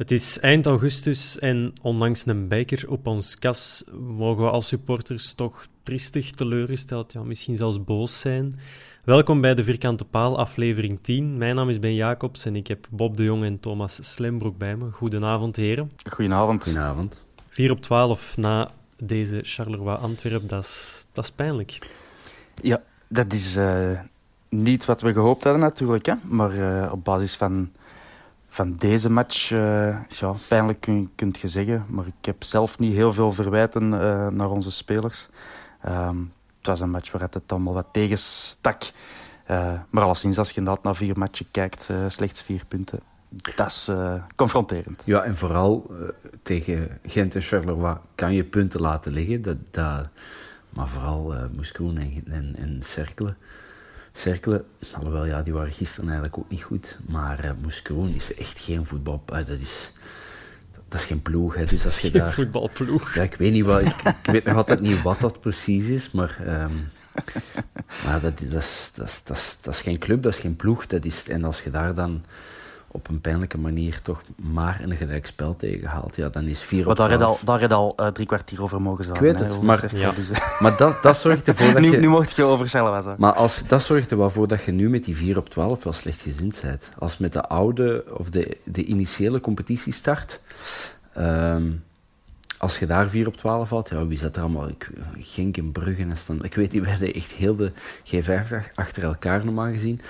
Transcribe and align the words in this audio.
Het 0.00 0.10
is 0.10 0.38
eind 0.38 0.66
augustus 0.66 1.38
en 1.38 1.72
ondanks 1.82 2.26
een 2.26 2.48
beker 2.48 2.90
op 2.90 3.06
ons 3.06 3.38
kas 3.38 3.84
mogen 4.00 4.44
we 4.44 4.50
als 4.50 4.68
supporters 4.68 5.34
toch 5.34 5.66
triestig 5.82 6.30
teleurgesteld, 6.30 7.12
ja, 7.12 7.22
misschien 7.22 7.56
zelfs 7.56 7.84
boos 7.84 8.20
zijn. 8.20 8.58
Welkom 9.04 9.40
bij 9.40 9.54
de 9.54 9.64
Vierkante 9.64 10.04
Paal, 10.04 10.38
aflevering 10.38 10.98
10. 11.02 11.38
Mijn 11.38 11.54
naam 11.54 11.68
is 11.68 11.78
Ben 11.78 11.94
Jacobs 11.94 12.44
en 12.44 12.56
ik 12.56 12.66
heb 12.66 12.86
Bob 12.90 13.16
de 13.16 13.24
Jong 13.24 13.44
en 13.44 13.60
Thomas 13.60 14.12
Slembroek 14.14 14.58
bij 14.58 14.76
me. 14.76 14.90
Goedenavond, 14.90 15.56
heren. 15.56 15.92
Goedenavond. 16.10 16.62
Goedenavond. 16.62 17.24
4 17.48 17.70
op 17.70 17.80
12 17.80 18.36
na 18.36 18.70
deze 18.98 19.40
Charleroi-Antwerp, 19.42 20.48
dat 20.48 20.64
is, 20.64 21.06
dat 21.12 21.24
is 21.24 21.30
pijnlijk. 21.30 21.78
Ja, 22.62 22.82
dat 23.08 23.32
is 23.32 23.56
uh, 23.56 24.00
niet 24.48 24.84
wat 24.84 25.00
we 25.00 25.12
gehoopt 25.12 25.44
hadden 25.44 25.62
natuurlijk. 25.62 26.06
Hè? 26.06 26.14
Maar 26.22 26.54
uh, 26.54 26.92
op 26.92 27.04
basis 27.04 27.34
van, 27.34 27.70
van 28.52 28.76
deze 28.76 29.10
match, 29.10 29.50
uh, 29.50 29.96
ja, 30.08 30.34
pijnlijk 30.48 30.80
kun, 30.80 31.10
kunt 31.14 31.38
je 31.38 31.48
zeggen. 31.48 31.84
Maar 31.88 32.06
ik 32.06 32.24
heb 32.24 32.42
zelf 32.42 32.78
niet 32.78 32.94
heel 32.94 33.12
veel 33.12 33.32
verwijten 33.32 33.88
naar 34.36 34.50
onze 34.50 34.70
spelers. 34.70 35.28
Um, 35.88 36.32
het 36.58 36.66
was 36.66 36.80
een 36.80 36.90
match 36.90 37.12
waar 37.12 37.20
het 37.20 37.42
allemaal 37.46 37.74
wat 37.74 37.86
tegenstak. 37.92 38.82
Uh, 39.50 39.72
maar 39.90 40.04
alleszins, 40.04 40.38
als 40.38 40.50
je 40.50 40.56
inderdaad 40.56 40.82
naar 40.84 40.96
vier 40.96 41.18
matchen 41.18 41.46
kijkt, 41.50 41.88
slechts 42.08 42.42
vier 42.42 42.64
punten. 42.68 43.00
Dat 43.56 43.66
is 43.66 43.90
confronterend. 44.36 45.02
Ja, 45.04 45.22
en 45.22 45.36
vooral 45.36 45.90
tegen 46.42 46.98
Gent 47.04 47.34
en 47.34 47.40
Charleroi 47.40 47.96
kan 48.14 48.34
je 48.34 48.44
punten 48.44 48.80
laten 48.80 49.12
liggen. 49.12 49.42
Dat, 49.42 49.56
dat, 49.70 50.08
maar 50.70 50.88
vooral 50.88 51.34
Moeskroen 51.52 51.98
en, 51.98 52.22
en, 52.26 52.56
en. 52.58 52.82
Cerkelen, 54.20 54.64
alhoewel 54.92 55.24
ja, 55.24 55.42
die 55.42 55.52
waren 55.52 55.72
gisteren 55.72 56.04
eigenlijk 56.04 56.38
ook 56.38 56.50
niet 56.50 56.62
goed. 56.62 56.98
Maar 57.08 57.44
uh, 57.44 57.50
Moeskroen 57.62 58.14
is 58.14 58.34
echt 58.34 58.60
geen 58.60 58.86
voetbal. 58.86 59.22
dat 59.26 59.48
is 59.48 59.92
dat 60.90 61.00
is 61.00 61.06
geen 61.06 61.22
ploeg. 61.22 61.54
Hè. 61.54 61.64
Dus 61.64 61.84
als 61.84 62.00
je 62.00 62.10
geen 62.10 62.20
daar, 62.20 62.32
voetbalploeg. 62.32 63.14
Ja, 63.14 63.22
ik 63.22 63.34
weet, 63.34 63.52
niet 63.52 63.64
wat, 63.64 63.82
ik, 63.82 64.02
ik, 64.02 64.32
weet 64.32 64.44
nog 64.44 64.56
altijd 64.56 64.80
niet 64.80 65.02
wat 65.02 65.20
dat 65.20 65.40
precies 65.40 65.88
is, 65.88 66.10
maar, 66.10 66.38
um, 66.46 66.88
maar 68.04 68.20
dat, 68.20 68.38
dat, 68.38 68.62
is, 68.62 68.90
dat, 68.94 69.08
is, 69.08 69.20
dat, 69.24 69.36
is, 69.36 69.56
dat 69.60 69.74
is 69.74 69.80
geen 69.80 69.98
club, 69.98 70.22
dat 70.22 70.32
is 70.32 70.38
geen 70.38 70.56
ploeg. 70.56 70.86
Dat 70.86 71.04
is, 71.04 71.28
en 71.28 71.44
als 71.44 71.62
je 71.62 71.70
daar 71.70 71.94
dan 71.94 72.24
op 72.92 73.08
een 73.08 73.20
pijnlijke 73.20 73.58
manier 73.58 74.02
toch 74.02 74.22
maar 74.36 74.80
een 74.82 74.96
gelijkspel 74.96 75.56
tegenhaalt, 75.56 76.16
ja, 76.16 76.28
dan 76.28 76.44
is 76.44 76.60
4 76.60 76.88
op 76.88 76.96
daar 76.96 77.24
al, 77.24 77.38
daar 77.44 77.60
had 77.60 77.72
al 77.72 77.94
uh, 78.00 78.06
drie 78.06 78.26
kwartier 78.26 78.62
over 78.62 78.82
mogen 78.82 79.04
zijn. 79.04 79.16
Ik 79.16 79.22
weet 79.22 79.38
het, 79.38 79.62
maar, 79.62 79.96
ja. 79.96 80.10
dus, 80.10 80.28
maar 80.60 80.76
dat, 80.76 81.02
dat 81.02 81.16
zorgt 81.16 81.48
ervoor 81.48 81.72
dat 81.72 81.82
nu, 81.82 81.90
je... 81.90 81.96
Nu 81.96 82.08
mocht 82.08 82.36
je 82.36 82.44
overstellen 82.44 82.90
was. 82.90 83.16
Maar 83.16 83.32
als, 83.32 83.62
dat 83.66 83.82
zorgt 83.82 84.10
er 84.10 84.18
wel 84.18 84.30
voor 84.30 84.48
dat 84.48 84.64
je 84.64 84.72
nu 84.72 84.90
met 84.90 85.04
die 85.04 85.16
4 85.16 85.38
op 85.38 85.48
12 85.48 85.84
wel 85.84 85.92
slecht 85.92 86.20
gezind 86.20 86.60
bent. 86.62 86.90
Als 86.98 87.18
met 87.18 87.32
de 87.32 87.42
oude, 87.48 88.04
of 88.16 88.30
de, 88.30 88.56
de 88.64 88.84
initiële 88.84 89.40
competitie 89.40 89.92
start, 89.92 90.40
Um, 91.18 91.82
als 92.58 92.78
je 92.78 92.86
daar 92.86 93.08
4 93.08 93.26
op 93.26 93.36
12 93.36 93.68
valt, 93.68 93.88
ja, 93.88 94.06
wie 94.06 94.18
zat 94.18 94.36
er 94.36 94.42
allemaal? 94.42 94.68
Ik, 94.68 94.90
Genk 95.18 95.56
en 95.56 95.72
Brugge 95.72 96.02
en 96.02 96.16
stand. 96.16 96.44
Ik 96.44 96.54
weet 96.54 96.72
niet, 96.72 96.82
we 96.82 96.90
hadden 96.90 97.14
echt 97.14 97.32
heel 97.32 97.56
de 97.56 97.72
G5 98.04 98.74
achter 98.74 99.02
elkaar 99.02 99.44
normaal 99.44 99.72
gezien. 99.72 100.00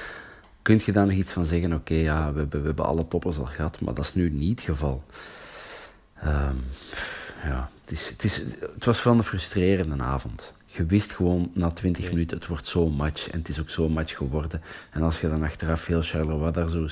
Kun 0.63 0.81
je 0.85 0.93
daar 0.93 1.07
nog 1.07 1.17
iets 1.17 1.33
van 1.33 1.45
zeggen? 1.45 1.73
Oké, 1.73 1.93
okay, 1.93 2.03
ja, 2.03 2.33
we, 2.33 2.39
hebben, 2.39 2.61
we 2.61 2.67
hebben 2.67 2.85
alle 2.85 3.09
toppers 3.09 3.39
al 3.39 3.45
gehad, 3.45 3.81
maar 3.81 3.95
dat 3.95 4.05
is 4.05 4.15
nu 4.15 4.31
niet 4.31 4.59
het 4.59 4.69
geval. 4.69 5.03
Um, 6.25 6.65
ja, 7.45 7.71
het, 7.85 7.93
is, 7.93 8.09
het, 8.09 8.25
is, 8.25 8.37
het 8.75 8.85
was 8.85 9.03
wel 9.03 9.15
een 9.15 9.23
frustrerende 9.23 10.03
avond. 10.03 10.53
Je 10.67 10.87
wist 10.87 11.13
gewoon 11.13 11.51
na 11.55 11.71
20 11.71 12.03
nee. 12.03 12.13
minuten, 12.13 12.37
het 12.37 12.47
wordt 12.47 12.67
zo'n 12.67 12.93
match. 12.93 13.29
En 13.31 13.39
het 13.39 13.49
is 13.49 13.61
ook 13.61 13.71
zo'n 13.71 13.93
match 13.93 14.17
geworden. 14.17 14.63
En 14.91 15.03
als 15.03 15.21
je 15.21 15.29
dan 15.29 15.43
achteraf 15.43 15.87
heel 15.87 16.03
Charleroi 16.03 16.53
daar 16.53 16.69
zo 16.69 16.89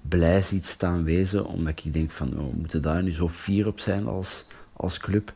blij 0.00 0.42
ziet 0.42 0.66
staan 0.66 1.04
wezen, 1.04 1.46
omdat 1.46 1.84
ik 1.84 1.92
denk 1.92 2.10
van, 2.10 2.38
oh, 2.38 2.44
we 2.44 2.56
moeten 2.56 2.82
daar 2.82 3.02
nu 3.02 3.12
zo 3.12 3.28
fier 3.28 3.66
op 3.66 3.80
zijn 3.80 4.06
als, 4.06 4.44
als 4.72 4.98
club. 4.98 5.32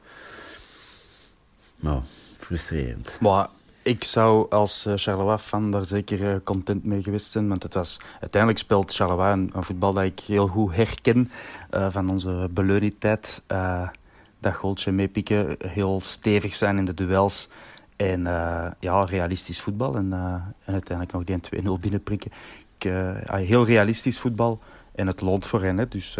Nou, 1.76 2.02
frustrerend. 2.36 3.16
Maar 3.20 3.48
ik 3.90 4.04
zou 4.04 4.50
als 4.50 4.86
uh, 4.86 4.92
Charleroi-fan 4.96 5.70
daar 5.70 5.84
zeker 5.84 6.20
uh, 6.20 6.34
content 6.44 6.84
mee 6.84 7.02
geweest 7.02 7.30
zijn, 7.30 7.48
want 7.48 7.62
het 7.62 7.74
was, 7.74 8.00
uiteindelijk 8.20 8.62
speelt 8.62 8.94
Charleroi 8.94 9.32
een, 9.32 9.50
voetbal 9.54 9.92
dat 9.92 10.04
ik 10.04 10.20
heel 10.20 10.46
goed 10.46 10.74
herken 10.74 11.30
uh, 11.70 11.86
van 11.90 12.10
onze 12.10 12.48
Beleuni-tijd. 12.50 13.42
dat 14.40 14.54
goaltje 14.54 14.92
meepikken, 14.92 15.56
heel 15.66 16.00
stevig 16.00 16.54
zijn 16.54 16.78
in 16.78 16.84
de 16.84 16.94
duels 16.94 17.48
en 17.96 18.22
ja, 18.80 19.04
realistisch 19.04 19.60
voetbal 19.60 19.96
en, 19.96 20.12
uiteindelijk 20.64 21.12
nog 21.12 21.24
die 21.24 21.62
2-0 21.78 21.80
binnenprikken 21.80 22.30
uh, 22.86 23.16
heel 23.26 23.66
realistisch 23.66 24.18
voetbal. 24.18 24.58
En 24.94 25.06
het 25.06 25.20
loont 25.20 25.46
voor 25.46 25.62
hen. 25.62 25.78
Hè. 25.78 25.88
Dus 25.88 26.16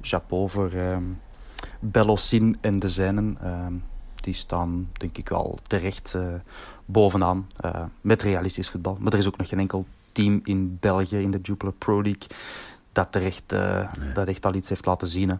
chapeau 0.00 0.48
voor 0.48 0.72
um, 0.72 1.20
en 2.60 2.78
de 2.78 2.88
zijnen. 2.88 3.38
Um, 3.44 3.82
die 4.22 4.34
staan, 4.34 4.88
denk 4.92 5.18
ik 5.18 5.28
wel, 5.28 5.58
terecht 5.66 6.14
uh, 6.16 6.22
bovenaan 6.84 7.46
met 8.00 8.22
realistisch 8.22 8.68
voetbal. 8.68 8.96
Maar 9.00 9.12
er 9.12 9.18
is 9.18 9.26
ook 9.26 9.36
nog 9.36 9.48
geen 9.48 9.58
enkel 9.58 9.86
team 10.12 10.40
in 10.44 10.76
België 10.80 11.16
in 11.16 11.30
de 11.30 11.38
Jupiler 11.42 11.74
Pro 11.74 12.02
League 12.02 12.26
dat, 12.92 13.12
terecht, 13.12 13.44
nee. 13.50 14.12
dat 14.14 14.28
echt 14.28 14.46
al 14.46 14.54
iets 14.54 14.68
heeft 14.68 14.86
laten 14.86 15.08
zien. 15.08 15.28
Hè. 15.28 15.36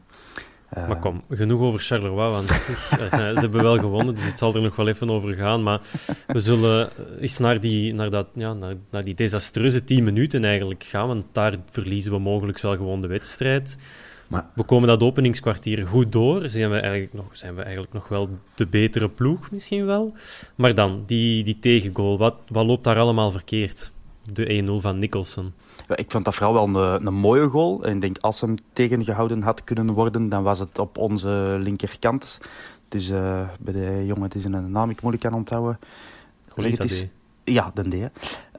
Uh, 0.78 0.88
maar 0.88 0.98
kom, 0.98 1.22
genoeg 1.30 1.60
over 1.60 1.80
Charleroi, 1.80 2.30
want 2.30 2.50
ze 3.10 3.32
hebben 3.34 3.62
wel 3.62 3.78
gewonnen, 3.78 4.14
dus 4.14 4.24
het 4.24 4.38
zal 4.38 4.54
er 4.54 4.62
nog 4.62 4.76
wel 4.76 4.88
even 4.88 5.10
over 5.10 5.34
gaan. 5.34 5.62
Maar 5.62 5.80
we 6.26 6.40
zullen 6.40 6.90
eens 7.20 7.38
naar 7.38 7.60
die, 7.60 7.94
naar 7.94 8.10
dat, 8.10 8.26
ja, 8.34 8.52
naar, 8.52 8.74
naar 8.90 9.04
die 9.04 9.14
desastreuze 9.14 9.84
10 9.84 10.04
minuten 10.04 10.44
eigenlijk 10.44 10.84
gaan, 10.84 11.06
want 11.06 11.24
daar 11.32 11.56
verliezen 11.70 12.12
we 12.12 12.18
mogelijk 12.18 12.60
wel 12.60 12.76
gewoon 12.76 13.00
de 13.00 13.06
wedstrijd. 13.06 13.78
Maar 14.32 14.46
we 14.54 14.62
komen 14.62 14.88
dat 14.88 15.02
openingskwartier 15.02 15.86
goed 15.86 16.12
door. 16.12 16.48
Zijn 16.48 16.70
we 16.70 16.78
eigenlijk 16.78 17.12
nog, 17.12 17.26
zijn 17.32 17.54
we 17.54 17.62
eigenlijk 17.62 17.92
nog 17.92 18.08
wel 18.08 18.28
de 18.54 18.66
betere 18.66 19.08
ploeg, 19.08 19.50
misschien 19.50 19.86
wel. 19.86 20.14
Maar 20.54 20.74
dan, 20.74 21.02
die, 21.06 21.44
die 21.44 21.58
tegengoal, 21.58 22.18
wat, 22.18 22.34
wat 22.48 22.66
loopt 22.66 22.84
daar 22.84 22.98
allemaal 22.98 23.30
verkeerd? 23.30 23.92
de 24.24 24.78
1-0 24.78 24.82
van 24.82 24.98
Nicholson. 24.98 25.52
Ja, 25.88 25.96
ik 25.96 26.10
vond 26.10 26.24
dat 26.24 26.34
vooral 26.34 26.72
wel 26.72 26.82
een, 26.82 27.06
een 27.06 27.14
mooie 27.14 27.48
goal. 27.48 27.84
En 27.84 27.94
ik 27.94 28.00
denk, 28.00 28.18
als 28.18 28.40
hem 28.40 28.54
tegengehouden 28.72 29.42
had 29.42 29.64
kunnen 29.64 29.90
worden, 29.90 30.28
dan 30.28 30.42
was 30.42 30.58
het 30.58 30.78
op 30.78 30.98
onze 30.98 31.56
linkerkant. 31.60 32.40
Dus 32.88 33.08
uh, 33.08 33.48
bij 33.60 33.72
de 33.72 34.02
jongen, 34.06 34.22
het 34.22 34.34
is 34.34 34.44
een 34.44 34.70
naam 34.70 34.90
ik 34.90 35.00
moeilijk 35.02 35.24
kan 35.24 35.34
onthouden. 35.34 35.78
Is, 36.56 37.04
ja, 37.44 37.70
de 37.74 37.88
D. 37.88 37.94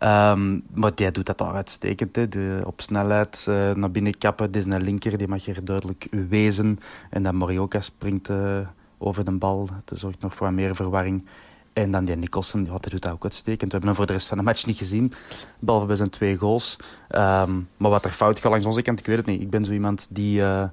Um, 0.04 0.64
maar 0.74 0.92
jij 0.96 1.12
doet 1.12 1.26
dat 1.26 1.42
al 1.42 1.54
uitstekend. 1.54 2.16
Hè. 2.16 2.28
De, 2.28 2.62
op 2.66 2.82
snelheid 2.82 3.46
uh, 3.50 3.74
naar 3.74 3.92
binnen 3.92 4.18
kappen. 4.18 4.52
Dit 4.52 4.66
is 4.66 4.78
linker, 4.82 5.18
die 5.18 5.28
mag 5.28 5.48
er 5.48 5.66
duidelijk 5.66 6.08
wezen. 6.30 6.80
En 7.10 7.24
dan 7.24 7.36
Morioka 7.36 7.82
springt 7.82 8.30
uh, 8.30 8.58
over 8.98 9.26
de 9.26 9.32
bal. 9.32 9.70
Dat 9.86 10.00
zorgt 10.00 10.22
nog 10.22 10.34
voor 10.34 10.54
meer 10.54 10.76
verwarring. 10.76 11.26
En 11.74 11.92
dan 11.92 12.06
die 12.06 12.16
Nicholson, 12.16 12.66
ja, 12.66 12.78
die 12.78 12.92
doet 12.92 13.02
dat 13.02 13.12
ook 13.12 13.24
uitstekend. 13.24 13.72
We 13.72 13.78
hebben 13.78 13.88
hem 13.88 13.96
voor 13.96 14.06
de 14.06 14.14
rest 14.14 14.28
van 14.28 14.38
de 14.38 14.44
match 14.44 14.66
niet 14.66 14.78
gezien. 14.78 15.14
Behalve 15.60 15.88
bij 15.88 15.96
zijn 15.96 16.10
twee 16.10 16.38
goals. 16.38 16.78
Um, 17.10 17.70
maar 17.78 17.92
wat 17.92 18.06
er 18.06 18.12
fout 18.12 18.40
gaat 18.40 18.52
langs 18.52 18.66
onze 18.66 18.82
kant, 18.82 19.00
ik 19.00 19.06
weet 19.06 19.18
het 19.18 19.26
niet. 19.26 19.42
Ik 19.42 19.50
ben 19.50 19.66
zo 19.66 19.72
iemand 19.72 20.08
die... 20.10 20.40
Uh, 20.40 20.64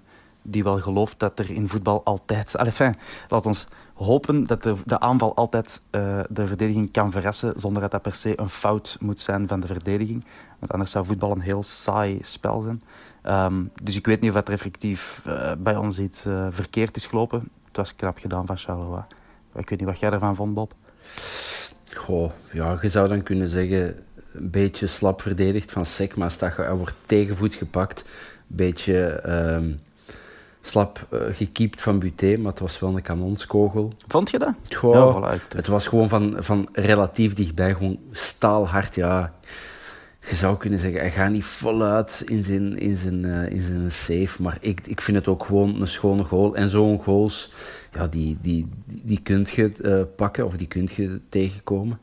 die 0.43 0.63
wel 0.63 0.79
gelooft 0.79 1.19
dat 1.19 1.39
er 1.39 1.51
in 1.51 1.69
voetbal 1.69 2.05
altijd... 2.05 2.55
Fijn, 2.73 2.97
laat 3.29 3.47
ons 3.47 3.67
hopen 3.95 4.47
dat 4.47 4.63
de, 4.63 5.01
aanval 5.01 5.37
altijd 5.37 5.81
uh, 5.91 6.21
de 6.29 6.47
verdediging 6.47 6.91
kan 6.91 7.13
verrassen, 7.13 7.53
zonder 7.57 7.83
dat 7.83 7.91
dat 7.91 8.03
per 8.03 8.15
se 8.15 8.41
een 8.41 8.49
fout 8.49 8.97
moet 9.01 9.21
zijn 9.21 9.49
van 9.49 9.61
de 9.61 9.67
verdediging. 9.67 10.25
Want 10.59 10.73
anders 10.73 10.91
zou 10.91 11.07
voetbal 11.07 11.31
een 11.31 11.41
heel 11.41 11.63
saai 11.63 12.19
spel 12.23 12.61
zijn. 12.61 12.83
Um, 13.27 13.71
dus 13.83 13.97
ik 13.97 14.07
weet 14.07 14.21
niet 14.21 14.31
of 14.31 14.37
er 14.37 14.53
effectief 14.53 15.23
uh, 15.27 15.53
bij 15.59 15.77
ons 15.77 15.99
iets 15.99 16.27
uh, 16.27 16.47
verkeerd 16.51 16.97
is 16.97 17.07
gelopen. 17.07 17.49
Het 17.67 17.77
was 17.77 17.97
knap 17.97 18.19
gedaan 18.19 18.47
van 18.47 18.57
Charleroi. 18.57 19.03
Ik 19.55 19.69
weet 19.69 19.79
niet 19.79 19.89
wat 19.89 19.99
jij 19.99 20.11
ervan 20.11 20.37
vond, 20.37 20.55
Bob. 20.55 20.73
Goh, 21.95 22.31
ja, 22.53 22.79
je 22.81 22.89
zou 22.89 23.09
dan 23.09 23.23
kunnen 23.23 23.49
zeggen... 23.49 24.05
Een 24.33 24.51
beetje 24.51 24.87
slap 24.87 25.21
verdedigd 25.21 25.73
van 25.73 25.87
Sek, 25.87 26.17
maar 26.17 26.77
wordt 26.77 26.95
tegenvoets 27.07 27.57
gepakt. 27.57 28.05
Beetje... 28.47 29.23
Um 29.27 29.81
slap 30.61 31.07
uh, 31.13 31.21
gekiept 31.33 31.83
van 31.83 31.99
Buté, 31.99 32.37
maar 32.37 32.51
het 32.51 32.61
was 32.61 32.79
wel 32.79 32.97
een 32.97 33.03
kanonskogel. 33.03 33.93
Vond 34.09 34.31
je 34.31 34.39
dat? 34.39 34.55
Goh, 34.75 35.23
ja, 35.23 35.39
het 35.57 35.67
was 35.67 35.87
gewoon 35.87 36.09
van, 36.09 36.37
van 36.39 36.69
relatief 36.73 37.35
dichtbij, 37.35 37.75
gewoon 37.75 37.99
staalhard, 38.11 38.95
ja. 38.95 39.33
Je 40.29 40.35
zou 40.35 40.57
kunnen 40.57 40.79
zeggen, 40.79 41.01
hij 41.01 41.11
gaat 41.11 41.31
niet 41.31 41.45
voluit 41.45 42.23
in 42.27 42.43
zijn, 42.43 42.79
in 42.79 42.97
zijn, 42.97 43.25
uh, 43.25 43.51
in 43.51 43.63
zijn 43.63 43.91
save, 43.91 44.43
maar 44.43 44.59
ik, 44.61 44.81
ik 44.87 45.01
vind 45.01 45.17
het 45.17 45.29
ook 45.29 45.45
gewoon 45.45 45.81
een 45.81 45.89
schone 45.89 46.25
goal. 46.25 46.55
En 46.55 46.69
zo'n 46.69 47.03
goals, 47.03 47.53
ja, 47.93 48.07
die, 48.07 48.39
die, 48.41 48.69
die, 48.85 49.01
die 49.05 49.21
kun 49.23 49.47
je 49.55 49.73
uh, 49.83 50.03
pakken 50.17 50.47
of 50.47 50.57
die 50.57 50.67
kun 50.67 50.89
je 50.95 51.21
tegenkomen. 51.29 51.99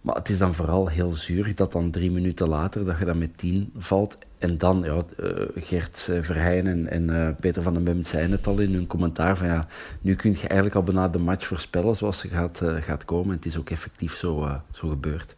Maar 0.00 0.14
het 0.14 0.28
is 0.28 0.38
dan 0.38 0.54
vooral 0.54 0.88
heel 0.88 1.12
zuur 1.12 1.54
dat 1.54 1.72
dan 1.72 1.90
drie 1.90 2.10
minuten 2.10 2.48
later 2.48 2.84
dat 2.84 2.98
je 2.98 3.04
dan 3.04 3.18
met 3.18 3.38
tien 3.38 3.70
valt. 3.76 4.18
En 4.38 4.58
dan, 4.58 4.82
ja, 4.84 5.04
uh, 5.20 5.30
Gert 5.56 6.06
uh, 6.10 6.22
Verheyen 6.22 6.66
en, 6.66 6.90
en 6.90 7.10
uh, 7.10 7.28
Peter 7.40 7.62
van 7.62 7.74
den 7.74 7.84
Bemt 7.84 8.06
zijn 8.06 8.30
het 8.30 8.46
al 8.46 8.58
in 8.58 8.74
hun 8.74 8.86
commentaar 8.86 9.36
van 9.36 9.46
ja, 9.46 9.64
nu 10.00 10.14
kun 10.14 10.30
je 10.30 10.40
eigenlijk 10.40 10.74
al 10.74 10.82
bijna 10.82 11.08
de 11.08 11.18
match 11.18 11.46
voorspellen 11.46 11.96
zoals 11.96 12.18
ze 12.18 12.28
gaat, 12.28 12.62
gaat 12.80 13.04
komen. 13.04 13.30
En 13.30 13.36
het 13.36 13.46
is 13.46 13.58
ook 13.58 13.70
effectief 13.70 14.16
zo, 14.16 14.60
zo 14.72 14.88
gebeurd. 14.88 15.36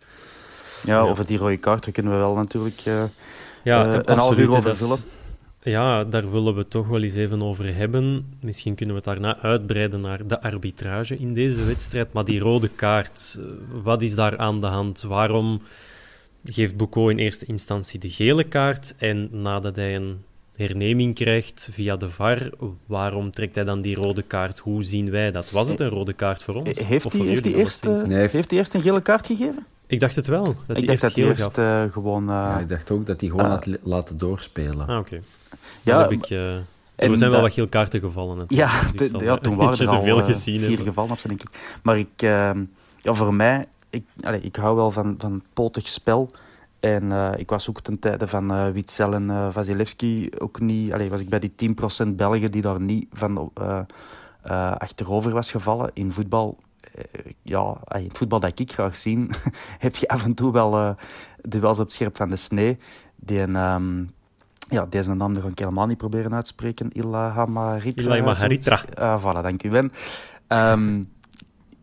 Ja, 0.84 0.94
ja, 0.94 1.00
over 1.00 1.26
die 1.26 1.38
rode 1.38 1.56
kaart 1.56 1.92
kunnen 1.92 2.12
we 2.12 2.18
wel 2.18 2.34
natuurlijk 2.34 2.78
ja, 3.64 4.02
een 4.04 4.18
half 4.18 4.38
uur 4.38 4.56
over 4.56 4.76
vullen. 4.76 4.98
Ja, 5.62 6.04
daar 6.04 6.30
willen 6.30 6.54
we 6.54 6.68
toch 6.68 6.88
wel 6.88 7.02
eens 7.02 7.14
even 7.14 7.42
over 7.42 7.74
hebben. 7.74 8.26
Misschien 8.40 8.74
kunnen 8.74 8.94
we 8.94 9.00
het 9.00 9.10
daarna 9.10 9.38
uitbreiden 9.42 10.00
naar 10.00 10.26
de 10.26 10.42
arbitrage 10.42 11.16
in 11.16 11.34
deze 11.34 11.64
wedstrijd. 11.64 12.12
Maar 12.12 12.24
die 12.24 12.40
rode 12.40 12.68
kaart, 12.68 13.38
eh, 13.38 13.44
wat 13.82 14.02
is 14.02 14.14
daar 14.14 14.38
aan 14.38 14.60
de 14.60 14.66
hand? 14.66 15.02
Waarom 15.02 15.62
geeft 16.54 16.76
Boucault 16.76 17.10
in 17.10 17.18
eerste 17.18 17.46
instantie 17.46 18.00
de 18.00 18.10
gele 18.10 18.44
kaart 18.44 18.94
en 18.98 19.28
nadat 19.30 19.76
hij 19.76 19.96
een 19.96 20.22
herneming 20.56 21.14
krijgt 21.14 21.68
via 21.72 21.96
de 21.96 22.10
VAR, 22.10 22.50
waarom 22.86 23.30
trekt 23.30 23.54
hij 23.54 23.64
dan 23.64 23.80
die 23.80 23.96
rode 23.96 24.22
kaart? 24.22 24.58
Hoe 24.58 24.82
zien 24.82 25.10
wij 25.10 25.30
dat? 25.30 25.50
Was 25.50 25.68
het 25.68 25.80
een 25.80 25.88
rode 25.88 26.12
kaart 26.12 26.42
voor 26.42 26.54
ons? 26.54 26.78
Heeft 26.78 27.12
hij 27.12 27.54
eerst, 27.54 27.86
nee, 28.06 28.28
heeft 28.28 28.52
eerst 28.52 28.74
een 28.74 28.82
gele 28.82 29.00
kaart 29.00 29.26
gegeven? 29.26 29.66
Ik 29.86 30.00
dacht 30.00 30.16
het 30.16 30.26
wel. 30.26 30.54
Dat 30.66 30.76
ik 30.76 30.86
dacht 30.86 31.00
dat 31.00 31.14
hij 31.14 31.24
eerst 31.24 31.58
uh, 31.58 31.84
gewoon... 31.90 32.22
Uh, 32.22 32.28
ja, 32.28 32.58
ik 32.58 32.68
dacht 32.68 32.90
ook 32.90 33.06
dat 33.06 33.20
hij 33.20 33.30
gewoon 33.30 33.44
uh, 33.44 33.50
had 33.50 33.66
laten 33.82 34.18
doorspelen. 34.18 34.86
Ah, 34.86 34.98
oké. 34.98 35.20
Ja, 35.82 36.00
heb 36.00 36.10
ik, 36.10 36.30
uh, 36.30 36.54
er 36.94 37.16
zijn 37.16 37.30
wel 37.30 37.40
wat 37.40 37.52
geel 37.52 37.68
kaarten 37.68 38.00
gevallen. 38.00 38.44
Ja, 38.48 38.80
dus 38.96 39.10
ja, 39.10 39.36
toen 39.36 39.56
waren 39.56 39.78
er 39.86 39.88
al 39.88 40.02
veel 40.02 40.24
gezien 40.24 40.60
vier 40.60 40.78
gevallen 40.78 41.10
op 41.10 41.18
denk 41.26 41.42
ik. 41.42 41.48
Maar 41.82 41.98
ik, 41.98 42.20
ja, 42.20 42.54
voor 43.02 43.34
mij, 43.34 43.64
ik, 43.90 44.04
ik 44.40 44.56
hou 44.56 44.76
wel 44.76 44.90
van, 44.90 45.14
van 45.18 45.42
potig 45.52 45.88
spel. 45.88 46.30
En 46.80 47.04
uh, 47.04 47.32
ik 47.36 47.50
was 47.50 47.68
ook 47.68 47.80
ten 47.80 47.98
tijde 47.98 48.28
van 48.28 48.52
uh, 48.52 48.68
Witzel 48.70 49.14
en 49.14 49.28
uh, 49.28 49.48
Vasilevski 49.50 50.30
ook 50.38 50.60
niet... 50.60 50.92
Allez, 50.92 51.08
was 51.08 51.20
ik 51.20 51.28
bij 51.28 51.38
die 51.38 51.74
10% 52.04 52.08
Belgen 52.08 52.50
die 52.50 52.62
daar 52.62 52.80
niet 52.80 53.06
van 53.12 53.52
achterover 54.78 55.32
was 55.32 55.50
gevallen. 55.50 55.90
In 55.94 56.12
voetbal, 56.12 56.58
ja, 57.42 57.76
in 57.88 58.04
het 58.04 58.18
voetbal 58.18 58.40
dat 58.40 58.58
ik 58.58 58.72
graag 58.72 58.96
zie, 58.96 59.26
heb 59.78 59.96
je 59.96 60.08
af 60.08 60.24
en 60.24 60.34
toe 60.34 60.52
wel 60.52 60.96
duels 61.42 61.78
op 61.78 61.84
het 61.84 61.92
scherp 61.92 62.16
van 62.16 62.30
de 62.30 62.36
snee. 62.36 62.78
Die. 63.16 63.40
Um, 63.40 64.10
ja, 64.68 64.86
deze 64.86 65.14
naam 65.14 65.40
ga 65.40 65.48
ik 65.48 65.58
helemaal 65.58 65.86
niet 65.86 65.98
proberen 65.98 66.34
uit 66.34 66.44
te 66.44 66.50
spreken. 66.50 66.90
Ilahamaritra. 66.92 68.84
Ah, 68.94 69.22
voilà, 69.22 69.42
dank 69.42 69.62
u, 69.62 69.70
Ben. 69.70 69.92
Um, 70.48 71.12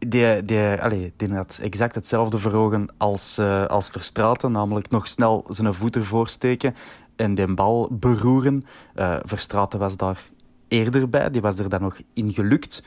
die, 0.10 0.46
die, 0.46 0.82
allez, 0.82 1.10
die 1.16 1.34
had 1.34 1.60
exact 1.62 1.96
hetzelfde 1.96 2.38
verhogen 2.38 2.88
als, 2.98 3.40
uh, 3.40 3.66
als 3.66 3.90
Verstraten, 3.90 4.52
namelijk 4.52 4.90
nog 4.90 5.08
snel 5.08 5.46
zijn 5.50 5.74
voet 5.74 5.96
ervoor 5.96 6.28
steken 6.28 6.76
en 7.16 7.36
die 7.36 7.54
bal 7.54 7.88
beroeren. 7.92 8.66
Uh, 8.96 9.18
Verstraten 9.24 9.80
was 9.80 9.98
daar 9.98 10.24
eerder 10.68 11.10
bij, 11.10 11.30
die 11.30 11.42
was 11.42 11.60
er 11.60 11.70
dan 11.70 11.82
nog 11.82 11.98
in 12.14 12.32
gelukt. 12.32 12.84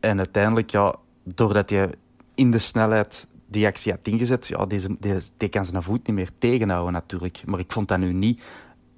En 0.00 0.18
uiteindelijk, 0.18 0.70
ja, 0.70 0.94
doordat 1.24 1.70
je 1.70 1.90
in 2.34 2.50
de 2.50 2.58
snelheid 2.58 3.26
die 3.46 3.66
actie 3.66 3.92
had 3.92 4.06
ingezet, 4.06 4.46
ja, 4.46 4.66
deze, 4.66 4.96
deze, 4.98 5.30
die 5.36 5.48
kan 5.48 5.64
zijn 5.64 5.82
voet 5.82 6.06
niet 6.06 6.16
meer 6.16 6.30
tegenhouden 6.38 6.92
natuurlijk. 6.92 7.42
Maar 7.46 7.60
ik 7.60 7.72
vond 7.72 7.88
dat 7.88 7.98
nu 7.98 8.12
niet 8.12 8.42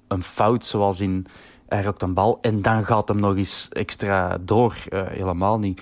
een 0.07 0.23
fout, 0.23 0.65
zoals 0.65 0.99
in 0.99 1.27
hij 1.67 1.81
raakt 1.81 2.01
een 2.01 2.13
bal 2.13 2.37
en 2.41 2.61
dan 2.61 2.85
gaat 2.85 3.07
hem 3.07 3.19
nog 3.19 3.35
eens 3.35 3.69
extra 3.69 4.37
door. 4.37 4.75
Uh, 4.89 5.07
helemaal 5.07 5.59
niet. 5.59 5.81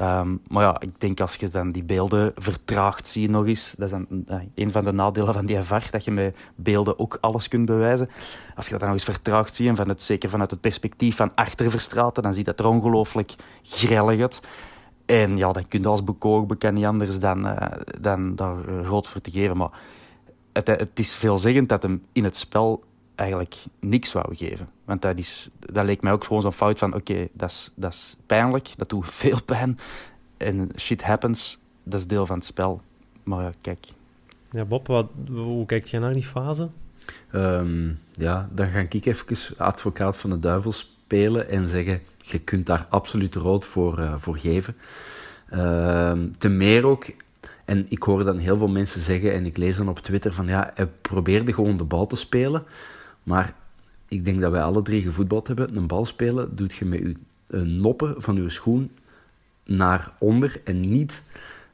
Um, 0.00 0.40
maar 0.48 0.62
ja, 0.62 0.80
ik 0.80 1.00
denk 1.00 1.20
als 1.20 1.34
je 1.34 1.48
dan 1.48 1.70
die 1.70 1.84
beelden 1.84 2.32
vertraagd 2.34 3.08
ziet 3.08 3.30
nog 3.30 3.46
eens, 3.46 3.74
dat 3.78 3.92
is 3.92 3.92
een, 3.92 4.26
uh, 4.30 4.36
een 4.54 4.72
van 4.72 4.84
de 4.84 4.92
nadelen 4.92 5.34
van 5.34 5.46
die 5.46 5.62
VAR, 5.62 5.88
dat 5.90 6.04
je 6.04 6.10
met 6.10 6.36
beelden 6.54 6.98
ook 6.98 7.18
alles 7.20 7.48
kunt 7.48 7.66
bewijzen. 7.66 8.10
Als 8.56 8.64
je 8.64 8.70
dat 8.70 8.80
dan 8.80 8.88
nog 8.88 8.98
eens 8.98 9.08
vertraagd 9.08 9.54
ziet, 9.54 9.68
en 9.68 9.76
van 9.76 9.88
het, 9.88 10.02
zeker 10.02 10.30
vanuit 10.30 10.50
het 10.50 10.60
perspectief 10.60 11.16
van 11.16 11.34
achter 11.34 11.70
Verstraten, 11.70 12.22
dan 12.22 12.32
zie 12.32 12.44
je 12.44 12.50
dat 12.50 12.60
er 12.60 12.72
ongelooflijk 12.72 13.34
grellig 13.62 14.20
uit. 14.20 14.40
En 15.06 15.36
ja, 15.36 15.52
dan 15.52 15.68
kun 15.68 15.82
je 15.82 15.88
als 15.88 16.04
bekoor 16.04 16.46
bekend 16.46 16.74
niet 16.74 16.84
anders 16.84 17.18
dan, 17.18 17.46
uh, 17.46 17.56
dan 18.00 18.34
daar 18.34 18.64
rood 18.64 19.06
voor 19.06 19.20
te 19.20 19.30
geven. 19.30 19.56
Maar 19.56 19.70
het, 20.52 20.66
het 20.66 20.98
is 20.98 21.12
veelzeggend 21.12 21.68
dat 21.68 21.82
hem 21.82 22.02
in 22.12 22.24
het 22.24 22.36
spel 22.36 22.84
eigenlijk 23.16 23.56
niks 23.80 24.12
wou 24.12 24.36
geven. 24.36 24.68
Want 24.84 25.02
dat, 25.02 25.18
is, 25.18 25.48
dat 25.58 25.84
leek 25.84 26.02
mij 26.02 26.12
ook 26.12 26.24
gewoon 26.24 26.42
zo'n 26.42 26.52
fout 26.52 26.78
van... 26.78 26.94
Oké, 26.94 27.28
dat, 27.32 27.50
is, 27.50 27.70
dat 27.74 27.92
is 27.92 28.16
pijnlijk, 28.26 28.68
dat 28.76 28.88
doet 28.88 29.08
veel 29.22 29.42
pijn. 29.42 29.78
En 30.36 30.70
shit 30.76 31.02
happens, 31.02 31.58
dat 31.82 32.00
is 32.00 32.06
deel 32.06 32.26
van 32.26 32.36
het 32.36 32.46
spel. 32.46 32.80
Maar 33.22 33.42
ja, 33.42 33.50
kijk... 33.60 33.86
Ja, 34.50 34.64
Bob, 34.64 34.86
wat, 34.86 35.06
hoe 35.28 35.66
kijkt 35.66 35.90
jij 35.90 36.00
naar 36.00 36.12
die 36.12 36.22
fase? 36.22 36.68
Um, 37.32 37.98
ja, 38.12 38.48
dan 38.52 38.68
ga 38.68 38.78
ik 38.78 39.06
even 39.06 39.36
advocaat 39.56 40.16
van 40.16 40.30
de 40.30 40.38
duivel 40.38 40.72
spelen 40.72 41.48
en 41.48 41.68
zeggen... 41.68 42.02
Je 42.22 42.38
kunt 42.38 42.66
daar 42.66 42.86
absoluut 42.88 43.34
rood 43.34 43.64
voor, 43.64 43.98
uh, 43.98 44.14
voor 44.18 44.36
geven. 44.38 44.76
Uh, 45.52 46.12
te 46.38 46.48
meer 46.48 46.86
ook... 46.86 47.06
En 47.64 47.86
ik 47.88 48.02
hoor 48.02 48.24
dan 48.24 48.38
heel 48.38 48.56
veel 48.56 48.68
mensen 48.68 49.00
zeggen, 49.00 49.32
en 49.32 49.46
ik 49.46 49.56
lees 49.56 49.76
dan 49.76 49.88
op 49.88 49.98
Twitter 49.98 50.32
van 50.32 50.46
ja, 50.46 50.70
hij 50.74 50.86
probeerde 50.86 51.52
gewoon 51.52 51.76
de 51.76 51.84
bal 51.84 52.06
te 52.06 52.16
spelen. 52.16 52.64
Maar 53.26 53.54
ik 54.08 54.24
denk 54.24 54.40
dat 54.40 54.50
wij 54.50 54.62
alle 54.62 54.82
drie 54.82 55.02
gevoetbald 55.02 55.46
hebben. 55.46 55.76
Een 55.76 55.86
bal 55.86 56.06
spelen 56.06 56.56
doet 56.56 56.74
je 56.74 56.84
met 56.84 57.00
je 57.00 57.16
noppen 57.58 58.22
van 58.22 58.42
je 58.42 58.50
schoen 58.50 58.90
naar 59.64 60.12
onder 60.18 60.60
en 60.64 60.80
niet 60.80 61.22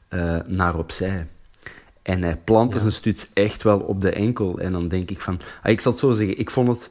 uh, 0.09 0.39
naar 0.45 0.77
opzij. 0.77 1.27
En 2.01 2.21
hij 2.21 2.37
plantte 2.37 2.75
ja. 2.75 2.81
zijn 2.81 2.93
stuts 2.93 3.27
echt 3.33 3.63
wel 3.63 3.79
op 3.79 4.01
de 4.01 4.11
enkel. 4.11 4.59
En 4.59 4.71
dan 4.71 4.87
denk 4.87 5.09
ik 5.09 5.21
van... 5.21 5.39
Ah, 5.63 5.71
ik 5.71 5.79
zal 5.79 5.91
het 5.91 6.01
zo 6.01 6.11
zeggen, 6.11 6.37
ik 6.37 6.49
vond 6.49 6.67
het... 6.67 6.89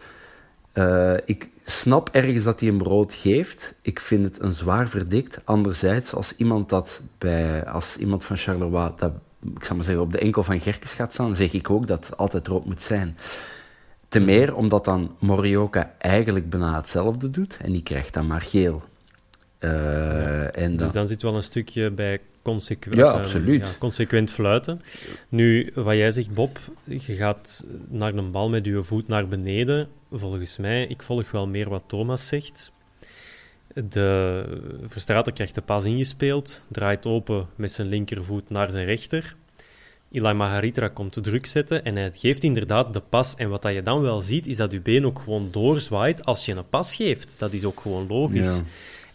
Uh, 0.74 1.14
ik 1.24 1.48
snap 1.64 2.08
ergens 2.08 2.44
dat 2.44 2.60
hij 2.60 2.68
een 2.68 2.78
brood 2.78 3.14
geeft. 3.14 3.74
Ik 3.82 4.00
vind 4.00 4.24
het 4.24 4.42
een 4.42 4.52
zwaar 4.52 4.88
verdikt. 4.88 5.40
Anderzijds, 5.44 6.14
als 6.14 6.36
iemand 6.36 6.68
dat 6.68 7.00
bij... 7.18 7.66
Als 7.66 7.96
iemand 7.96 8.24
van 8.24 8.36
Charleroi 8.36 8.92
dat, 8.96 9.12
ik 9.56 9.64
zal 9.64 9.76
maar 9.76 9.84
zeggen, 9.84 10.04
op 10.04 10.12
de 10.12 10.18
enkel 10.18 10.42
van 10.42 10.60
Gerkes 10.60 10.92
gaat 10.92 11.12
staan, 11.12 11.36
zeg 11.36 11.52
ik 11.52 11.70
ook 11.70 11.86
dat 11.86 12.06
het 12.06 12.16
altijd 12.16 12.48
rood 12.48 12.64
moet 12.64 12.82
zijn. 12.82 13.16
Te 14.12 14.20
meer 14.20 14.54
omdat 14.54 14.84
dan 14.84 15.16
Morioka 15.18 15.94
eigenlijk 15.98 16.50
bijna 16.50 16.76
hetzelfde 16.76 17.30
doet 17.30 17.58
en 17.62 17.72
die 17.72 17.82
krijgt 17.82 18.14
dan 18.14 18.26
maar 18.26 18.40
geel. 18.42 18.82
Uh, 19.60 20.56
en 20.56 20.76
dus 20.76 20.92
dan 20.92 21.06
zit 21.06 21.22
wel 21.22 21.36
een 21.36 21.42
stukje 21.42 21.90
bij 21.90 22.20
consequent, 22.42 22.96
ja, 22.96 23.10
absoluut. 23.10 23.66
Ja, 23.66 23.72
consequent 23.78 24.30
fluiten. 24.30 24.80
Nu, 25.28 25.70
wat 25.74 25.96
jij 25.96 26.10
zegt, 26.10 26.34
Bob, 26.34 26.58
je 26.84 27.14
gaat 27.14 27.64
naar 27.88 28.14
een 28.14 28.30
bal 28.30 28.50
met 28.50 28.64
je 28.64 28.82
voet 28.82 29.08
naar 29.08 29.28
beneden. 29.28 29.88
Volgens 30.10 30.56
mij, 30.56 30.86
ik 30.86 31.02
volg 31.02 31.30
wel 31.30 31.46
meer 31.46 31.68
wat 31.68 31.84
Thomas 31.86 32.28
zegt. 32.28 32.72
De 33.74 34.44
Verstraten 34.84 35.32
krijgt 35.32 35.54
de 35.54 35.60
pas 35.60 35.84
ingespeeld, 35.84 36.64
draait 36.68 37.06
open 37.06 37.46
met 37.54 37.72
zijn 37.72 37.88
linkervoet 37.88 38.50
naar 38.50 38.70
zijn 38.70 38.86
rechter. 38.86 39.36
Ilai 40.12 40.34
Maharitra 40.34 40.88
komt 40.88 41.12
te 41.12 41.20
druk 41.20 41.46
zetten 41.46 41.84
en 41.84 41.96
hij 41.96 42.12
geeft 42.14 42.44
inderdaad 42.44 42.92
de 42.92 43.02
pas. 43.08 43.34
En 43.34 43.48
wat 43.48 43.62
dat 43.62 43.74
je 43.74 43.82
dan 43.82 44.00
wel 44.00 44.20
ziet, 44.20 44.46
is 44.46 44.56
dat 44.56 44.72
je 44.72 44.80
been 44.80 45.06
ook 45.06 45.18
gewoon 45.18 45.48
doorzwaait 45.50 46.24
als 46.24 46.44
je 46.44 46.52
een 46.52 46.68
pas 46.68 46.94
geeft. 46.94 47.34
Dat 47.38 47.52
is 47.52 47.64
ook 47.64 47.80
gewoon 47.80 48.06
logisch. 48.08 48.56
Ja. 48.56 48.62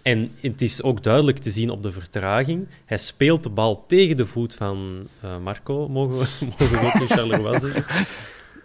En 0.01 0.31
het 0.39 0.61
is 0.61 0.83
ook 0.83 1.03
duidelijk 1.03 1.37
te 1.37 1.51
zien 1.51 1.69
op 1.69 1.83
de 1.83 1.91
vertraging. 1.91 2.67
Hij 2.85 2.97
speelt 2.97 3.43
de 3.43 3.49
bal 3.49 3.83
tegen 3.87 4.17
de 4.17 4.25
voet 4.25 4.55
van 4.55 5.07
uh, 5.25 5.37
Marco, 5.37 5.87
mogen 5.87 6.17
we, 6.17 6.25
mogen 6.59 6.79
we 6.79 6.85
ook 6.85 6.99
niet 6.99 7.09
Charleroi 7.09 7.59
zeggen. 7.59 7.85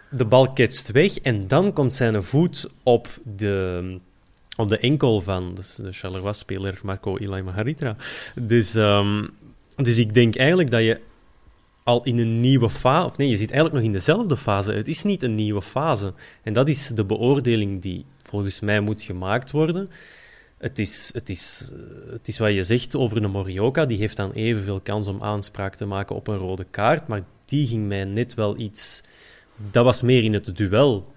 De 0.09 0.25
bal 0.25 0.51
ketst 0.51 0.91
weg 0.91 1.17
en 1.17 1.47
dan 1.47 1.73
komt 1.73 1.93
zijn 1.93 2.23
voet 2.23 2.69
op 2.83 3.07
de, 3.35 3.99
op 4.55 4.69
de 4.69 4.77
enkel 4.77 5.21
van 5.21 5.55
de, 5.55 5.83
de 5.83 5.91
Charleroi-speler 5.91 6.79
Marco 6.83 7.17
Ilai 7.17 7.41
Maharitra. 7.41 7.95
Dus, 8.35 8.75
um, 8.75 9.29
dus 9.75 9.97
ik 9.97 10.13
denk 10.13 10.35
eigenlijk 10.35 10.71
dat 10.71 10.83
je 10.83 10.99
al 11.83 12.03
in 12.03 12.17
een 12.17 12.39
nieuwe 12.39 12.69
fase... 12.69 13.05
Of 13.05 13.17
nee, 13.17 13.29
je 13.29 13.37
zit 13.37 13.51
eigenlijk 13.51 13.81
nog 13.81 13.93
in 13.93 13.97
dezelfde 13.97 14.37
fase. 14.37 14.71
Het 14.71 14.87
is 14.87 15.03
niet 15.03 15.23
een 15.23 15.35
nieuwe 15.35 15.61
fase. 15.61 16.13
En 16.43 16.53
dat 16.53 16.67
is 16.67 16.87
de 16.87 17.05
beoordeling 17.05 17.81
die 17.81 18.05
volgens 18.21 18.59
mij 18.59 18.79
moet 18.79 19.01
gemaakt 19.01 19.51
worden. 19.51 19.89
Het 20.57 20.79
is, 20.79 21.11
het, 21.13 21.29
is, 21.29 21.71
het 22.09 22.27
is 22.27 22.37
wat 22.37 22.53
je 22.53 22.63
zegt 22.63 22.95
over 22.95 23.23
een 23.23 23.31
Morioka. 23.31 23.85
Die 23.85 23.97
heeft 23.97 24.17
dan 24.17 24.31
evenveel 24.31 24.79
kans 24.79 25.07
om 25.07 25.23
aanspraak 25.23 25.75
te 25.75 25.85
maken 25.85 26.15
op 26.15 26.27
een 26.27 26.37
rode 26.37 26.65
kaart. 26.69 27.07
Maar 27.07 27.23
die 27.45 27.67
ging 27.67 27.87
mij 27.87 28.03
net 28.03 28.33
wel 28.33 28.59
iets... 28.59 29.01
Dat 29.71 29.83
was 29.83 30.01
meer 30.01 30.23
in 30.23 30.33
het 30.33 30.57
duel. 30.57 31.13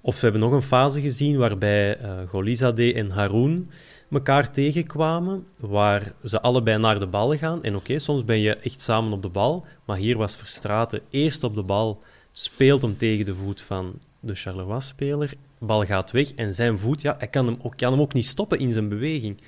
Of 0.00 0.14
we 0.14 0.20
hebben 0.20 0.40
nog 0.40 0.52
een 0.52 0.62
fase 0.62 1.00
gezien 1.00 1.36
waarbij 1.36 2.00
uh, 2.00 2.28
Golizade 2.28 2.94
en 2.94 3.10
Haroun 3.10 3.70
elkaar 4.10 4.52
tegenkwamen, 4.52 5.46
waar 5.58 6.12
ze 6.24 6.40
allebei 6.40 6.78
naar 6.78 6.98
de 6.98 7.06
bal 7.06 7.36
gaan. 7.36 7.62
En 7.62 7.76
oké, 7.76 7.98
soms 7.98 8.24
ben 8.24 8.38
je 8.38 8.54
echt 8.54 8.80
samen 8.80 9.12
op 9.12 9.22
de 9.22 9.28
bal, 9.28 9.66
maar 9.84 9.96
hier 9.96 10.16
was 10.16 10.36
Verstraten 10.36 11.00
eerst 11.10 11.44
op 11.44 11.54
de 11.54 11.62
bal, 11.62 12.02
speelt 12.32 12.82
hem 12.82 12.96
tegen 12.96 13.24
de 13.24 13.34
voet 13.34 13.60
van 13.60 13.98
de 14.20 14.34
Charleroi-speler, 14.34 15.34
bal 15.58 15.84
gaat 15.84 16.10
weg 16.10 16.32
en 16.32 16.54
zijn 16.54 16.78
voet, 16.78 17.02
ja, 17.02 17.14
hij 17.18 17.28
kan 17.28 17.46
hem, 17.46 17.58
ook, 17.62 17.76
kan 17.76 17.92
hem 17.92 18.00
ook 18.00 18.12
niet 18.12 18.26
stoppen 18.26 18.58
in 18.58 18.72
zijn 18.72 18.88
beweging. 18.88 19.40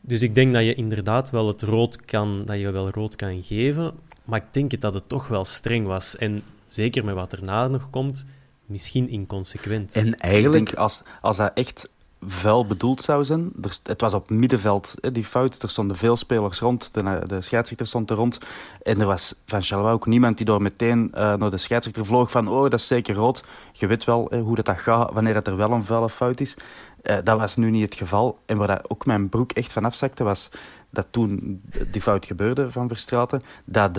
Dus 0.00 0.22
ik 0.22 0.34
denk 0.34 0.52
dat 0.52 0.64
je 0.64 0.74
inderdaad 0.74 1.30
wel 1.30 1.48
het 1.48 1.62
rood 1.62 2.04
kan, 2.04 2.42
dat 2.44 2.58
je 2.58 2.70
wel 2.70 2.90
rood 2.90 3.16
kan 3.16 3.42
geven, 3.42 3.94
maar 4.24 4.40
ik 4.40 4.52
denk 4.52 4.80
dat 4.80 4.94
het 4.94 5.08
toch 5.08 5.28
wel 5.28 5.44
streng 5.44 5.86
was. 5.86 6.16
En 6.16 6.42
zeker 6.68 7.04
met 7.04 7.14
wat 7.14 7.32
erna 7.32 7.68
nog 7.68 7.90
komt, 7.90 8.24
misschien 8.66 9.08
inconsequent. 9.08 9.94
En 9.94 10.14
eigenlijk, 10.14 10.60
ik 10.60 10.66
denk, 10.66 10.78
als, 10.78 11.02
als 11.20 11.36
dat 11.36 11.50
echt 11.54 11.88
vuil 12.26 12.66
bedoeld 12.66 13.02
zou 13.02 13.24
zijn. 13.24 13.52
Er, 13.62 13.78
het 13.82 14.00
was 14.00 14.14
op 14.14 14.30
middenveld, 14.30 14.94
hè, 15.00 15.12
die 15.12 15.24
fout. 15.24 15.62
Er 15.62 15.70
stonden 15.70 15.96
veel 15.96 16.16
spelers 16.16 16.58
rond. 16.58 16.94
De, 16.94 17.20
de 17.26 17.40
scheidsrechter 17.40 17.86
stond 17.86 18.10
er 18.10 18.16
rond. 18.16 18.38
En 18.82 19.00
er 19.00 19.06
was 19.06 19.34
van 19.46 19.62
Charleroi 19.62 19.94
ook 19.94 20.06
niemand 20.06 20.36
die 20.36 20.46
door 20.46 20.62
meteen 20.62 21.10
uh, 21.14 21.34
naar 21.34 21.50
de 21.50 21.56
scheidsrechter 21.56 22.06
vloog 22.06 22.30
van 22.30 22.48
oh, 22.48 22.62
dat 22.62 22.72
is 22.72 22.86
zeker 22.86 23.14
rood. 23.14 23.44
Je 23.72 23.86
weet 23.86 24.04
wel 24.04 24.26
hè, 24.30 24.40
hoe 24.40 24.56
dat, 24.56 24.64
dat 24.64 24.78
gaat 24.78 25.12
wanneer 25.12 25.34
het 25.34 25.46
er 25.46 25.56
wel 25.56 25.70
een 25.70 25.84
vuile 25.84 26.10
fout 26.10 26.40
is. 26.40 26.54
Uh, 27.02 27.16
dat 27.24 27.38
was 27.38 27.56
nu 27.56 27.70
niet 27.70 27.84
het 27.84 27.94
geval. 27.94 28.38
En 28.46 28.56
waar 28.56 28.66
dat 28.66 28.90
ook 28.90 29.06
mijn 29.06 29.28
broek 29.28 29.52
echt 29.52 29.72
van 29.72 29.84
afzakte 29.84 30.24
was 30.24 30.50
dat 30.94 31.06
toen 31.10 31.60
die 31.90 32.02
fout 32.02 32.26
gebeurde 32.26 32.70
van 32.70 32.88
Verstraten, 32.88 33.42
dat, 33.64 33.94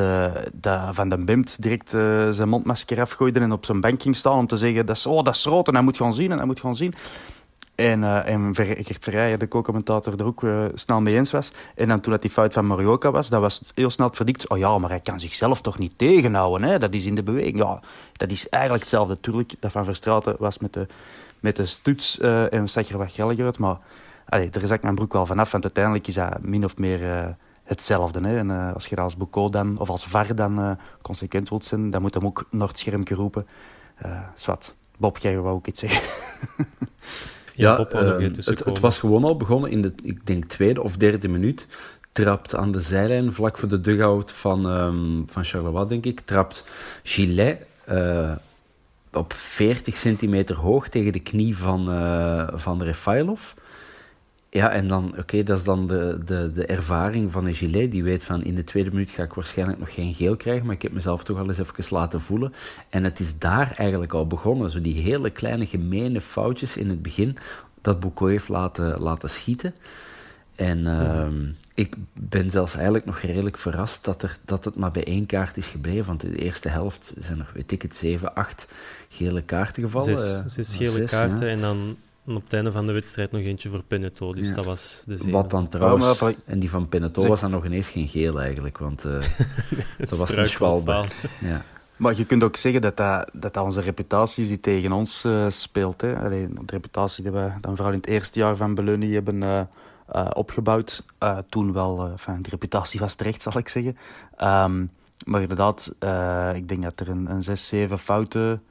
dat 0.54 0.96
Van 0.96 1.10
den 1.10 1.26
Bimt 1.26 1.62
direct 1.62 1.94
uh, 1.94 2.30
zijn 2.30 2.50
mondmasker 2.50 3.02
afgooide 3.02 3.40
en 3.40 3.52
op 3.52 3.66
zijn 3.66 3.82
bank 3.82 4.02
ging 4.02 4.16
staan 4.16 4.38
om 4.38 4.48
te 4.48 4.58
zeggen, 4.58 4.86
dat 4.86 4.96
is, 4.96 5.06
oh, 5.06 5.24
dat 5.24 5.36
is 5.36 5.46
rood 5.46 5.68
en 5.68 5.74
hij 5.74 5.84
moet 5.84 5.98
gewoon 5.98 6.14
zien 6.14 6.32
en 6.32 6.38
hij 6.38 6.46
moet 6.46 6.60
gewoon 6.60 6.76
zien. 6.76 6.94
En, 7.76 8.02
uh, 8.02 8.28
en 8.28 8.56
Gert 8.56 9.40
de 9.40 9.48
co-commentator, 9.48 10.20
er 10.20 10.26
ook 10.26 10.42
uh, 10.42 10.66
snel 10.74 11.02
mee 11.02 11.16
eens 11.16 11.32
was. 11.32 11.52
En 11.76 12.02
toen 12.02 12.12
dat 12.12 12.22
die 12.22 12.32
fout 12.32 12.54
van 12.54 12.68
Marioka 12.68 13.12
was, 13.12 13.30
dat 13.30 13.42
was 13.42 13.62
heel 13.74 13.90
snel 13.90 14.10
verdikt. 14.12 14.50
Oh 14.50 14.58
ja, 14.58 14.78
maar 14.78 14.90
hij 14.90 15.00
kan 15.00 15.20
zichzelf 15.20 15.62
toch 15.62 15.78
niet 15.78 15.98
tegenhouden, 15.98 16.68
hè? 16.68 16.80
dat 16.80 16.94
is 16.94 17.06
in 17.06 17.16
de 17.16 17.24
beweging. 17.24 17.58
Ja, 17.58 17.80
dat 18.14 18.32
is 18.32 18.50
eigenlijk 18.50 18.84
hetzelfde. 18.84 19.14
Natuurlijk, 19.14 19.54
dat 19.60 19.72
van 19.72 19.86
Verstraten 19.86 20.36
was 20.40 20.60
met 20.60 20.74
de, 20.74 20.88
met 21.40 21.56
de 21.56 21.66
stuts 21.66 22.20
uh, 22.20 22.54
en 22.54 22.70
zag 22.70 22.90
er 22.90 22.98
wat 22.98 23.12
gelliger 23.12 23.46
uit. 23.46 23.58
Maar 23.58 23.78
allee, 24.26 24.50
daar 24.50 24.64
is 24.64 24.72
ik 24.72 24.84
mijn 24.84 24.96
broek 24.96 25.14
wel 25.14 25.26
vanaf, 25.26 25.52
want 25.52 25.64
uiteindelijk 25.64 26.08
is 26.08 26.14
dat 26.14 26.42
min 26.42 26.64
of 26.64 26.78
meer 26.78 27.36
hetzelfde. 27.64 28.28
Hè? 28.28 28.38
En 28.38 28.74
als 28.74 28.88
je 28.88 28.96
als 28.96 29.18
Boucault 29.18 29.54
dan, 29.54 29.78
of 29.78 29.90
als 29.90 30.06
VAR 30.06 30.36
dan 30.36 30.78
consequent 31.02 31.50
wilt 31.50 31.66
zijn, 31.66 31.90
dan 31.90 32.02
moet 32.02 32.14
hem 32.14 32.26
ook 32.26 32.46
naar 32.52 32.68
het 32.68 32.80
scherm 32.80 33.04
roepen. 33.08 33.48
zwart. 34.36 34.76
Bob, 34.98 35.18
jij 35.18 35.38
wou 35.38 35.56
ook 35.56 35.68
iets 35.68 35.80
zeggen. 35.80 36.02
Ja, 37.56 37.88
uh, 37.94 38.20
het, 38.20 38.46
het, 38.46 38.80
was 38.80 39.00
gewoon 39.00 39.24
al 39.24 39.38
begonnen 39.38 39.72
in 39.72 39.82
de, 39.82 39.94
ik 40.04 40.26
denk, 40.26 40.46
tweede 40.46 40.82
of 40.82 40.98
derde 40.98 41.28
minuut. 41.28 41.68
Trapt 42.12 42.56
aan 42.56 42.72
de 42.72 42.80
zijlijn, 42.80 43.34
vlak 43.34 43.58
voor 43.58 43.70
de 43.70 43.82
dugout 43.82 44.32
van, 44.32 44.66
um, 44.66 45.24
van 45.28 45.44
Charleroi, 45.44 45.88
denk 45.88 46.06
ik, 46.06 46.20
trapt 46.20 46.64
Gillet 47.04 47.66
uh, 47.90 48.32
op 49.14 49.34
40 49.34 49.96
centimeter 49.96 50.56
hoog 50.56 50.88
tegen 50.88 51.12
de 51.12 51.20
knie 51.20 51.58
van, 51.58 51.90
uh, 51.90 52.48
van 52.54 52.84
Refailov. 52.84 53.54
Ja, 54.56 54.70
en 54.70 54.88
dan, 54.88 55.16
oké, 55.18 55.44
dat 55.44 55.58
is 55.58 55.64
dan 55.64 55.88
de, 55.88 56.18
de, 56.26 56.52
de 56.54 56.66
ervaring 56.66 57.32
van 57.32 57.46
een 57.46 57.56
gilet. 57.56 57.92
Die 57.92 58.04
weet 58.04 58.24
van 58.24 58.44
in 58.44 58.56
de 58.56 58.64
tweede 58.64 58.90
minuut 58.90 59.10
ga 59.10 59.24
ik 59.24 59.34
waarschijnlijk 59.34 59.80
nog 59.80 59.94
geen 59.94 60.14
geel 60.14 60.36
krijgen, 60.36 60.66
maar 60.66 60.76
ik 60.76 60.82
heb 60.82 60.92
mezelf 60.92 61.24
toch 61.24 61.38
al 61.38 61.48
eens 61.48 61.58
even 61.58 61.86
laten 61.90 62.22
voelen. 62.22 62.54
En 62.90 63.04
het 63.04 63.20
is 63.20 63.40
daar 63.40 63.72
eigenlijk 63.78 64.14
al 64.14 64.28
begonnen. 64.28 64.72
Zo 64.72 64.82
die 64.82 65.02
hele 65.02 65.30
kleine 65.30 65.66
gemene 65.66 66.22
foutjes 66.22 66.78
in 66.78 66.90
het 66.90 67.02
begin, 67.02 67.38
dat 67.82 68.00
Boucault 68.00 68.32
heeft 68.32 68.50
laten, 68.50 69.00
laten 69.00 69.30
schieten. 69.30 69.74
En 70.56 70.80
uh, 70.80 71.28
ik 71.74 71.96
ben 72.14 72.52
zelfs 72.52 72.76
eigenlijk 72.76 73.06
nog 73.06 73.20
redelijk 73.20 73.58
verrast 73.58 74.06
dat, 74.06 74.22
er, 74.22 74.38
dat 74.46 74.66
het 74.66 74.76
maar 74.76 74.92
bij 74.92 75.06
één 75.06 75.26
kaart 75.26 75.58
is 75.58 75.68
gebleven. 75.68 76.06
Want 76.06 76.24
in 76.24 76.32
de 76.32 76.44
eerste 76.44 76.70
helft 76.70 77.14
zijn 77.20 77.38
nog, 77.38 77.52
weet 77.54 77.72
ik 77.72 77.82
het, 77.82 77.96
zeven, 77.96 78.36
acht 78.36 78.68
gele 79.10 79.42
kaarten 79.42 79.84
gevallen. 79.84 80.18
Zes, 80.18 80.40
eh, 80.40 80.44
zes 80.46 80.76
gele 80.76 81.04
kaarten 81.04 81.50
en 81.50 81.60
dan 81.60 81.96
op 82.28 82.44
het 82.44 82.54
einde 82.54 82.72
van 82.72 82.86
de 82.86 82.94
wedstrijd 82.94 83.32
nog 83.32 83.42
eentje 83.42 83.70
voor 83.70 83.84
Peneto. 83.84 84.34
Dus 84.34 84.54
dat 84.54 84.66
was 84.66 85.04
de. 85.08 85.32
Wat 85.32 85.50
dan 85.50 85.68
trouwens... 85.68 86.22
En 86.46 86.60
die 86.60 86.70
van 86.70 86.90
Peneto 86.90 87.28
was 87.28 87.42
dan 87.42 87.52
nog 87.52 87.66
ineens 87.66 87.90
geen 87.90 88.08
geel 88.08 88.42
eigenlijk, 88.42 88.78
want 88.78 89.06
uh, 89.06 89.12
dat 90.10 90.18
was 90.18 90.36
een 90.36 90.50
Schwalbe. 90.50 91.06
Ja. 91.42 91.66
Maar 91.96 92.16
je 92.16 92.26
kunt 92.26 92.44
ook 92.44 92.56
zeggen 92.56 92.82
dat 92.82 92.98
dat, 92.98 93.30
dat, 93.34 93.58
onze 93.58 93.82
reputatie 93.82 94.44
is 94.44 94.50
die 94.50 94.60
tegen 94.60 94.92
ons 94.92 95.24
uh, 95.24 95.50
speelt. 95.50 96.02
Hè. 96.02 96.16
Allee, 96.16 96.48
de 96.48 96.62
reputatie 96.66 97.24
die 97.24 97.32
we 97.32 97.52
dan 97.62 97.76
vooral 97.76 97.94
in 97.94 98.00
het 98.00 98.08
eerste 98.08 98.40
jaar 98.40 98.56
van 98.56 98.76
Beluni 98.76 99.14
hebben 99.14 99.42
uh, 99.42 99.62
uh, 100.16 100.28
opgebouwd. 100.34 101.04
toen 101.50 101.74
wel, 101.74 102.08
enfin, 102.08 102.42
de 102.42 102.50
reputatie 102.50 103.00
was 103.00 103.16
terecht, 103.16 103.42
zal 103.42 103.58
ik 103.58 103.70
zeggen. 103.70 103.98
Um, 104.42 104.92
maar 105.26 105.42
inderdaad, 105.42 105.96
ik 106.54 106.68
denk 106.68 106.84
dat 106.84 107.00
er 107.00 107.10
een, 107.10 107.30
een 107.30 107.44
zes, 107.44 107.68
zeven 107.68 108.00
fouten 108.00 108.62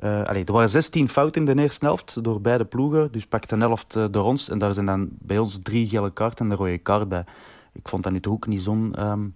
uh, 0.00 0.22
allee, 0.22 0.44
er 0.44 0.52
waren 0.52 0.68
16 0.68 1.08
fouten 1.08 1.46
in 1.46 1.56
de 1.56 1.62
eerste 1.62 1.84
helft 1.84 2.24
door 2.24 2.40
beide 2.40 2.64
ploegen. 2.64 3.12
Dus 3.12 3.26
pakte 3.26 3.54
een 3.54 3.60
helft 3.60 3.96
uh, 3.96 4.04
door 4.10 4.24
ons. 4.24 4.48
En 4.48 4.58
daar 4.58 4.72
zijn 4.72 4.86
dan 4.86 5.08
bij 5.10 5.38
ons 5.38 5.58
drie 5.62 5.86
gele 5.86 6.12
kaarten 6.12 6.44
en 6.44 6.50
een 6.50 6.56
rode 6.56 6.78
kaart 6.78 7.08
bij. 7.08 7.24
Ik 7.72 7.88
vond 7.88 8.02
dat 8.02 8.12
nu 8.12 8.20
toch 8.20 8.32
ook 8.32 8.46
niet 8.46 8.62
zo'n 8.62 8.94
um, 9.06 9.34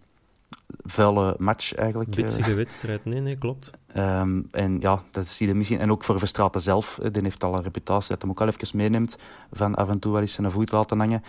vuile 0.85 1.35
match 1.38 1.75
eigenlijk. 1.75 2.14
Witsige 2.14 2.55
wedstrijd, 2.55 3.05
nee, 3.05 3.21
nee, 3.21 3.37
klopt. 3.37 3.71
Um, 3.97 4.49
en 4.50 4.81
ja, 4.81 5.02
dat 5.11 5.26
zie 5.26 5.49
je 5.49 5.55
misschien. 5.55 5.79
En 5.79 5.90
ook 5.90 6.05
voor 6.05 6.19
Verstraten 6.19 6.61
zelf. 6.61 6.99
Die 7.12 7.23
heeft 7.23 7.45
al 7.45 7.55
een 7.55 7.62
reputatie 7.62 8.09
dat 8.09 8.23
hem 8.23 8.31
ook 8.31 8.40
al 8.40 8.47
even 8.47 8.76
meeneemt. 8.76 9.19
Van 9.52 9.75
af 9.75 9.88
en 9.88 9.99
toe 9.99 10.12
wel 10.12 10.21
eens 10.21 10.33
zijn 10.33 10.50
voet 10.50 10.73
laten 10.73 10.99
hangen. 10.99 11.23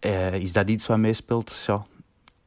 Uh, 0.00 0.34
is 0.34 0.52
dat 0.52 0.68
iets 0.68 0.86
wat 0.86 0.98
meespeelt? 0.98 1.64
Ja, 1.66 1.86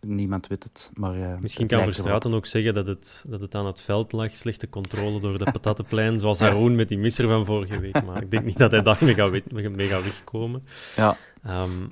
niemand 0.05 0.47
weet 0.47 0.63
het. 0.63 0.91
Maar, 0.93 1.17
uh, 1.17 1.37
Misschien 1.39 1.67
kan 1.67 1.83
Verstraten 1.83 2.33
ook 2.33 2.45
zeggen 2.45 2.73
dat 2.73 2.87
het, 2.87 3.25
dat 3.27 3.41
het 3.41 3.55
aan 3.55 3.65
het 3.65 3.81
veld 3.81 4.11
lag, 4.11 4.35
slechte 4.35 4.69
controle 4.69 5.19
door 5.19 5.37
de 5.37 5.51
patattenplein, 5.57 6.19
zoals 6.19 6.39
Haroon 6.39 6.75
met 6.75 6.89
die 6.89 6.97
misser 6.97 7.27
van 7.27 7.45
vorige 7.45 7.79
week. 7.79 8.03
Maar 8.05 8.21
ik 8.21 8.31
denk 8.31 8.45
niet 8.45 8.57
dat 8.57 8.71
hij 8.71 8.81
daarmee 8.81 9.13
gaat, 9.13 9.31
mee 9.51 9.87
gaat 9.87 10.03
wegkomen. 10.03 10.63
Ja. 10.95 11.17
Um, 11.47 11.91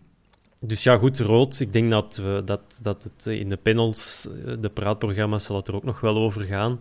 dus 0.59 0.83
ja, 0.83 0.97
goed, 0.97 1.19
rood. 1.19 1.59
Ik 1.59 1.73
denk 1.73 1.91
dat, 1.91 2.15
we, 2.15 2.41
dat, 2.45 2.79
dat 2.81 3.03
het 3.03 3.25
in 3.25 3.49
de 3.49 3.57
panels, 3.57 4.27
de 4.59 4.69
praatprogramma's, 4.69 5.45
zal 5.45 5.55
het 5.55 5.67
er 5.67 5.75
ook 5.75 5.83
nog 5.83 5.99
wel 5.99 6.17
over 6.17 6.41
gaan. 6.41 6.79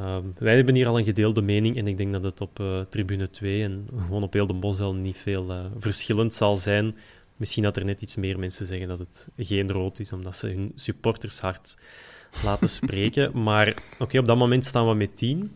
Um, 0.00 0.34
wij 0.38 0.56
hebben 0.56 0.74
hier 0.74 0.86
al 0.86 0.98
een 0.98 1.04
gedeelde 1.04 1.42
mening 1.42 1.76
en 1.76 1.86
ik 1.86 1.96
denk 1.96 2.12
dat 2.12 2.22
het 2.22 2.40
op 2.40 2.58
uh, 2.60 2.80
tribune 2.80 3.30
2 3.30 3.62
en 3.62 3.88
gewoon 3.98 4.22
op 4.22 4.32
heel 4.32 4.46
de 4.46 4.54
Bosel 4.54 4.94
niet 4.94 5.16
veel 5.16 5.50
uh, 5.50 5.64
verschillend 5.78 6.34
zal 6.34 6.56
zijn 6.56 6.94
Misschien 7.36 7.62
dat 7.62 7.76
er 7.76 7.84
net 7.84 8.02
iets 8.02 8.16
meer 8.16 8.38
mensen 8.38 8.66
zeggen 8.66 8.88
dat 8.88 8.98
het 8.98 9.28
geen 9.36 9.70
rood 9.70 9.98
is, 9.98 10.12
omdat 10.12 10.36
ze 10.36 10.46
hun 10.46 10.72
supportershart 10.74 11.78
laten 12.44 12.68
spreken. 12.80 13.42
maar 13.42 13.74
oké, 13.98 14.18
op 14.18 14.26
dat 14.26 14.36
moment 14.36 14.64
staan 14.64 14.88
we 14.88 14.94
met 14.94 15.16
tien. 15.16 15.52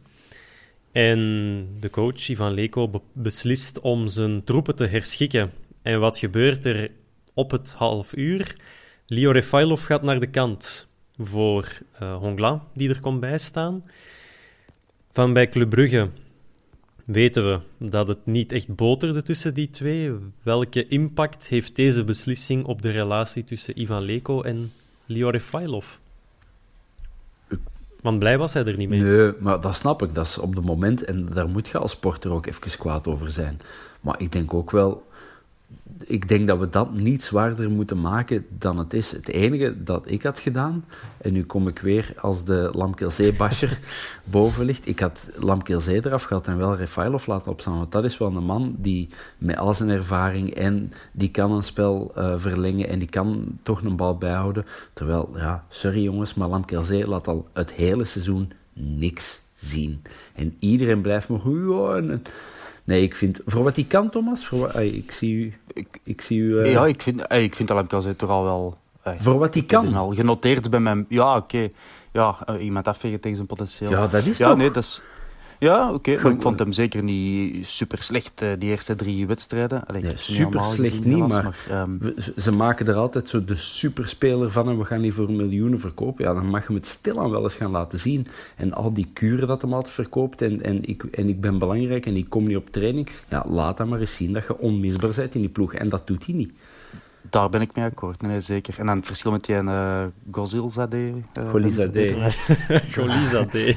En 0.93 1.67
de 1.81 1.91
coach, 1.91 2.29
Ivan 2.29 2.53
Leko, 2.53 3.03
beslist 3.13 3.81
om 3.81 4.09
zijn 4.09 4.45
troepen 4.45 4.77
te 4.77 4.87
herschikken. 4.87 5.53
En 5.83 6.01
wat 6.01 6.19
gebeurt 6.19 6.65
er 6.65 6.91
op 7.35 7.51
het 7.51 7.73
half 7.73 8.17
uur. 8.17 8.57
Leo 9.07 9.31
Refailov 9.31 9.87
gaat 9.87 10.03
naar 10.03 10.21
de 10.21 10.31
kant 10.31 10.89
voor 11.19 11.79
uh, 12.03 12.17
Hongla, 12.17 12.65
die 12.75 12.89
er 12.89 13.01
komt 13.01 13.21
bijstaan. 13.21 13.85
Van 15.13 15.33
bij 15.33 15.49
Club 15.49 15.71
Brugge 15.71 16.11
weten 17.09 17.51
we 17.51 17.61
dat 17.91 18.09
het 18.09 18.27
niet 18.27 18.53
echt 18.53 18.75
boterde 18.75 19.23
tussen 19.23 19.55
die 19.55 19.71
twee. 19.71 20.13
Welke 20.43 20.87
impact 20.87 21.49
heeft 21.49 21.77
deze 21.77 22.05
beslissing 22.05 22.65
op 22.65 22.83
de 22.83 22.91
relatie 22.91 23.45
tussen 23.45 23.81
Ivan 23.81 24.03
Leko 24.03 24.43
en 24.43 24.73
Refailov? 25.07 25.87
Want 28.01 28.19
blij 28.19 28.39
was 28.39 28.53
hij 28.53 28.65
er 28.65 28.77
niet 28.77 28.89
mee. 28.89 29.01
Nee, 29.01 29.33
maar 29.39 29.61
dat 29.61 29.75
snap 29.75 30.03
ik. 30.03 30.15
Dat 30.15 30.27
is 30.27 30.39
op 30.39 30.55
het 30.55 30.65
moment, 30.65 31.05
en 31.05 31.27
daar 31.27 31.49
moet 31.49 31.69
je 31.69 31.79
als 31.79 31.91
sporter 31.91 32.31
ook 32.31 32.47
even 32.47 32.79
kwaad 32.79 33.07
over 33.07 33.31
zijn. 33.31 33.61
Maar 34.01 34.21
ik 34.21 34.33
denk 34.33 34.55
ook 34.55 34.71
wel, 34.71 35.07
ik 36.09 36.29
denk 36.29 36.47
dat 36.47 36.59
we 36.59 36.71
dat 36.71 36.93
niet 36.93 37.23
zwaarder 37.23 37.71
moeten 37.71 38.01
maken 38.01 38.47
dan 38.49 38.79
het 38.79 38.93
is. 38.93 39.13
Het 39.13 39.29
enige 39.29 39.83
dat 39.83 40.11
ik 40.11 40.23
had 40.23 40.39
gedaan, 40.39 40.85
en 41.17 41.33
nu 41.33 41.45
kom 41.45 41.69
ik 41.69 41.79
weer 41.79 42.13
als 42.21 42.45
de 42.45 42.71
Lamkelzee-basher 42.73 43.79
boven 44.25 44.65
ligt. 44.65 44.87
Ik 44.89 45.01
had 45.01 45.31
Lamkelzee 45.37 46.07
eraf 46.07 46.23
gehad 46.23 46.47
en 46.47 46.59
wel 46.59 46.77
Refailov 46.77 47.27
laten 47.27 47.51
opstaan. 47.51 47.77
Want 47.77 47.93
dat 47.93 48.05
is 48.05 48.19
wel 48.19 48.37
een 48.37 48.45
man 48.45 48.77
die 48.79 49.09
met 49.39 49.57
al 49.57 49.75
zijn 49.75 49.89
ervaring 49.89 50.55
en 50.55 50.93
die 51.13 51.31
kan 51.31 51.53
een 51.53 51.63
spel 51.63 52.13
uh, 52.19 52.33
verlengen 52.37 52.89
en 52.89 52.99
die 52.99 53.09
kan 53.09 53.59
toch 53.63 53.83
een 53.83 53.97
bal 53.97 54.19
bijhouden. 54.19 54.67
Terwijl, 54.93 55.31
ja, 55.35 55.65
sorry 55.69 56.03
jongens, 56.03 56.35
maar 56.35 56.49
Lamkelzee 56.49 57.07
laat 57.07 57.29
al 57.29 57.49
het 57.53 57.73
hele 57.73 58.05
seizoen 58.05 58.53
niks 58.73 59.41
zien. 59.55 60.03
En 60.35 60.57
iedereen 60.59 61.01
blijft 61.01 61.29
maar 61.29 61.41
gewoon... 61.41 62.23
Nee, 62.89 63.03
ik 63.03 63.15
vind... 63.15 63.41
Voor 63.47 63.63
wat 63.63 63.77
hij 63.77 63.85
kan, 63.85 64.11
Thomas? 64.11 64.47
Voor, 64.47 64.81
ik 64.81 65.11
zie 65.11 65.35
u... 65.35 65.55
Ik, 65.73 66.01
ik 66.03 66.21
zie 66.21 66.39
u 66.39 66.55
uh... 66.55 66.73
Ja, 66.73 66.87
ik 66.87 67.03
vind, 67.03 67.33
ik 67.33 67.55
vind 67.55 67.71
Alam 67.71 67.87
toch 67.87 68.29
al 68.29 68.45
wel... 68.45 68.77
voor 69.19 69.39
wat 69.39 69.55
hij 69.55 69.63
kan? 69.63 69.95
al 69.95 70.15
genoteerd 70.15 70.71
bij 70.71 70.81
mijn... 70.81 71.07
Ja, 71.09 71.37
oké. 71.37 71.57
Okay. 71.57 71.73
Ja, 72.13 72.39
uh, 72.51 72.65
iemand 72.65 72.89
afvegen 72.89 73.21
tegen 73.21 73.37
zijn 73.37 73.49
potentieel. 73.49 73.91
Ja, 73.91 74.07
dat 74.07 74.25
is 74.25 74.39
ja, 74.39 74.49
toch... 74.49 74.57
nee, 74.57 74.71
dat 74.71 74.83
is... 74.83 75.03
Ja, 75.59 75.93
oké. 75.93 76.11
Okay, 76.13 76.33
ik 76.33 76.43
vond 76.43 76.59
hem 76.59 76.73
zeker 76.73 77.03
niet 77.03 77.67
super 77.67 78.03
slecht, 78.03 78.43
uh, 78.43 78.51
die 78.59 78.71
eerste 78.71 78.95
drie 78.95 79.27
wedstrijden. 79.27 79.87
Allee, 79.87 80.03
nee, 80.03 80.17
super 80.17 80.65
slecht 80.65 81.05
niet, 81.05 81.19
maar, 81.19 81.55
maar 81.69 81.83
um... 81.83 82.15
ze 82.37 82.53
maken 82.53 82.87
er 82.87 82.95
altijd 82.95 83.29
zo 83.29 83.45
de 83.45 83.57
superspeler 83.57 84.51
van 84.51 84.69
en 84.69 84.79
we 84.79 84.85
gaan 84.85 85.01
die 85.01 85.15
voor 85.15 85.33
miljoenen 85.33 85.81
verkopen. 85.81 86.25
Ja, 86.25 86.35
dan 86.35 86.47
mag 86.47 86.61
je 86.61 86.67
hem 86.67 86.77
het 86.77 86.87
stilaan 86.87 87.31
wel 87.31 87.43
eens 87.43 87.55
gaan 87.55 87.71
laten 87.71 87.99
zien. 87.99 88.27
En 88.57 88.73
al 88.73 88.93
die 88.93 89.11
kuren 89.13 89.49
dat 89.49 89.63
hem 89.63 89.73
altijd 89.75 89.95
verkoopt 89.95 90.43
en, 90.43 90.63
en, 90.63 90.85
ik, 90.85 91.03
en 91.03 91.29
ik 91.29 91.41
ben 91.41 91.59
belangrijk 91.59 92.07
en 92.07 92.17
ik 92.17 92.29
kom 92.29 92.45
niet 92.45 92.57
op 92.57 92.71
training. 92.71 93.09
Ja, 93.29 93.45
laat 93.49 93.77
dan 93.77 93.89
maar 93.89 94.01
eens 94.01 94.17
zien 94.17 94.33
dat 94.33 94.45
je 94.47 94.59
onmisbaar 94.59 95.13
bent 95.17 95.35
in 95.35 95.41
die 95.41 95.51
ploeg. 95.51 95.75
En 95.75 95.89
dat 95.89 96.07
doet 96.07 96.27
hij 96.27 96.35
niet. 96.35 96.53
Daar 97.31 97.49
ben 97.49 97.61
ik 97.61 97.75
mee 97.75 97.85
akkoord, 97.85 98.23
nee, 98.23 98.41
zeker. 98.41 98.75
En 98.79 98.87
dan 98.87 98.97
het 98.97 99.07
verschil 99.07 99.31
met 99.31 99.45
die 99.45 99.57
uh, 99.57 100.05
Gozilzade. 100.31 100.97
Uh, 100.97 101.51
Golizade. 101.51 102.33
Golizade. 102.95 103.75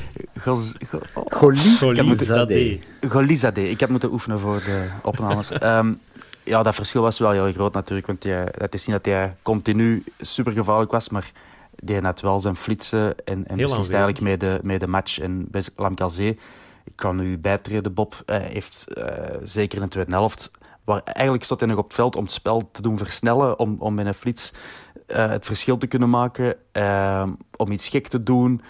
Golizade. 1.30 2.80
Golizade. 3.10 3.70
Ik 3.70 3.80
heb 3.80 3.90
moeten 3.90 4.12
oefenen 4.12 4.40
voor 4.40 4.56
de 4.58 4.88
opnames. 5.04 5.64
um, 5.64 6.00
ja, 6.44 6.64
dat 6.64 6.76
verschil 6.76 7.02
was 7.02 7.20
wel 7.20 7.32
heel 7.32 7.52
groot 7.52 7.74
natuurlijk. 7.74 8.08
Want 8.08 8.22
die, 8.22 8.32
het 8.34 8.74
is 8.74 8.86
niet 8.86 8.96
dat 8.96 9.06
hij 9.06 9.36
continu 9.42 10.04
super 10.20 10.52
gevaarlijk 10.52 10.92
was, 10.92 11.10
maar 11.10 11.32
die 11.76 12.00
had 12.00 12.22
wel 12.22 12.40
zijn 12.40 12.56
flitsen 12.56 13.26
en, 13.26 13.48
en 13.48 13.58
beslist 13.58 13.92
eigenlijk 13.92 14.22
mee 14.22 14.38
de, 14.38 14.60
mee 14.62 14.80
de 14.80 14.88
match. 14.88 15.20
En 15.20 15.46
bij 15.50 15.64
Lamkazé, 15.76 16.28
ik 16.84 16.96
kan 16.96 17.16
nu 17.16 17.38
bijtreden, 17.38 17.94
Bob, 17.94 18.24
uh, 18.26 18.36
heeft 18.40 18.86
uh, 18.98 19.06
zeker 19.44 19.78
in 19.78 19.84
de 19.84 19.90
tweede 19.90 20.12
helft 20.12 20.52
Waar 20.92 21.04
eigenlijk 21.04 21.44
stond 21.44 21.60
hij 21.60 21.70
nog 21.70 21.78
op 21.78 21.84
het 21.84 21.94
veld 21.94 22.16
om 22.16 22.24
het 22.24 22.32
spel 22.32 22.70
te 22.72 22.82
doen 22.82 22.98
versnellen, 22.98 23.60
om, 23.60 23.76
om 23.80 23.94
met 23.94 24.06
een 24.06 24.14
flits 24.14 24.54
uh, 25.08 25.30
het 25.30 25.46
verschil 25.46 25.78
te 25.78 25.88
kunnen 25.88 26.10
maken, 26.10 26.56
uh, 26.74 27.28
om 27.58 27.72
iets 27.72 27.90
gek 27.90 28.08
te 28.08 28.24
doen. 28.24 28.62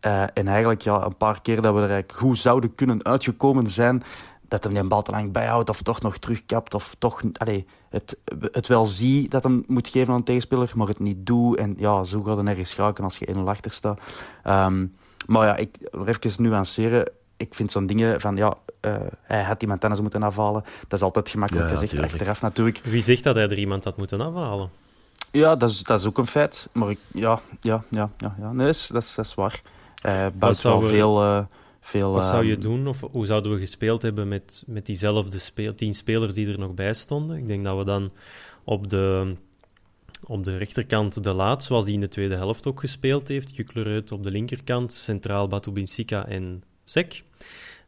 Uh, 0.00 0.22
en 0.22 0.48
eigenlijk 0.48 0.82
ja, 0.82 1.04
een 1.04 1.16
paar 1.16 1.42
keer 1.42 1.62
dat 1.62 1.74
we 1.74 1.80
er 1.80 2.04
goed 2.06 2.38
zouden 2.38 2.74
kunnen 2.74 3.04
uitgekomen 3.04 3.70
zijn, 3.70 4.02
dat 4.48 4.64
hem 4.64 4.74
die 4.74 4.84
bal 4.84 5.02
te 5.02 5.10
lang 5.10 5.32
bijhoudt 5.32 5.70
of 5.70 5.82
toch 5.82 6.00
nog 6.00 6.18
terugkapt 6.18 6.74
of 6.74 6.94
toch 6.98 7.22
allee, 7.32 7.66
het, 7.88 8.16
het 8.52 8.66
wel 8.66 8.86
zie 8.86 9.28
dat 9.28 9.42
hem 9.42 9.64
moet 9.66 9.88
geven 9.88 10.12
aan 10.12 10.18
een 10.18 10.24
tegenspeler, 10.24 10.72
maar 10.74 10.88
het 10.88 10.98
niet 10.98 11.26
doet. 11.26 11.56
En 11.56 11.74
ja, 11.78 12.04
zo 12.04 12.22
gaat 12.22 12.36
het 12.36 12.44
nergens 12.44 12.74
geraken 12.74 13.04
als 13.04 13.18
je 13.18 13.34
1-0 13.34 13.38
achter 13.38 13.72
staat. 13.72 14.00
Um, 14.46 14.96
maar 15.26 15.46
ja, 15.46 15.56
ik 15.56 15.76
even 16.06 16.42
nuanceren 16.42 17.08
ik 17.46 17.54
vind 17.54 17.72
zo'n 17.72 17.86
dingen 17.86 18.20
van, 18.20 18.36
ja, 18.36 18.54
uh, 18.80 18.96
hij 19.22 19.42
had 19.42 19.62
iemand 19.62 19.82
anders 19.82 20.00
moeten 20.00 20.22
afhalen. 20.22 20.64
Dat 20.80 20.98
is 20.98 21.04
altijd 21.04 21.28
gemakkelijk 21.28 21.68
ja, 21.68 21.76
gezegd, 21.76 22.02
achteraf 22.02 22.42
natuurlijk. 22.42 22.80
Wie 22.84 23.02
zegt 23.02 23.24
dat 23.24 23.34
hij 23.34 23.44
er 23.44 23.58
iemand 23.58 23.84
had 23.84 23.96
moeten 23.96 24.20
afhalen? 24.20 24.70
Ja, 25.30 25.56
dat 25.56 25.70
is, 25.70 25.82
dat 25.82 26.00
is 26.00 26.06
ook 26.06 26.18
een 26.18 26.26
feit. 26.26 26.68
Maar 26.72 26.90
ik, 26.90 26.98
ja, 27.12 27.40
ja, 27.60 27.84
ja, 27.90 28.10
ja, 28.18 28.34
ja. 28.38 28.52
Nee, 28.52 28.66
dat 28.66 28.74
is, 28.74 28.86
dat 28.86 29.02
is, 29.02 29.14
dat 29.14 29.24
is 29.24 29.34
waar. 29.34 29.60
Uh, 30.06 30.26
bouwt 30.34 30.62
wel 30.62 30.82
we, 30.82 30.88
veel... 30.88 31.22
Uh, 31.22 31.44
veel 31.80 32.12
wat 32.12 32.24
zou 32.24 32.44
je 32.44 32.58
doen, 32.58 32.86
of 32.86 33.00
hoe 33.10 33.26
zouden 33.26 33.52
we 33.52 33.58
gespeeld 33.58 34.02
hebben 34.02 34.28
met, 34.28 34.64
met 34.66 34.86
diezelfde 34.86 35.38
speel, 35.38 35.74
tien 35.74 35.94
spelers 35.94 36.34
die 36.34 36.48
er 36.48 36.58
nog 36.58 36.74
bij 36.74 36.94
stonden? 36.94 37.36
Ik 37.36 37.46
denk 37.46 37.64
dat 37.64 37.78
we 37.78 37.84
dan 37.84 38.12
op 38.64 38.90
de, 38.90 39.32
op 40.24 40.44
de 40.44 40.56
rechterkant 40.56 41.24
de 41.24 41.32
Laat, 41.32 41.64
zoals 41.64 41.84
die 41.84 41.94
in 41.94 42.00
de 42.00 42.08
tweede 42.08 42.36
helft 42.36 42.66
ook 42.66 42.80
gespeeld 42.80 43.28
heeft. 43.28 43.56
Jukler 43.56 44.02
op 44.12 44.22
de 44.22 44.30
linkerkant, 44.30 44.92
centraal 44.92 45.48
Batubinsika 45.48 46.26
en 46.26 46.62
Sek. 46.84 47.22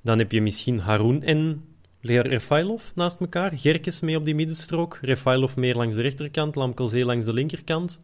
Dan 0.03 0.19
heb 0.19 0.33
je 0.33 0.43
misschien 0.43 0.79
Haroun 0.79 1.23
en 1.23 1.65
Refailov 2.01 2.85
naast 2.95 3.21
elkaar. 3.21 3.53
Gerkes 3.55 4.01
mee 4.01 4.17
op 4.17 4.25
die 4.25 4.35
middenstrook. 4.35 4.99
Refailov 5.03 5.55
meer 5.57 5.75
langs 5.75 5.95
de 5.95 6.03
rechterkant. 6.03 6.55
Lamkelzee 6.55 7.05
langs 7.05 7.25
de 7.25 7.33
linkerkant. 7.33 8.01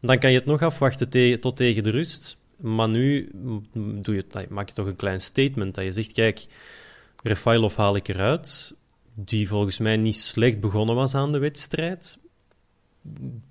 Dan 0.00 0.18
kan 0.18 0.30
je 0.30 0.38
het 0.38 0.46
nog 0.46 0.62
afwachten 0.62 1.08
te 1.08 1.36
tot 1.40 1.56
tegen 1.56 1.82
de 1.82 1.90
rust. 1.90 2.36
Maar 2.56 2.88
nu 2.88 3.30
doe 3.74 4.14
je, 4.14 4.24
maak 4.48 4.68
je 4.68 4.74
toch 4.74 4.86
een 4.86 4.96
klein 4.96 5.20
statement. 5.20 5.74
Dat 5.74 5.84
je 5.84 5.92
zegt, 5.92 6.12
kijk, 6.12 6.46
Refailov 7.22 7.76
haal 7.76 7.96
ik 7.96 8.08
eruit. 8.08 8.76
Die 9.14 9.48
volgens 9.48 9.78
mij 9.78 9.96
niet 9.96 10.16
slecht 10.16 10.60
begonnen 10.60 10.94
was 10.94 11.14
aan 11.14 11.32
de 11.32 11.38
wedstrijd 11.38 12.18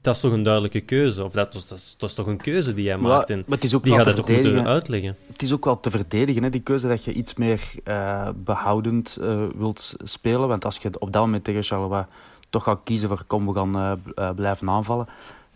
dat 0.01 0.15
is 0.15 0.21
toch 0.21 0.31
een 0.31 0.43
duidelijke 0.43 0.79
keuze? 0.79 1.23
Of 1.23 1.31
dat, 1.31 1.53
dat, 1.53 1.71
is, 1.71 1.95
dat 1.97 2.09
is 2.09 2.15
toch 2.15 2.27
een 2.27 2.37
keuze 2.37 2.73
die 2.73 2.83
jij 2.83 2.97
maakt? 2.97 3.29
En 3.29 3.43
maar 3.47 3.57
het 3.57 3.63
is 3.65 3.75
ook 3.75 3.83
die 3.83 3.93
gaat 3.93 4.05
het 4.05 4.15
toch 4.15 4.27
moeten 4.27 4.67
uitleggen? 4.67 5.15
Het 5.31 5.41
is 5.41 5.53
ook 5.53 5.65
wel 5.65 5.79
te 5.79 5.91
verdedigen, 5.91 6.43
hè, 6.43 6.49
die 6.49 6.61
keuze 6.61 6.87
dat 6.87 7.03
je 7.03 7.13
iets 7.13 7.35
meer 7.35 7.71
uh, 7.83 8.29
behoudend 8.35 9.17
uh, 9.21 9.43
wilt 9.55 9.93
spelen. 10.03 10.47
Want 10.47 10.65
als 10.65 10.77
je 10.77 10.89
op 10.99 11.13
dat 11.13 11.21
moment 11.21 11.43
tegen 11.43 11.63
Charleroi 11.63 12.05
toch 12.49 12.63
gaat 12.63 12.79
kiezen 12.83 13.07
voor 13.07 13.23
kom, 13.27 13.47
we 13.47 13.53
gaan 13.53 14.01
uh, 14.15 14.29
blijven 14.35 14.69
aanvallen. 14.69 15.07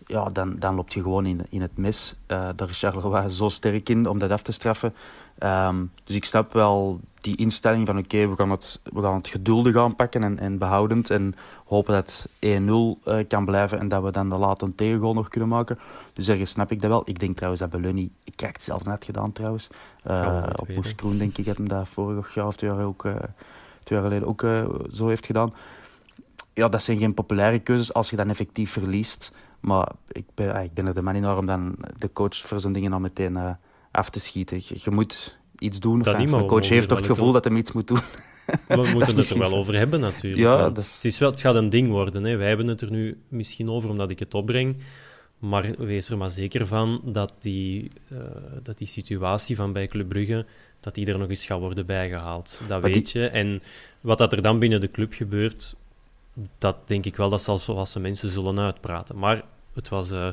Ja, 0.06 0.24
dan, 0.24 0.56
dan 0.58 0.74
loop 0.74 0.92
je 0.92 1.02
gewoon 1.02 1.26
in, 1.26 1.46
in 1.48 1.60
het 1.60 1.76
mis. 1.76 2.14
daar 2.26 2.68
is 2.68 2.78
Charleroi 2.78 3.28
zo 3.28 3.48
sterk 3.48 3.88
in 3.88 4.08
om 4.08 4.18
dat 4.18 4.30
af 4.30 4.42
te 4.42 4.52
straffen. 4.52 4.94
Um, 5.38 5.90
dus 6.04 6.16
ik 6.16 6.24
snap 6.24 6.52
wel 6.52 7.00
die 7.20 7.36
instelling 7.36 7.86
van 7.86 7.98
oké, 7.98 8.14
okay, 8.14 8.28
we, 8.28 8.36
gaan 8.36 8.50
het, 8.50 8.80
we 8.82 9.02
gaan 9.02 9.14
het 9.14 9.28
geduldig 9.28 9.76
aanpakken 9.76 10.22
en, 10.22 10.38
en 10.38 10.58
behoudend. 10.58 11.10
En 11.10 11.34
hopen 11.66 11.94
dat 11.94 12.28
het 12.38 12.60
1-0 12.60 12.64
uh, 12.68 13.18
kan 13.28 13.44
blijven 13.44 13.78
en 13.78 13.88
dat 13.88 14.02
we 14.02 14.10
dan 14.10 14.28
de 14.28 14.36
late 14.36 14.74
tegengoal 14.74 15.14
nog 15.14 15.28
kunnen 15.28 15.48
maken. 15.48 15.78
Dus 16.12 16.28
ergens 16.28 16.50
snap 16.50 16.70
ik 16.70 16.80
dat 16.80 16.90
wel. 16.90 17.02
Ik 17.04 17.18
denk 17.18 17.34
trouwens 17.34 17.62
dat 17.62 17.70
Beluni, 17.70 18.10
ik 18.24 18.32
krijg 18.36 18.52
het 18.52 18.62
zelf 18.62 18.84
net 18.84 19.04
gedaan 19.04 19.32
trouwens. 19.32 19.68
Uh, 20.06 20.42
op 20.56 20.68
Moes 20.74 20.94
Kroen 20.94 21.18
denk 21.18 21.38
ik 21.38 21.44
dat 21.44 21.56
hem 21.56 21.68
dat 21.68 21.88
vorig 21.88 22.34
jaar 22.34 22.46
of 22.46 22.56
twee 22.56 22.70
jaar, 22.70 22.84
ook, 22.84 23.04
uh, 23.04 23.14
twee 23.82 23.98
jaar 23.98 24.08
geleden 24.08 24.28
ook 24.28 24.40
zo 24.92 25.08
heeft 25.08 25.26
gedaan. 25.26 25.54
Ja, 26.52 26.68
dat 26.68 26.82
zijn 26.82 26.98
geen 26.98 27.14
populaire 27.14 27.58
keuzes 27.58 27.92
als 27.92 28.10
je 28.10 28.16
dan 28.16 28.28
effectief 28.28 28.70
verliest. 28.70 29.32
Maar 29.60 29.88
ik 30.08 30.24
ben, 30.34 30.62
ik 30.62 30.74
ben 30.74 30.86
er 30.86 30.94
de 30.94 31.02
man 31.02 31.14
in 31.14 31.26
om 31.26 31.46
dan 31.46 31.76
de 31.98 32.12
coach 32.12 32.36
voor 32.36 32.60
zo'n 32.60 32.72
dingen 32.72 32.92
al 32.92 33.00
meteen 33.00 33.56
af 33.90 34.10
te 34.10 34.20
schieten. 34.20 34.56
Je, 34.56 34.78
je 34.82 34.90
moet 34.90 35.38
iets 35.58 35.80
doen. 35.80 36.02
Enfin, 36.02 36.26
de 36.26 36.44
coach 36.44 36.68
heeft 36.68 36.88
toch 36.88 36.98
het 36.98 37.06
gevoel 37.06 37.32
dat 37.32 37.44
hij 37.44 37.54
iets 37.54 37.72
moet 37.72 37.88
doen. 37.88 38.00
We 38.68 38.90
moeten 38.92 39.16
het 39.16 39.30
er 39.30 39.38
wel 39.38 39.54
over 39.54 39.74
hebben 39.74 40.00
natuurlijk. 40.00 40.42
Ja, 40.42 40.68
het, 40.68 41.00
is 41.02 41.18
wel, 41.18 41.30
het 41.30 41.40
gaat 41.40 41.54
een 41.54 41.68
ding 41.68 41.90
worden. 41.90 42.24
Hè. 42.24 42.36
Wij 42.36 42.48
hebben 42.48 42.66
het 42.66 42.80
er 42.80 42.90
nu 42.90 43.18
misschien 43.28 43.70
over 43.70 43.90
omdat 43.90 44.10
ik 44.10 44.18
het 44.18 44.34
opbreng. 44.34 44.76
Maar 45.38 45.74
wees 45.78 46.08
er 46.08 46.16
maar 46.16 46.30
zeker 46.30 46.66
van 46.66 47.00
dat 47.04 47.32
die, 47.38 47.90
uh, 48.12 48.18
dat 48.62 48.78
die 48.78 48.86
situatie 48.86 49.56
van 49.56 49.72
bij 49.72 49.86
Club 49.86 50.08
Brugge 50.08 50.46
dat 50.80 50.94
die 50.94 51.06
er 51.06 51.18
nog 51.18 51.28
eens 51.28 51.46
gaat 51.46 51.58
worden 51.58 51.86
bijgehaald. 51.86 52.60
Dat 52.66 52.80
maar 52.80 52.90
weet 52.90 53.12
die... 53.12 53.22
je. 53.22 53.28
En 53.28 53.62
wat 54.00 54.18
dat 54.18 54.32
er 54.32 54.42
dan 54.42 54.58
binnen 54.58 54.80
de 54.80 54.90
club 54.90 55.12
gebeurt, 55.12 55.74
dat 56.58 56.88
denk 56.88 57.04
ik 57.04 57.16
wel 57.16 57.28
dat 57.28 57.42
zal 57.42 57.58
zoals 57.58 57.92
de 57.92 58.00
mensen 58.00 58.28
zullen 58.28 58.58
uitpraten. 58.58 59.18
Maar 59.18 59.42
het 59.74 59.88
was... 59.88 60.12
Uh, 60.12 60.28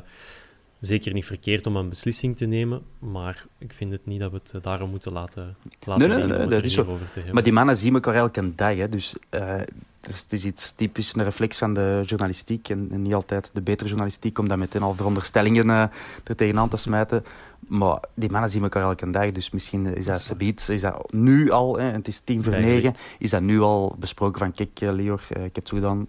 zeker 0.86 1.12
niet 1.12 1.24
verkeerd 1.24 1.66
om 1.66 1.76
een 1.76 1.88
beslissing 1.88 2.36
te 2.36 2.46
nemen, 2.46 2.82
maar 2.98 3.44
ik 3.58 3.72
vind 3.72 3.92
het 3.92 4.06
niet 4.06 4.20
dat 4.20 4.30
we 4.30 4.36
het 4.36 4.52
eh, 4.54 4.62
daarom 4.62 4.90
moeten 4.90 5.12
laten, 5.12 5.56
laten 5.84 6.08
nee, 6.08 6.18
nee, 6.18 6.38
nee, 6.38 6.46
dat 6.46 6.64
is 6.64 6.78
over 6.78 7.06
te 7.06 7.12
hebben. 7.14 7.34
Maar 7.34 7.42
die 7.42 7.52
mannen 7.52 7.76
zien 7.76 7.94
elkaar 7.94 8.14
elke 8.14 8.54
dag, 8.54 8.76
hè, 8.76 8.88
dus 8.88 9.14
uh, 9.30 9.56
het, 10.00 10.08
is, 10.08 10.20
het 10.20 10.32
is 10.32 10.44
iets 10.44 10.72
typisch, 10.72 11.14
een 11.14 11.24
reflex 11.24 11.58
van 11.58 11.74
de 11.74 12.02
journalistiek 12.06 12.68
en, 12.68 12.88
en, 12.92 13.02
niet 13.02 13.14
altijd 13.14 13.50
de 13.52 13.60
betere 13.60 13.88
journalistiek 13.88 14.38
om 14.38 14.48
dat 14.48 14.58
meteen 14.58 14.82
al 14.82 14.94
veronderstellingen 14.94 15.66
uh, 15.66 15.82
er 16.24 16.36
tegenaan 16.36 16.68
te 16.68 16.76
smijten. 16.76 17.24
Maar 17.58 18.02
die 18.14 18.30
mannen 18.30 18.50
zien 18.50 18.62
elkaar 18.62 18.82
elke 18.82 19.10
dag, 19.10 19.32
dus 19.32 19.50
misschien 19.50 19.86
is 19.86 20.06
dat, 20.06 20.22
subiet, 20.22 20.68
is 20.68 20.80
dat 20.80 21.12
nu 21.12 21.50
al, 21.50 21.78
hè, 21.78 21.84
het 21.84 22.08
is 22.08 22.20
tien 22.20 22.42
voor 22.42 22.58
negen, 22.58 22.94
is 23.18 23.30
dat 23.30 23.42
nu 23.42 23.60
al 23.60 23.96
besproken 23.98 24.38
van 24.38 24.52
kijk 24.52 24.94
Leor, 24.94 25.20
ik 25.28 25.36
heb 25.36 25.54
het 25.54 25.68
zo 25.68 25.76
gedaan. 25.76 26.06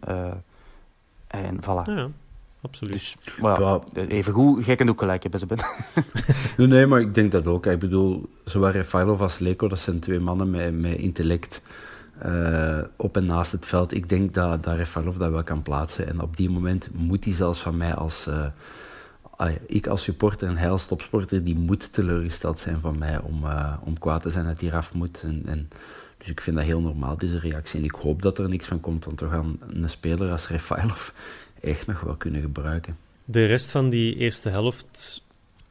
en 1.27 1.59
voilà. 1.61 1.83
Ja. 1.83 2.09
Absoluut. 2.65 2.93
Dus, 2.93 3.38
maar 3.41 3.62
ja, 3.62 3.82
even 4.08 4.34
goed, 4.34 4.65
jij 4.65 4.75
kunt 4.75 4.89
ook 4.89 4.99
gelijk 4.99 5.23
hebben, 5.23 5.39
ze 5.39 5.45
nee, 6.58 6.67
nee, 6.67 6.86
maar 6.86 7.01
ik 7.01 7.13
denk 7.13 7.32
dat 7.32 7.47
ook. 7.47 7.65
Ik 7.65 7.80
bedoel, 7.80 8.30
zowel 8.43 8.71
Rafailov 8.71 9.21
als 9.21 9.39
Leko, 9.39 9.67
dat 9.67 9.80
zijn 9.80 9.99
twee 9.99 10.19
mannen 10.19 10.49
met, 10.49 10.80
met 10.80 10.97
intellect 10.97 11.62
uh, 12.25 12.80
op 12.95 13.17
en 13.17 13.25
naast 13.25 13.51
het 13.51 13.65
veld. 13.65 13.93
Ik 13.93 14.10
denk 14.10 14.34
dat, 14.34 14.63
dat 14.63 14.78
Rafailov 14.78 15.17
dat 15.17 15.32
wel 15.32 15.43
kan 15.43 15.62
plaatsen. 15.62 16.08
En 16.08 16.21
op 16.21 16.38
die 16.38 16.49
moment 16.49 16.89
moet 16.93 17.23
hij 17.23 17.34
zelfs 17.34 17.60
van 17.60 17.78
mij 17.78 17.93
als... 17.93 18.28
Uh, 18.28 18.45
ik 19.67 19.88
als 19.88 20.04
supporter 20.04 20.47
en 20.47 20.58
hij 20.58 20.69
als 20.69 20.88
topsporter, 20.88 21.43
die 21.43 21.56
moet 21.56 21.93
teleurgesteld 21.93 22.60
zijn 22.60 22.80
van 22.80 22.97
mij 22.97 23.19
om, 23.19 23.43
uh, 23.43 23.73
om 23.84 23.99
kwaad 23.99 24.21
te 24.21 24.30
zijn 24.30 24.45
dat 24.45 24.60
hij 24.60 24.69
eraf 24.69 24.93
moet. 24.93 25.21
En, 25.23 25.41
en, 25.45 25.69
dus 26.17 26.30
ik 26.30 26.41
vind 26.41 26.56
dat 26.56 26.65
heel 26.65 26.82
normaal, 26.82 27.17
deze 27.17 27.39
reactie. 27.39 27.80
En 27.80 27.86
ik 27.86 27.91
hoop 27.91 28.21
dat 28.21 28.39
er 28.39 28.49
niks 28.49 28.67
van 28.67 28.80
komt, 28.80 29.06
want 29.06 29.19
we 29.19 29.30
gaan 29.30 29.60
een 29.67 29.89
speler 29.89 30.32
als 30.32 30.47
Rafailov 30.47 31.10
echt 31.65 31.88
nog 31.88 32.01
wel 32.01 32.15
kunnen 32.15 32.41
gebruiken. 32.41 32.97
De 33.25 33.45
rest 33.45 33.71
van 33.71 33.89
die 33.89 34.15
eerste 34.15 34.49
helft, 34.49 35.23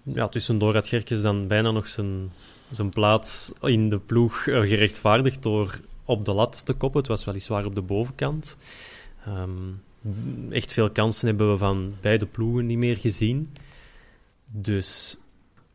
ja, 0.02 0.28
tussendoor 0.28 0.74
had 0.74 0.88
Gerkes 0.88 1.22
dan 1.22 1.46
bijna 1.46 1.70
nog 1.70 1.88
zijn, 1.88 2.30
zijn 2.70 2.88
plaats 2.88 3.52
in 3.60 3.88
de 3.88 3.98
ploeg 3.98 4.42
gerechtvaardigd 4.42 5.42
door 5.42 5.80
op 6.04 6.24
de 6.24 6.32
lat 6.32 6.66
te 6.66 6.72
koppen. 6.72 7.00
Het 7.00 7.08
was 7.08 7.24
weliswaar 7.24 7.64
op 7.64 7.74
de 7.74 7.82
bovenkant. 7.82 8.56
Um, 9.28 9.82
echt 10.50 10.72
veel 10.72 10.90
kansen 10.90 11.26
hebben 11.26 11.50
we 11.50 11.56
van 11.56 11.94
beide 12.00 12.26
ploegen 12.26 12.66
niet 12.66 12.78
meer 12.78 12.96
gezien. 12.96 13.52
Dus... 14.46 15.18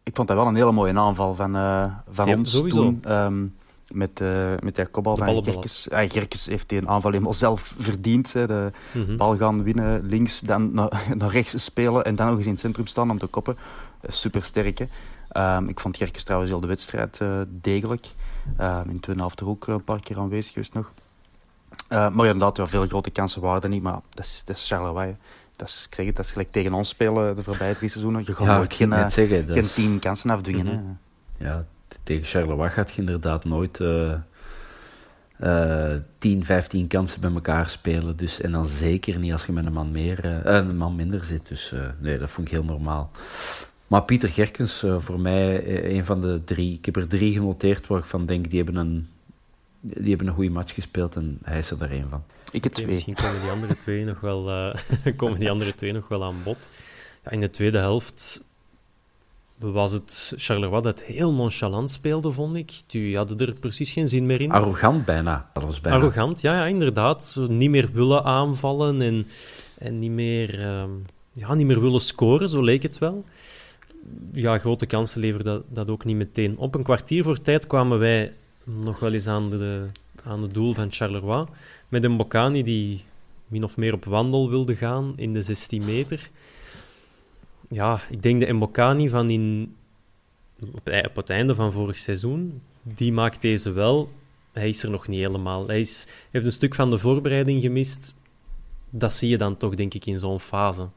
Ik 0.04 0.16
vond 0.16 0.28
dat 0.28 0.38
wel 0.38 0.48
een 0.48 0.56
hele 0.56 0.72
mooie 0.72 0.98
aanval 0.98 1.36
van, 1.36 1.56
uh, 1.56 1.94
van 2.10 2.38
ons 2.38 2.52
sowieso. 2.52 2.78
toen. 2.78 3.12
Um, 3.12 3.56
met, 3.92 4.20
uh, 4.22 4.54
met 4.60 4.76
de 4.76 4.88
kopbal 4.88 5.18
van 5.18 5.44
Gerkes. 5.44 5.88
Ja, 5.90 6.08
Gerkes 6.08 6.46
heeft 6.46 6.70
die 6.70 6.78
een 6.78 6.90
aanval 6.90 7.12
helemaal 7.12 7.34
zelf 7.34 7.74
verdiend. 7.78 8.34
Hè. 8.34 8.48
De 8.48 8.72
mm 8.92 9.06
-hmm. 9.06 9.18
bal 9.18 9.38
gaan 9.38 9.64
winnen, 9.64 10.06
links, 10.06 10.40
dan 10.40 10.74
naar, 10.74 11.04
naar, 11.18 11.30
rechts 11.30 11.64
spelen 11.64 12.04
en 12.04 12.16
dan 12.16 12.28
nog 12.28 12.36
eens 12.36 12.46
in 12.46 12.52
het 12.52 12.60
centrum 12.60 12.88
staan 12.88 13.12
om 13.12 13.18
te 13.18 13.28
koppen. 13.28 13.58
Super 14.08 14.44
sterk. 14.44 14.88
Um, 15.38 15.70
ik 15.70 15.80
vond 15.80 15.98
Gerkes 15.98 16.24
trouwens 16.24 16.52
heel 16.52 16.62
de 16.62 16.68
wedstrijd 16.68 17.20
uh, 17.22 17.42
degelijk. 17.48 18.08
Um, 18.60 18.84
in 18.88 18.94
de 18.94 19.00
tweede 19.00 19.22
helft 19.22 19.44
ook 19.44 19.68
een 19.68 19.84
paar 19.84 20.02
keer 20.02 20.18
aanwezig 20.18 20.54
geweest 20.54 20.74
nog. 20.74 20.92
Uh, 21.90 22.10
maar 22.10 22.26
inderdaad, 22.26 22.58
ja, 22.58 22.68
veel 22.68 22.88
grote 22.88 23.10
kansen 23.10 23.42
waren 23.42 23.62
er 23.62 23.70
niet, 23.70 23.82
maar 23.82 24.00
dat 24.10 24.26
is, 24.26 24.42
dat 24.46 24.56
is 24.56 24.68
Charleroi. 24.68 25.16
Dat 25.56 25.68
is, 25.68 25.86
ik 25.90 25.96
zeg 25.96 26.06
het, 26.06 26.16
dat 26.16 26.26
is 26.26 26.32
gelijk 26.32 26.52
tegen 26.52 26.74
ons 26.74 26.90
spelen 26.90 27.36
de 27.36 27.44
voorbije 27.44 27.76
drie 27.76 27.90
seizoenen. 27.90 28.24
Je 28.26 28.34
gaat 28.36 28.48
ja, 28.48 28.58
nooit 28.58 28.74
geen, 28.74 29.12
zeggen, 29.12 29.50
geen 29.50 29.68
tien 29.68 30.00
kansen 30.00 30.30
afdwingen. 30.30 30.66
Mm 30.66 30.72
-hmm. 30.72 30.98
Ja, 31.48 31.66
tegen 32.04 32.26
Charleroi 32.26 32.70
gaat 32.70 32.92
je 32.92 33.00
inderdaad 33.00 33.46
nooit 33.46 33.80
uh, 33.80 34.14
uh, 35.44 35.96
10, 36.18 36.46
15 36.46 36.88
kansen 36.88 37.22
bij 37.22 37.32
elkaar 37.32 37.70
spelen. 37.70 38.18
Dus, 38.18 38.42
en 38.42 38.52
dan 38.52 38.66
zeker 38.66 39.20
niet 39.20 39.32
als 39.32 39.46
je 39.46 39.52
met 39.52 39.66
een 39.66 39.74
man, 39.74 39.92
meer, 39.92 40.26
uh, 40.26 40.38
een 40.44 40.78
man 40.78 40.96
minder 40.96 41.24
zit. 41.24 41.48
Dus 41.48 41.74
nee, 42.00 42.18
dat 42.18 42.30
vond 42.30 42.48
ik 42.48 42.54
heel 42.54 42.64
normaal. 42.64 43.12
Maar 43.88 44.04
Pieter 44.04 44.30
Gerkens, 44.30 44.86
voor 44.98 45.20
mij 45.20 45.66
een 45.96 46.06
van 46.06 46.22
de 46.22 46.42
drie. 46.46 46.74
Ik 46.74 46.86
heb 46.86 46.96
er 46.96 47.08
drie 47.08 47.34
genoteerd 47.34 47.88
waar 47.88 48.00
ik 48.00 48.06
van 48.06 48.26
denk, 48.26 48.50
die 48.50 48.64
hebben 48.64 48.76
een 48.76 49.08
die 49.80 50.10
hebben 50.10 50.28
een 50.28 50.34
goede 50.34 50.50
match 50.50 50.74
gespeeld 50.74 51.16
en 51.16 51.40
hij 51.44 51.58
is 51.58 51.72
er 51.72 51.92
een 51.92 52.10
van. 52.10 52.24
Ik 52.52 52.64
heb 52.64 52.74
twee. 52.74 52.88
Misschien 52.88 53.14
komen 53.14 53.42
die 53.42 53.50
andere 53.50 53.78
twee 53.78 54.06
nog 54.06 54.20
wel, 54.20 54.50
uh, 54.50 54.76
komen 55.16 55.40
die 55.40 55.50
andere 55.50 55.76
twee 55.76 55.94
nog 55.94 56.08
wel 56.08 56.24
aan 56.24 56.44
bod. 56.44 56.70
Ja, 57.24 57.32
in 57.32 57.40
de 57.40 57.50
tweede 57.50 57.78
helft 57.78 58.44
was 59.60 59.92
het 59.92 60.34
Charleroi 60.36 60.82
dat 60.82 61.04
heel 61.04 61.34
nonchalant 61.34 61.92
speelde, 61.92 62.32
vond 62.32 62.56
ik. 62.56 62.72
Die 62.88 63.18
hadden 63.18 63.38
er 63.38 63.54
precies 63.54 63.92
geen 63.92 64.10
zin 64.10 64.26
meer 64.26 64.42
in. 64.42 64.52
Arrogant 64.52 65.06
bijna. 65.06 65.52
bijna. 65.54 65.98
Arrogant, 65.98 66.42
ja, 66.42 66.54
ja, 66.54 66.66
inderdaad. 66.66 67.40
Niet 67.48 67.70
meer 67.70 67.90
willen 67.94 68.24
aanvallen 68.24 69.02
en, 69.02 69.28
en 69.78 70.00
niet, 70.00 70.12
meer, 70.12 70.60
uh, 70.60 70.84
ja, 71.32 71.54
niet 71.54 71.66
meer 71.66 71.82
willen 71.82 72.02
scoren, 72.02 72.50
zo 72.50 72.64
leek 72.64 72.84
het 72.84 72.98
wel. 72.98 73.26
Ja, 74.34 74.58
grote 74.58 74.86
kansen 74.86 75.22
leveren 75.22 75.46
dat, 75.46 75.64
dat 75.68 75.90
ook 75.90 76.06
niet 76.06 76.16
meteen 76.16 76.58
op. 76.58 76.76
Een 76.76 76.84
kwartier 76.84 77.24
voor 77.24 77.42
tijd 77.42 77.68
kwamen 77.68 78.00
wij 78.00 78.34
nog 78.64 79.00
wel 79.00 79.14
eens 79.14 79.28
aan, 79.28 79.50
de, 79.50 79.86
aan 80.24 80.42
het 80.42 80.54
doel 80.54 80.74
van 80.74 80.92
Charleroi. 80.92 81.46
Met 81.88 82.04
een 82.04 82.18
Bocani 82.18 82.64
die 82.64 83.04
min 83.48 83.64
of 83.64 83.78
meer 83.78 83.94
op 83.94 84.06
wandel 84.06 84.50
wilde 84.50 84.76
gaan 84.76 85.14
in 85.16 85.34
de 85.34 85.42
16 85.42 85.86
meter. 85.86 86.30
Ja, 87.70 88.00
ik 88.10 88.22
denk 88.22 88.46
de 88.46 88.54
Mbokani 88.54 89.10
van 89.10 89.30
in, 89.30 89.76
op, 90.60 90.92
op 91.08 91.16
het 91.16 91.30
einde 91.30 91.56
van 91.56 91.72
vorig 91.72 91.98
seizoen, 91.98 92.62
die 92.82 93.14
maakt 93.14 93.42
deze 93.42 93.72
wel. 93.72 94.12
Hij 94.52 94.70
is 94.70 94.84
er 94.84 94.90
nog 94.90 95.08
niet 95.08 95.20
helemaal. 95.20 95.68
Hij 95.68 95.80
is, 95.80 96.08
heeft 96.32 96.46
een 96.46 96.52
stuk 96.52 96.76
van 96.76 96.90
de 96.90 96.98
voorbereiding 96.98 97.62
gemist. 97.62 98.14
Dat 98.90 99.14
zie 99.14 99.30
je 99.30 99.38
dan 99.38 99.58
toch, 99.58 99.76
denk 99.76 99.94
ik, 99.94 100.06
in 100.06 100.20
zo'n 100.20 100.40
fase. 100.40 100.88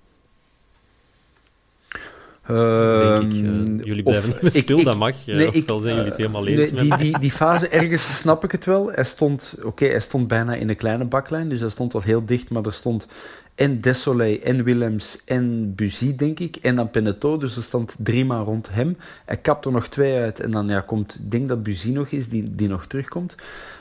Denk 2.46 3.32
ik. 3.32 3.40
Uh, 3.40 3.84
jullie 3.84 4.02
blijven 4.02 4.34
even 4.36 4.50
stil, 4.50 4.78
ik, 4.78 4.84
dat 4.84 4.96
mag. 4.96 5.26
Nee, 5.26 5.46
uh, 5.46 5.56
ofwel 5.56 5.78
zijn 5.78 5.94
jullie 5.94 6.08
het 6.08 6.18
helemaal 6.18 6.46
eens 6.46 6.70
nee, 6.70 6.82
die, 6.82 6.96
die, 6.96 7.18
die, 7.18 7.30
fase, 7.30 7.68
ergens 7.68 8.16
snap 8.16 8.44
ik 8.44 8.52
het 8.52 8.64
wel. 8.64 8.90
Hij 8.92 9.04
stond, 9.04 9.54
oké, 9.62 9.86
hij 9.86 10.00
stond 10.00 10.28
bijna 10.28 10.54
in 10.54 10.68
een 10.68 10.76
kleine 10.76 11.04
baklijn, 11.04 11.48
dus 11.48 11.60
hij 11.60 11.70
stond 11.70 11.92
wel 11.92 12.02
heel 12.02 12.24
dicht, 12.24 12.50
maar 12.50 12.64
er 12.64 12.72
stond 12.72 13.06
en 13.54 13.80
Desolé, 13.80 14.38
en 14.38 14.64
Willems, 14.64 15.24
en 15.24 15.74
Buzy, 15.74 16.16
denk 16.16 16.40
ik, 16.40 16.56
en 16.56 16.74
dan 16.74 16.90
Peneto, 16.90 17.36
dus 17.36 17.56
er 17.56 17.62
stond 17.62 17.94
drie 17.98 18.24
man 18.24 18.44
rond 18.44 18.68
hem. 18.70 18.96
Hij 19.24 19.36
kapt 19.36 19.64
er 19.64 19.72
nog 19.72 19.88
twee 19.88 20.18
uit, 20.18 20.40
en 20.40 20.50
dan 20.50 20.68
ja, 20.68 20.80
komt, 20.80 21.14
ik 21.14 21.30
denk 21.30 21.48
dat 21.48 21.62
Buzy 21.62 21.90
nog 21.90 22.08
is, 22.08 22.28
die, 22.28 22.54
die 22.54 22.68
nog 22.68 22.86
terugkomt. 22.86 23.34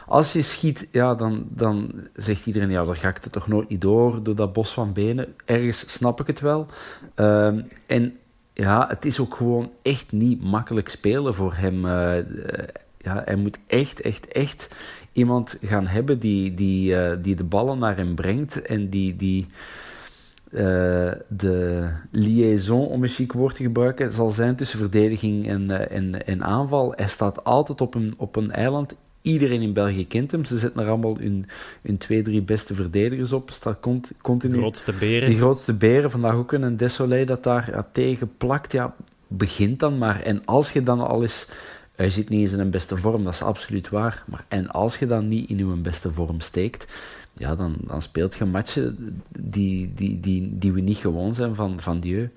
Als 0.08 0.34
je 0.34 0.42
schiet, 0.42 0.88
ja, 0.92 1.16
dan, 1.16 1.46
dan 1.50 1.92
zegt 2.16 2.46
iedereen, 2.46 2.70
ja, 2.70 2.86
daar 2.86 2.96
ga 2.96 3.10
ik 3.10 3.18
het 3.24 3.32
toch 3.32 3.48
nooit 3.48 3.70
niet 3.70 3.82
door, 3.82 4.24
door 4.24 4.36
dat 4.36 4.54
bos 4.54 4.74
van 4.74 4.94
benen. 4.94 5.34
Ergens 5.46 5.94
snap 5.94 6.20
ik 6.20 6.28
het 6.28 6.40
wel. 6.40 6.66
Uh, 7.16 7.48
en 7.86 8.18
ja, 8.54 8.88
het 8.88 9.06
is 9.06 9.20
ook 9.20 9.36
gewoon 9.36 9.72
echt 9.82 10.12
niet 10.12 10.44
makkelijk 10.44 10.90
spelen 10.90 11.34
voor 11.34 11.54
hem. 11.54 11.86
Uh, 11.86 12.18
ja, 12.98 13.22
hij 13.26 13.36
moet 13.36 13.58
echt, 13.68 14.02
echt, 14.02 14.28
echt 14.28 14.76
iemand 15.14 15.58
gaan 15.62 15.88
hebben 15.88 16.20
die, 16.20 16.54
die, 16.54 16.94
uh, 16.94 17.12
die 17.22 17.36
de 17.36 17.44
ballen 17.44 17.80
naar 17.80 17.98
hem 17.98 18.16
brengt 18.16 18.62
en 18.62 18.90
die, 18.90 19.16
die 19.16 19.48
uh, 20.50 21.12
de 21.28 21.88
liaison, 22.12 22.88
om 22.88 23.04
een 23.04 23.10
chic 23.10 23.32
woord 23.32 23.56
te 23.56 23.64
gebruiken, 23.64 24.12
zal 24.12 24.30
zijn 24.30 24.56
tussen 24.56 24.80
verdediging 24.80 25.48
en, 25.48 25.90
en, 25.90 26.26
en 26.26 26.44
aanval. 26.44 26.94
Hij 26.96 27.08
staat 27.08 27.44
altijd 27.44 27.82
op 27.82 27.96
een, 27.96 28.14
op 28.18 28.36
een 28.36 28.52
eiland 28.52 28.96
Iedereen 29.22 29.62
in 29.62 29.74
België 29.74 30.08
kent 30.08 30.32
hem. 30.32 30.46
Ze 30.46 30.58
zetten 30.58 30.82
er 30.82 30.88
allemaal 30.88 31.18
hun, 31.18 31.46
hun 31.82 31.98
twee, 31.98 32.22
drie 32.22 32.42
beste 32.42 32.74
verdedigers 32.74 33.32
op. 33.32 33.52
Staat 33.52 33.80
continu... 34.22 34.54
De 34.54 34.60
grootste 34.60 34.94
beren. 34.94 35.30
De 35.30 35.38
grootste 35.38 35.74
beren. 35.74 36.12
Vandaag 36.12 36.36
ook 36.36 36.52
een 36.52 36.78
Desolé 36.78 37.26
dat 37.26 37.44
daar 37.44 37.86
tegen 37.92 38.32
plakt. 38.38 38.72
Ja, 38.72 38.96
begint 39.28 39.80
dan 39.80 39.98
maar. 39.98 40.22
En 40.22 40.46
als 40.46 40.72
je 40.72 40.84
dan 40.84 41.00
al 41.00 41.22
eens... 41.22 41.48
Hij 42.02 42.10
zit 42.10 42.30
niet 42.30 42.40
eens 42.40 42.52
in 42.52 42.60
een 42.60 42.70
beste 42.70 42.98
vorm, 42.98 43.24
dat 43.24 43.34
is 43.34 43.42
absoluut 43.42 43.90
waar. 43.90 44.24
Maar 44.28 44.46
en 44.48 44.70
als 44.70 44.98
je 45.00 45.08
dan 45.08 45.28
niet 45.28 45.50
in 45.50 45.60
uw 45.60 45.82
beste 45.82 46.12
vorm 46.12 46.40
steekt, 46.40 46.94
ja, 47.34 47.56
dan, 47.56 47.76
dan 47.80 48.02
speelt 48.02 48.36
je 48.36 48.46
matchen 48.46 49.22
die, 49.40 49.94
die, 49.94 50.20
die, 50.20 50.58
die 50.58 50.72
we 50.72 50.80
niet 50.80 50.98
gewoon 50.98 51.34
zijn 51.34 51.56
van, 51.56 51.80
van 51.80 52.00
Dieu. 52.00 52.30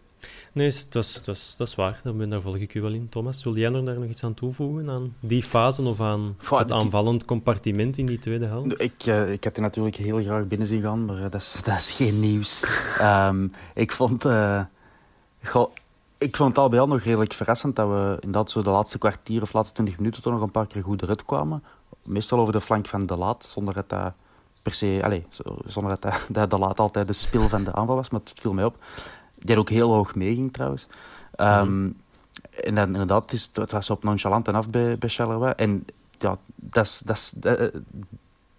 Nee, 0.53 0.67
dat 0.89 1.05
is, 1.05 1.23
dat, 1.23 1.37
is, 1.37 1.55
dat 1.57 1.69
is 1.69 1.75
waar. 1.75 2.01
Daar, 2.03 2.29
daar 2.29 2.41
volg 2.41 2.57
ik 2.57 2.75
u 2.75 2.81
wel 2.81 2.93
in. 2.93 3.09
Thomas, 3.09 3.45
wil 3.45 3.57
jij 3.57 3.73
er 3.73 3.85
daar 3.85 3.99
nog 3.99 4.09
iets 4.09 4.25
aan 4.25 4.35
toevoegen? 4.35 4.91
Aan 4.91 5.15
die 5.21 5.43
fase 5.43 5.83
of 5.83 6.01
aan 6.01 6.37
het 6.51 6.73
aanvallend 6.73 7.25
compartiment 7.25 7.99
in 7.99 8.07
die 8.07 8.19
tweede 8.19 8.47
helft? 8.47 8.81
Ik, 8.81 9.07
uh, 9.07 9.33
ik 9.33 9.45
had 9.45 9.57
er 9.57 9.63
natuurlijk 9.63 9.97
heel 9.97 10.23
graag 10.23 10.47
binnen 10.47 10.67
zien 10.67 10.83
gaan, 10.83 11.05
maar 11.05 11.17
uh, 11.17 11.23
dat, 11.23 11.41
is, 11.41 11.61
dat 11.65 11.77
is 11.77 11.91
geen 11.91 12.21
nieuws. 12.21 12.63
um, 13.01 13.53
ik 13.75 13.93
vond... 13.93 14.25
Uh, 14.25 14.61
goh, 15.43 15.71
ik 16.19 16.37
vond 16.37 16.49
het 16.49 16.59
al 16.59 16.69
bij 16.69 16.81
al 16.81 16.87
nog 16.87 17.01
redelijk 17.01 17.33
verrassend 17.33 17.77
dat 17.77 17.89
we 17.89 18.17
inderdaad 18.21 18.51
zo 18.51 18.63
de 18.63 18.71
laatste 18.71 18.99
kwartier 18.99 19.43
of 19.43 19.53
laatste 19.53 19.75
twintig 19.75 19.99
minuten 19.99 20.23
toch 20.23 20.33
nog 20.33 20.43
een 20.43 20.51
paar 20.51 20.67
keer 20.67 20.83
goed 20.83 21.03
eruit 21.03 21.25
kwamen. 21.25 21.63
Meestal 22.03 22.39
over 22.39 22.53
de 22.53 22.61
flank 22.61 22.87
van 22.87 23.07
De 23.07 23.17
Laat, 23.17 23.45
zonder 23.45 23.75
dat 23.75 23.89
dat 23.89 24.13
per 24.63 24.75
se... 24.75 25.01
Allez, 25.03 25.23
zonder 25.67 25.99
dat, 26.01 26.27
dat 26.29 26.51
De 26.51 26.59
Laat 26.59 26.79
altijd 26.79 27.07
de 27.07 27.13
spil 27.13 27.49
van 27.49 27.65
de 27.65 27.73
aanval 27.73 27.97
was, 27.97 28.11
maar 28.11 28.21
het 28.21 28.41
viel 28.41 28.53
mij 28.53 28.65
op. 28.65 28.77
Die 29.35 29.59
ook 29.59 29.71
heel 29.71 29.93
hoog 29.93 30.15
meeging 30.15 30.53
trouwens. 30.53 30.87
Um, 31.37 31.97
En 32.65 32.75
dan 32.75 32.87
inderdaad, 32.87 33.31
het, 33.31 33.51
het 33.53 33.73
was 33.73 33.91
op 33.91 34.05
nonchalant 34.05 34.49
en 34.49 34.55
af 34.55 34.71
bij, 34.71 34.99
bij 34.99 35.09
Charleroi. 35.09 35.53
En 35.57 35.85
ja, 36.19 36.39
dat 36.55 36.85
is, 36.85 36.99
dat 36.99 37.17
is, 37.17 37.33
eh, 37.43 37.69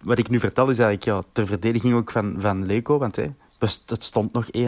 wat 0.02 0.18
ik 0.18 0.30
nu 0.30 0.40
vertel 0.40 0.70
is 0.70 0.80
eigenlijk 0.80 1.04
ja, 1.04 1.30
ter 1.32 1.46
verdediging 1.46 1.94
ook 1.94 2.12
van, 2.12 2.36
van 2.38 2.66
Leco. 2.66 2.98
Want 2.98 3.16
hey, 3.16 3.36
het 3.60 4.04
stond 4.04 4.34
nog 4.34 4.46
1-0. 4.46 4.50
Je 4.52 4.66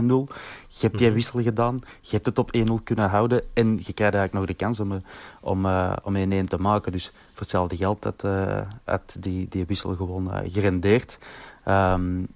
hebt 0.80 0.97
die 0.97 1.08
mhm. 1.08 1.15
wissel 1.15 1.41
gedaan. 1.41 1.80
Je 2.02 2.12
hebt 2.12 2.26
het 2.26 2.38
op 2.38 2.56
1-0 2.58 2.84
kunnen 2.84 3.10
houden. 3.10 3.43
En 3.54 3.67
je 3.67 3.93
krijgt 3.93 4.15
eigenlijk 4.15 4.34
nog 4.34 4.45
de 4.45 4.54
kans 4.54 4.80
om, 4.80 5.02
om, 5.41 5.65
uh, 5.65 5.93
om 6.04 6.15
1-1 6.15 6.47
te 6.47 6.58
maken. 6.60 6.91
Dus 6.91 7.06
voor 7.06 7.39
hetzelfde 7.39 7.76
geld 7.76 8.04
had, 8.04 8.23
uh, 8.26 8.62
had 8.84 9.17
die, 9.19 9.47
die 9.50 9.65
wissel 9.65 9.95
gewoon 9.95 10.28
uh, 10.28 10.39
gerendeerd. 10.45 11.19
Um, 11.67 12.28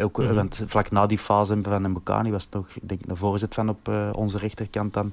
ook, 0.00 0.18
mm 0.18 0.26
-hmm. 0.26 0.34
Want 0.34 0.62
vlak 0.66 0.90
na 0.90 1.06
die 1.06 1.18
fase 1.18 1.58
van 1.62 1.90
Mbokani 1.90 2.30
was 2.30 2.44
het 2.44 2.52
nog 2.54 2.66
denk 2.82 3.00
ik, 3.02 3.10
een 3.10 3.16
voorzet 3.16 3.54
van 3.54 3.68
op 3.68 3.90
onze 4.12 4.38
rechterkant 4.38 4.92
dan. 4.92 5.12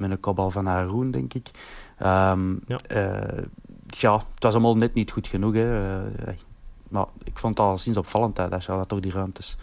Met 0.00 0.10
een 0.10 0.20
kopbal 0.20 0.50
van 0.50 0.66
Haroon, 0.66 1.10
denk 1.10 1.34
ik. 1.34 1.50
Um, 2.02 2.60
ja. 2.66 2.80
Ja, 3.86 4.16
het 4.34 4.42
was 4.42 4.52
allemaal 4.52 4.76
net 4.76 4.94
niet 4.94 5.10
goed 5.10 5.26
genoeg. 5.26 5.54
Hè. 5.54 6.00
maar 6.88 7.06
ik 7.24 7.38
vond 7.38 7.58
het 7.58 7.66
al 7.66 7.78
sinds 7.78 7.98
opvallend 7.98 8.36
dat, 8.36 8.50
dat 8.50 8.64
Charlotte 8.64 8.88
toch 8.88 9.00
die 9.00 9.12
ruimtes 9.12 9.56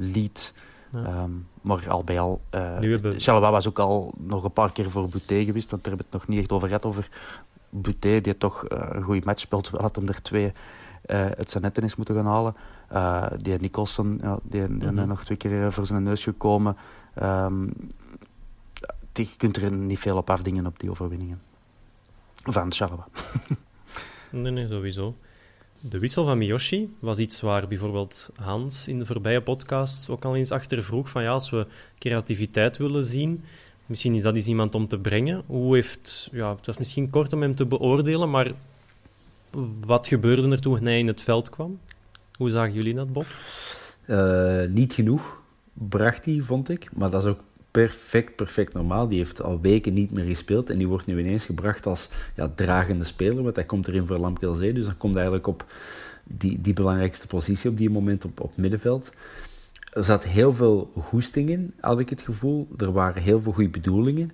liet. 0.00 0.54
Ehm, 0.92 1.30
maar 1.60 1.90
al 1.90 2.04
bij 2.04 2.20
al... 2.20 2.40
Uh, 2.54 2.78
hebben... 2.78 3.50
was 3.52 3.68
ook 3.68 3.78
al 3.78 4.14
nog 4.18 4.44
een 4.44 4.52
paar 4.52 4.72
keer 4.72 4.90
voor 4.90 5.08
Bouté 5.08 5.44
geweest, 5.44 5.70
want 5.70 5.84
daar 5.84 5.92
hebben 5.92 6.10
we 6.10 6.16
het 6.16 6.26
nog 6.26 6.28
niet 6.28 6.38
echt 6.38 6.52
over 6.52 6.68
gehad, 6.68 6.84
over 6.84 7.08
Bouté, 7.70 8.20
die 8.20 8.38
toch 8.38 8.64
uh, 8.68 8.78
een 8.90 9.02
goede 9.02 9.22
match 9.24 9.40
speelt. 9.40 9.70
We 9.70 9.78
hadden 9.80 10.04
hem 10.04 10.14
er 10.14 10.22
twee 10.22 10.52
uh, 11.06 11.20
uit 11.30 11.50
zijn 11.50 11.72
is 11.72 11.96
moeten 11.96 12.14
gaan 12.14 12.26
halen. 12.26 12.54
die 13.42 13.58
Nicholson, 13.58 14.18
ja, 14.22 14.38
die, 14.42 14.78
die 14.78 14.90
mm 14.90 15.06
nog 15.06 15.24
twee 15.24 15.36
keer 15.36 15.72
voor 15.72 15.86
zijn 15.86 16.02
neus 16.02 16.22
gekomen. 16.22 16.76
Um, 17.22 17.72
je 19.12 19.36
kunt 19.36 19.56
er 19.56 19.72
niet 19.72 19.98
veel 19.98 20.16
op 20.16 20.30
afdingen 20.30 20.66
op 20.66 20.78
die 20.78 20.90
overwinningen. 20.90 21.42
Van 22.34 22.72
Charleroi. 22.72 23.06
nee, 24.30 24.52
nee, 24.52 24.66
sowieso. 24.66 25.14
De 25.82 25.98
wissel 25.98 26.24
van 26.24 26.38
Miyoshi 26.38 26.94
was 26.98 27.18
iets 27.18 27.40
waar 27.40 27.68
bijvoorbeeld 27.68 28.30
Hans 28.36 28.88
in 28.88 28.98
de 28.98 29.06
voorbije 29.06 29.42
podcasts 29.42 30.08
ook 30.08 30.24
al 30.24 30.36
eens 30.36 30.50
achter 30.50 30.82
vroeg 30.82 31.10
van 31.10 31.22
ja, 31.22 31.30
als 31.30 31.50
we 31.50 31.66
creativiteit 31.98 32.76
willen 32.76 33.04
zien, 33.04 33.44
misschien 33.86 34.14
is 34.14 34.22
dat 34.22 34.34
eens 34.34 34.46
iemand 34.46 34.74
om 34.74 34.88
te 34.88 34.98
brengen. 34.98 35.42
Hoe 35.46 35.74
heeft, 35.74 36.28
ja, 36.32 36.56
het 36.56 36.66
was 36.66 36.78
misschien 36.78 37.10
kort 37.10 37.32
om 37.32 37.42
hem 37.42 37.54
te 37.54 37.66
beoordelen, 37.66 38.30
maar 38.30 38.52
wat 39.86 40.08
gebeurde 40.08 40.48
er 40.48 40.60
toen 40.60 40.84
hij 40.84 40.98
in 40.98 41.06
het 41.06 41.20
veld 41.20 41.50
kwam? 41.50 41.78
Hoe 42.36 42.50
zagen 42.50 42.72
jullie 42.72 42.94
dat, 42.94 43.12
Bob? 43.12 43.26
Uh, 44.06 44.62
niet 44.68 44.92
genoeg 44.92 45.42
bracht 45.72 46.24
hij, 46.24 46.40
vond 46.40 46.68
ik. 46.68 46.88
Maar 46.92 47.10
dat 47.10 47.22
is 47.22 47.28
ook 47.28 47.40
perfect, 47.70 48.36
perfect 48.36 48.72
normaal. 48.72 49.08
Die 49.08 49.18
heeft 49.18 49.42
al 49.42 49.60
weken 49.60 49.92
niet 49.92 50.10
meer 50.10 50.24
gespeeld 50.24 50.70
en 50.70 50.78
die 50.78 50.88
wordt 50.88 51.06
nu 51.06 51.18
ineens 51.18 51.44
gebracht 51.44 51.86
als 51.86 52.08
ja, 52.36 52.52
dragende 52.54 53.04
speler, 53.04 53.42
want 53.42 53.56
hij 53.56 53.64
komt 53.64 53.88
erin 53.88 54.06
voor 54.06 54.18
Lamkelzee, 54.18 54.72
dus 54.72 54.84
dan 54.84 54.96
komt 54.96 55.14
hij 55.14 55.22
eigenlijk 55.22 55.46
op 55.46 55.64
die, 56.24 56.60
die 56.60 56.72
belangrijkste 56.72 57.26
positie 57.26 57.70
op 57.70 57.76
die 57.76 57.90
moment 57.90 58.24
op, 58.24 58.40
op 58.40 58.56
middenveld. 58.56 59.12
Er 59.92 60.04
zat 60.04 60.24
heel 60.24 60.52
veel 60.52 60.92
goesting 60.96 61.48
in, 61.48 61.72
had 61.80 61.98
ik 61.98 62.10
het 62.10 62.20
gevoel. 62.20 62.68
Er 62.76 62.92
waren 62.92 63.22
heel 63.22 63.40
veel 63.40 63.52
goede 63.52 63.70
bedoelingen. 63.70 64.32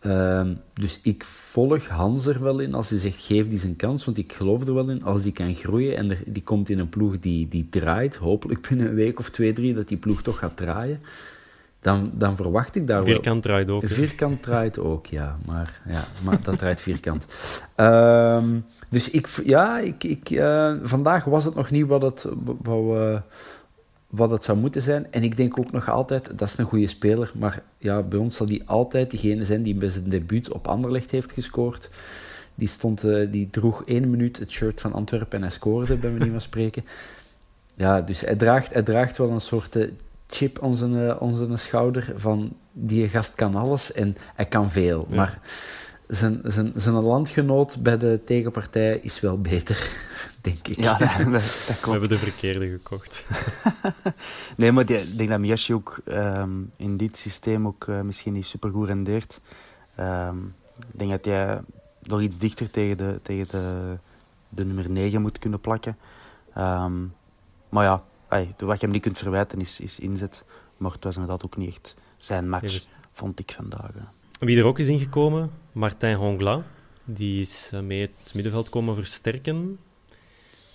Ehm, 0.00 0.54
dus 0.74 1.00
ik 1.02 1.24
volg 1.24 1.86
Hans 1.86 2.26
er 2.26 2.42
wel 2.42 2.58
in 2.58 2.74
als 2.74 2.90
hij 2.90 2.98
zegt 2.98 3.22
geef 3.22 3.48
die 3.48 3.58
zijn 3.58 3.76
kans, 3.76 4.04
want 4.04 4.18
ik 4.18 4.32
geloof 4.32 4.66
er 4.66 4.74
wel 4.74 4.90
in 4.90 5.02
als 5.02 5.22
die 5.22 5.32
kan 5.32 5.54
groeien 5.54 5.96
en 5.96 6.10
er, 6.10 6.18
die 6.26 6.42
komt 6.42 6.68
in 6.68 6.78
een 6.78 6.88
ploeg 6.88 7.18
die, 7.18 7.48
die 7.48 7.68
draait, 7.70 8.16
hopelijk 8.16 8.68
binnen 8.68 8.86
een 8.86 8.94
week 8.94 9.18
of 9.18 9.30
twee, 9.30 9.52
drie, 9.52 9.74
dat 9.74 9.88
die 9.88 9.96
ploeg 9.96 10.22
toch 10.22 10.38
gaat 10.38 10.56
draaien 10.56 11.00
dan, 11.80 12.10
dan 12.14 12.36
verwacht 12.36 12.74
ik 12.74 12.86
daar 12.86 13.04
Vierkant 13.04 13.42
draait 13.42 13.70
ook. 13.70 13.86
Vierkant 13.86 14.42
draait 14.42 14.78
ook, 14.78 15.06
ja. 15.06 15.36
Maar, 15.46 15.80
ja, 15.88 16.04
maar 16.24 16.42
dat 16.42 16.58
draait 16.58 16.80
vierkant. 16.80 17.24
Ehm, 17.74 18.46
dus 18.88 19.10
ik, 19.10 19.28
ja, 19.44 19.78
ik, 19.78 20.04
ik, 20.04 20.30
uh, 20.30 20.74
vandaag 20.82 21.24
was 21.24 21.44
het 21.44 21.54
nog 21.54 21.70
niet 21.70 21.86
wat 21.86 22.02
het, 22.02 22.26
wat, 22.62 23.22
wat 24.08 24.30
het 24.30 24.44
zou 24.44 24.58
moeten 24.58 24.82
zijn. 24.82 25.12
En 25.12 25.22
ik 25.22 25.36
denk 25.36 25.58
ook 25.58 25.72
nog 25.72 25.88
altijd, 25.90 26.38
dat 26.38 26.48
is 26.48 26.58
een 26.58 26.64
goede 26.64 26.86
speler, 26.86 27.32
maar 27.34 27.62
ja, 27.78 28.02
bij 28.02 28.18
ons 28.18 28.36
zal 28.36 28.46
die 28.46 28.62
altijd 28.66 29.10
degene 29.10 29.44
zijn 29.44 29.62
die 29.62 29.74
bij 29.74 29.88
zijn 29.88 30.08
debuut 30.08 30.52
op 30.52 30.68
Anderlecht 30.68 31.10
heeft 31.10 31.32
gescoord. 31.32 31.90
Die, 32.54 32.68
stond, 32.68 33.04
uh, 33.04 33.30
die 33.30 33.50
droeg 33.50 33.84
één 33.84 34.10
minuut 34.10 34.38
het 34.38 34.50
shirt 34.50 34.80
van 34.80 34.92
Antwerpen 34.92 35.38
en 35.38 35.42
hij 35.42 35.52
scoorde, 35.52 35.96
bij 35.96 36.10
manier 36.10 36.30
van 36.30 36.40
spreken. 36.50 36.84
Ja, 37.74 38.00
dus 38.00 38.20
hij 38.20 38.36
draagt, 38.36 38.72
hij 38.72 38.82
draagt 38.82 39.18
wel 39.18 39.30
een 39.30 39.40
soort 39.40 39.76
chip 40.28 40.62
onze, 40.62 40.86
uh, 40.88 41.22
onze 41.22 41.56
schouder 41.56 42.12
van 42.16 42.56
die 42.72 43.08
gast 43.08 43.34
kan 43.34 43.54
alles 43.54 43.92
en 43.92 44.16
hij 44.34 44.46
kan 44.46 44.70
veel. 44.70 45.06
Maar 45.10 45.40
zijn, 46.08 46.40
zijn, 46.42 46.72
zijn 46.76 46.94
landgenoot 46.94 47.82
bij 47.82 47.98
de 47.98 48.20
tegenpartij 48.24 48.98
is 49.02 49.20
wel 49.20 49.40
beter, 49.40 49.90
denk 50.40 50.68
ik. 50.68 50.76
Ja, 50.76 50.98
dat, 50.98 51.14
klopt. 51.66 51.84
We 51.84 51.90
hebben 51.90 52.08
de 52.08 52.18
verkeerde 52.18 52.68
gekocht. 52.68 53.26
nee, 54.56 54.72
maar 54.72 54.90
ik 54.90 55.16
denk 55.16 55.28
dat 55.28 55.38
Miyashi 55.38 55.74
ook 55.74 55.98
um, 56.06 56.70
in 56.76 56.96
dit 56.96 57.16
systeem 57.16 57.66
ook 57.66 57.86
uh, 57.86 58.00
misschien 58.00 58.32
niet 58.32 58.46
super 58.46 58.70
goed 58.70 58.86
rendeert. 58.86 59.40
Um, 60.00 60.54
ik 60.78 60.98
denk 60.98 61.10
dat 61.10 61.24
hij 61.24 61.60
nog 62.02 62.20
iets 62.20 62.38
dichter 62.38 62.70
tegen 62.70 62.96
de, 62.96 63.18
tegen 63.22 63.46
de, 63.48 63.96
de 64.48 64.64
nummer 64.64 64.90
9 64.90 65.20
moet 65.20 65.38
kunnen 65.38 65.60
plakken. 65.60 65.96
Um, 66.58 67.14
maar 67.68 67.84
ja, 67.84 68.02
ay, 68.28 68.54
wat 68.58 68.80
je 68.80 68.84
hem 68.84 68.90
niet 68.90 69.02
kunt 69.02 69.18
verwijten 69.18 69.60
is, 69.60 69.80
is 69.80 69.98
inzet. 69.98 70.44
Maar 70.76 70.92
het 70.92 71.04
was 71.04 71.14
inderdaad 71.14 71.44
ook 71.44 71.56
niet 71.56 71.68
echt 71.68 71.96
zijn 72.16 72.48
match, 72.48 72.86
vond 73.12 73.38
ik 73.38 73.52
vandaag. 73.56 73.90
Wie 74.38 74.58
er 74.58 74.66
ook 74.66 74.78
is 74.78 74.88
ingekomen, 74.88 75.50
Martin 75.72 76.14
Hongla. 76.14 76.64
Die 77.04 77.40
is 77.40 77.70
eh, 77.72 77.80
mee 77.80 78.00
het 78.00 78.34
middenveld 78.34 78.68
komen 78.68 78.94
versterken. 78.94 79.78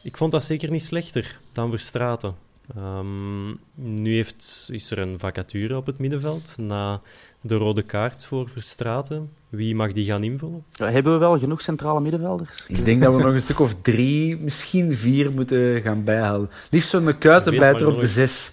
Ik 0.04 0.18
vond 0.18 0.32
dat 0.32 0.44
zeker 0.44 0.72
niet 0.72 0.84
slechter 0.84 1.40
dan 1.52 1.70
Verstraten. 1.70 2.36
Um, 2.78 3.60
nu 3.74 4.14
heeft, 4.14 4.68
is 4.72 4.92
er 4.92 4.98
een 4.98 5.20
vacature 5.20 5.78
op 5.78 5.86
het 5.86 5.98
middenveld 5.98 6.58
na 6.58 7.02
de 7.42 7.56
rode 7.56 7.82
kaart 7.82 8.26
voor 8.26 8.50
Verstraten. 8.50 9.34
Wie 9.56 9.76
mag 9.76 9.92
die 9.92 10.06
gaan 10.06 10.24
invullen? 10.24 10.64
hebben 10.78 11.14
we 11.14 11.20
wel 11.20 11.40
genoeg 11.40 11.62
centrale 11.62 12.02
middenvelders? 12.02 12.66
Ik 12.68 12.86
denk 12.86 13.02
dat 13.02 13.16
we 13.16 13.22
nog 13.22 13.34
een 13.34 13.42
stuk 13.42 13.60
of 13.60 13.76
drie, 13.82 14.38
misschien 14.38 14.96
vier 14.96 15.32
moeten 15.32 15.82
gaan 15.82 16.04
bijhalen. 16.04 16.50
Liefst 16.70 16.90
zo'n 16.90 17.18
kuitenbijter 17.18 17.88
op 17.88 18.00
de 18.00 18.08
zes. 18.08 18.52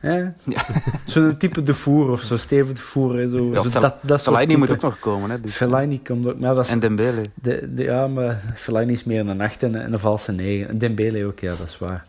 Ja. 0.00 0.34
Zo'n 1.06 1.36
type 1.36 1.62
de 1.62 1.74
voer 1.74 2.10
of 2.10 2.22
zo, 2.22 2.36
Steven 2.36 2.74
de 2.74 2.80
voer. 2.80 3.28
Zo, 3.28 3.52
ja, 3.52 3.62
zo 3.62 3.80
dat, 3.80 3.96
dat 4.00 4.22
Fellaini 4.22 4.56
moet 4.56 4.72
ook 4.72 4.80
nog 4.80 4.98
komen. 4.98 5.30
Hè, 5.30 5.40
dus. 5.40 5.54
Fellaini 5.54 6.02
komt 6.02 6.26
ook. 6.26 6.38
Maar 6.38 6.54
dat 6.54 6.64
is, 6.64 6.70
en 6.70 6.78
Dembele. 6.78 7.22
De, 7.34 7.74
de, 7.74 7.82
ja, 7.82 8.06
maar 8.06 8.42
Fellaini 8.54 8.92
is 8.92 9.04
meer 9.04 9.28
een 9.28 9.40
8 9.40 9.62
en, 9.62 9.92
een 9.92 9.98
valse 9.98 10.32
9. 10.32 10.68
En 10.68 10.78
Dembele 10.78 11.26
ook, 11.26 11.38
ja, 11.38 11.48
dat 11.48 11.66
is 11.66 11.78
waar. 11.78 12.06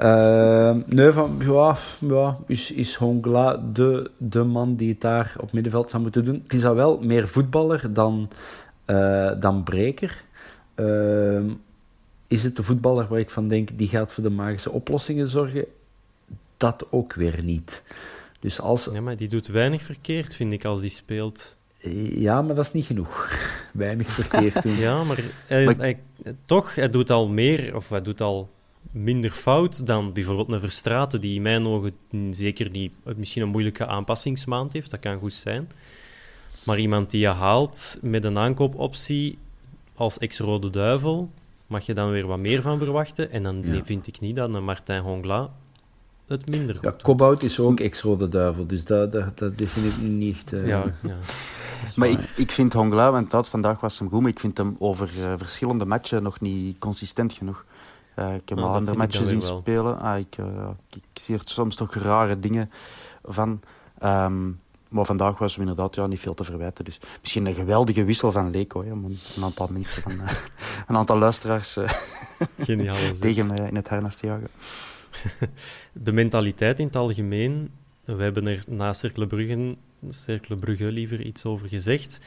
Uh, 0.00 0.82
nee, 0.86 1.10
van, 1.10 1.36
ja, 1.38 1.76
ja, 1.98 2.36
is, 2.46 2.72
is 2.72 2.94
Hongla 2.94 3.62
de, 3.72 4.10
de 4.16 4.42
man 4.42 4.76
die 4.76 4.88
het 4.88 5.00
daar 5.00 5.34
op 5.40 5.52
middenveld 5.52 5.90
zou 5.90 6.02
moeten 6.02 6.24
doen. 6.24 6.40
Het 6.42 6.52
is 6.52 6.64
al 6.64 6.74
wel 6.74 6.98
meer 7.02 7.28
voetballer 7.28 7.92
dan, 7.92 8.28
uh, 8.86 9.30
dan 9.40 9.62
breker. 9.62 10.24
Uh, 10.76 11.40
is 12.26 12.44
het 12.44 12.56
de 12.56 12.62
voetballer 12.62 13.06
waar 13.08 13.18
ik 13.18 13.30
van 13.30 13.48
denk, 13.48 13.68
die 13.78 13.88
gaat 13.88 14.12
voor 14.12 14.22
de 14.22 14.30
magische 14.30 14.70
oplossingen 14.70 15.28
zorgen? 15.28 15.64
Dat 16.62 16.86
ook 16.90 17.14
weer 17.14 17.42
niet. 17.42 17.82
Dus 18.40 18.60
als... 18.60 18.88
Ja, 18.92 19.00
maar 19.00 19.16
die 19.16 19.28
doet 19.28 19.46
weinig 19.46 19.82
verkeerd, 19.82 20.34
vind 20.34 20.52
ik, 20.52 20.64
als 20.64 20.80
die 20.80 20.90
speelt. 20.90 21.56
Ja, 22.14 22.42
maar 22.42 22.54
dat 22.54 22.64
is 22.64 22.72
niet 22.72 22.84
genoeg. 22.84 23.30
Weinig 23.72 24.06
verkeerd 24.06 24.62
doen. 24.62 24.76
ja, 24.76 25.04
maar, 25.04 25.18
hij, 25.48 26.00
toch, 26.44 26.74
hij 26.74 26.90
doet 26.90 27.10
al 27.10 27.28
meer, 27.28 27.76
of 27.76 27.88
hij 27.88 28.02
doet 28.02 28.20
al 28.20 28.50
minder 28.90 29.30
fout 29.30 29.86
dan 29.86 30.12
bijvoorbeeld 30.12 30.52
een 30.52 30.60
Verstraten, 30.60 31.20
die 31.20 31.34
in 31.34 31.42
mijn 31.42 31.66
ogen 31.66 31.92
zeker 32.30 32.70
niet, 32.70 32.92
misschien 33.16 33.42
een 33.42 33.48
moeilijke 33.48 33.86
aanpassingsmaand 33.86 34.72
heeft. 34.72 34.90
Dat 34.90 35.00
kan 35.00 35.18
goed 35.18 35.34
zijn. 35.34 35.70
Maar 36.64 36.78
iemand 36.78 37.10
die 37.10 37.20
je 37.20 37.28
haalt 37.28 37.98
met 38.02 38.24
een 38.24 38.38
aankoopoptie 38.38 39.38
als 39.94 40.18
ex-Rode 40.18 40.70
Duivel, 40.70 41.30
mag 41.66 41.86
je 41.86 41.94
dan 41.94 42.10
weer 42.10 42.26
wat 42.26 42.40
meer 42.40 42.62
van 42.62 42.78
verwachten. 42.78 43.30
En 43.30 43.42
dan 43.42 43.64
vind 43.84 44.06
ik 44.06 44.20
niet 44.20 44.36
dat 44.36 44.54
een 44.54 44.64
Martin 44.64 44.98
Hongla 44.98 45.50
het 46.32 46.50
minder 46.50 46.74
goed. 46.74 46.84
Ja, 46.84 46.94
Kobout 47.02 47.42
is 47.42 47.60
ook 47.60 47.80
ex-Rode 47.80 48.28
Duivel, 48.28 48.66
dus 48.66 48.84
dat, 48.84 49.12
dat, 49.12 49.38
dat 49.38 49.52
vind 49.56 49.86
ik 49.86 50.02
niet... 50.02 50.52
Uh... 50.52 50.66
Ja, 50.66 50.82
ja. 51.02 51.16
Maar 51.96 52.08
ik, 52.08 52.18
ik 52.36 52.50
vind 52.50 52.72
Hongla, 52.72 53.10
want 53.10 53.30
dat, 53.30 53.48
vandaag 53.48 53.80
was 53.80 53.98
hem 53.98 54.08
goed, 54.08 54.20
maar 54.20 54.30
ik 54.30 54.40
vind 54.40 54.56
hem 54.56 54.76
over 54.78 55.10
uh, 55.18 55.32
verschillende 55.36 55.84
matchen 55.84 56.22
nog 56.22 56.40
niet 56.40 56.78
consistent 56.78 57.32
genoeg. 57.32 57.64
Uh, 58.18 58.34
ik 58.34 58.48
heb 58.48 58.58
nou, 58.58 58.70
al 58.70 58.74
andere 58.74 58.96
matches 58.96 59.28
zien 59.28 59.40
spelen. 59.40 59.98
Ah, 60.00 60.18
ik, 60.18 60.36
ik, 60.90 61.02
zie 61.12 61.34
er 61.34 61.40
soms 61.44 61.76
toch 61.76 61.94
rare 61.94 62.38
dingen 62.38 62.70
van. 63.22 63.60
Um, 64.04 64.60
maar 64.88 65.04
vandaag 65.04 65.38
was 65.38 65.52
hem 65.52 65.68
inderdaad 65.68 65.94
ja, 65.94 66.06
niet 66.06 66.20
veel 66.20 66.34
te 66.34 66.44
verwijten. 66.44 66.84
Dus 66.84 67.00
misschien 67.20 67.46
een 67.46 67.54
geweldige 67.54 68.04
wissel 68.04 68.32
van 68.32 68.50
Leko. 68.50 68.84
Hè, 68.84 68.92
om 68.92 69.04
een 69.04 69.42
aantal 69.42 69.68
mensen, 69.70 70.02
van, 70.02 70.12
een 70.88 70.96
aantal 70.96 71.18
luisteraars 71.18 71.72
tegen 73.20 73.46
me 73.46 73.68
in 73.68 73.76
het 73.76 73.88
harnas 73.88 74.16
te 74.16 74.26
jagen. 74.26 74.48
de 75.92 76.12
mentaliteit 76.12 76.78
in 76.78 76.86
het 76.86 76.96
algemeen. 76.96 77.70
We 78.04 78.22
hebben 78.22 78.48
er 78.48 78.64
na 78.66 78.92
Cercle 78.92 79.26
Brugge, 79.26 79.76
Brugge 80.58 80.84
liever 80.84 81.20
iets 81.20 81.44
over 81.44 81.68
gezegd. 81.68 82.20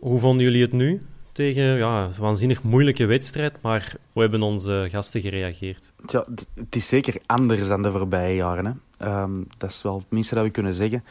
Hoe 0.00 0.18
vonden 0.18 0.44
jullie 0.44 0.62
het 0.62 0.72
nu? 0.72 1.02
Tegen 1.32 1.62
ja, 1.62 2.04
een 2.04 2.14
waanzinnig 2.18 2.62
moeilijke 2.62 3.04
wedstrijd, 3.04 3.62
maar 3.62 3.94
hoe 4.12 4.22
hebben 4.22 4.42
onze 4.42 4.88
gasten 4.90 5.20
gereageerd? 5.20 5.92
Ja, 6.06 6.26
het 6.54 6.76
is 6.76 6.88
zeker 6.88 7.16
anders 7.26 7.66
dan 7.66 7.82
de 7.82 7.90
voorbije 7.90 8.34
jaren. 8.34 8.64
Hè. 8.64 8.72
Ehm, 9.06 9.42
dat 9.58 9.70
is 9.70 9.82
wel 9.82 9.98
het 9.98 10.10
minste 10.10 10.34
dat 10.34 10.44
we 10.44 10.50
kunnen 10.50 10.74
zeggen. 10.74 11.04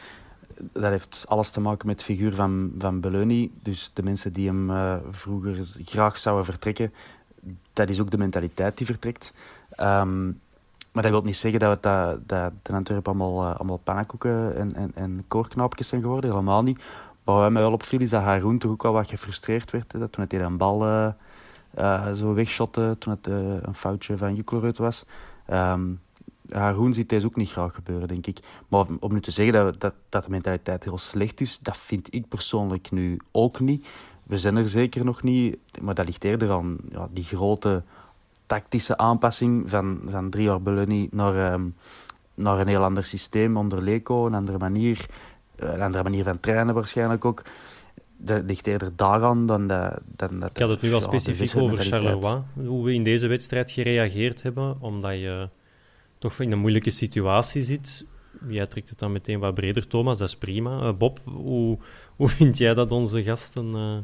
Dat 0.72 0.90
heeft 0.90 1.24
alles 1.28 1.50
te 1.50 1.60
maken 1.60 1.86
met 1.86 1.98
de 1.98 2.04
figuur 2.04 2.34
van, 2.34 2.72
van 2.78 3.00
Beleuni. 3.00 3.50
Dus 3.62 3.90
de 3.92 4.02
mensen 4.02 4.32
die 4.32 4.46
hem 4.46 4.70
uh, 4.70 4.96
vroeger 5.10 5.56
graag 5.84 6.18
zouden 6.18 6.44
vertrekken, 6.44 6.92
dat 7.72 7.88
is 7.88 8.00
ook 8.00 8.10
de 8.10 8.18
mentaliteit 8.18 8.76
die 8.76 8.86
vertrekt. 8.86 9.32
Um, 9.80 10.40
maar 10.92 11.02
dat 11.02 11.12
wil 11.12 11.22
niet 11.22 11.36
zeggen 11.36 11.60
dat, 11.60 11.82
dat, 11.82 12.28
dat 12.28 12.52
in 12.62 12.74
Antwerpen 12.74 13.20
allemaal, 13.20 13.70
uh, 13.70 13.74
pannenkoeken 13.82 14.56
en, 14.56 14.74
en, 14.74 14.92
en 14.94 15.24
zijn 15.76 16.00
geworden. 16.00 16.30
Helemaal 16.30 16.62
niet. 16.62 16.82
Maar 17.24 17.34
wat 17.34 17.50
mij 17.50 17.62
wel 17.62 17.72
opviel 17.72 18.00
is 18.00 18.10
dat 18.10 18.22
Haroon 18.22 18.58
toch 18.58 18.70
ook 18.70 18.82
wel 18.82 18.92
wat 18.92 19.08
gefrustreerd 19.08 19.70
werd. 19.70 19.90
Dat 19.90 20.12
toen 20.12 20.24
hij 20.28 20.40
een 20.40 20.56
bal 20.56 20.86
uh, 20.86 21.08
uh, 21.78 22.10
zo 22.12 22.34
wegshotte, 22.34 22.96
toen 22.98 23.12
het 23.12 23.26
een 23.66 23.74
foutje 23.74 24.16
van 24.16 24.34
Juklerud 24.34 24.78
was. 24.78 25.04
Um, 25.50 26.00
Haroon 26.48 26.94
ziet 26.94 27.08
deze 27.08 27.26
ook 27.26 27.36
niet 27.36 27.50
graag 27.50 27.74
gebeuren, 27.74 28.08
denk 28.08 28.26
ik. 28.26 28.38
Maar 28.68 28.86
om 29.00 29.12
nu 29.12 29.20
te 29.20 29.30
zeggen 29.30 29.54
dat, 29.54 29.80
dat, 29.80 29.94
dat 30.08 30.24
de 30.24 30.30
mentaliteit 30.30 30.84
heel 30.84 30.98
slecht 30.98 31.40
is, 31.40 31.58
dat 31.58 31.76
vind 31.76 32.14
ik 32.14 32.28
persoonlijk 32.28 32.90
nu 32.90 33.20
ook 33.30 33.60
niet. 33.60 33.86
We 34.22 34.38
zijn 34.38 34.56
er 34.56 34.68
zeker 34.68 35.04
nog 35.04 35.22
niet, 35.22 35.58
maar 35.80 35.94
dat 35.94 36.06
ligt 36.06 36.24
eerder 36.24 36.50
aan 36.50 36.76
ja, 36.90 37.08
die 37.10 37.24
grote 37.24 37.82
tactische 38.52 38.96
aanpassing 38.96 39.70
van, 39.70 40.00
van 40.10 40.30
drie 40.30 40.44
jaar 40.44 40.62
Beluni 40.62 41.08
naar, 41.10 41.52
um, 41.52 41.74
naar 42.34 42.60
een 42.60 42.68
heel 42.68 42.82
ander 42.82 43.04
systeem 43.04 43.56
onder 43.56 43.82
Leco, 43.82 44.26
een 44.26 44.34
andere 44.34 44.58
manier, 44.58 45.06
een 45.56 45.80
andere 45.80 46.02
manier 46.02 46.24
van 46.24 46.40
trainen 46.40 46.74
waarschijnlijk 46.74 47.24
ook 47.24 47.42
dat 48.16 48.42
ligt 48.46 48.66
eerder 48.66 48.92
daaraan 48.96 49.46
dan 49.46 49.66
dat... 49.66 50.00
Dan 50.16 50.40
dat 50.40 50.50
ik 50.50 50.56
had 50.56 50.68
het 50.68 50.82
nu 50.82 50.90
wel 50.90 51.00
specifiek 51.00 51.56
over 51.56 51.78
Charleroi, 51.78 52.42
hoe 52.54 52.84
we 52.84 52.92
in 52.92 53.02
deze 53.02 53.26
wedstrijd 53.26 53.70
gereageerd 53.70 54.42
hebben, 54.42 54.76
omdat 54.80 55.12
je 55.12 55.48
toch 56.18 56.40
in 56.40 56.52
een 56.52 56.58
moeilijke 56.58 56.90
situatie 56.90 57.62
zit. 57.62 58.06
Jij 58.48 58.66
trekt 58.66 58.88
het 58.88 58.98
dan 58.98 59.12
meteen 59.12 59.38
wat 59.38 59.54
breder, 59.54 59.86
Thomas, 59.86 60.18
dat 60.18 60.28
is 60.28 60.36
prima. 60.36 60.82
Uh, 60.82 60.92
Bob, 60.92 61.20
hoe, 61.24 61.78
hoe 62.16 62.28
vind 62.28 62.58
jij 62.58 62.74
dat 62.74 62.92
onze 62.92 63.22
gasten 63.22 63.74
uh, 63.74 63.96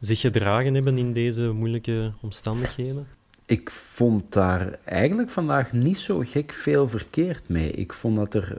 zich 0.00 0.20
gedragen 0.20 0.74
hebben 0.74 0.98
in 0.98 1.12
deze 1.12 1.50
moeilijke 1.52 2.12
omstandigheden? 2.20 3.06
Ik 3.48 3.70
vond 3.70 4.32
daar 4.32 4.78
eigenlijk 4.84 5.30
vandaag 5.30 5.72
niet 5.72 5.96
zo 5.96 6.22
gek 6.24 6.52
veel 6.52 6.88
verkeerd 6.88 7.48
mee. 7.48 7.70
Ik 7.70 7.92
vond 7.92 8.16
dat 8.16 8.34
er 8.34 8.56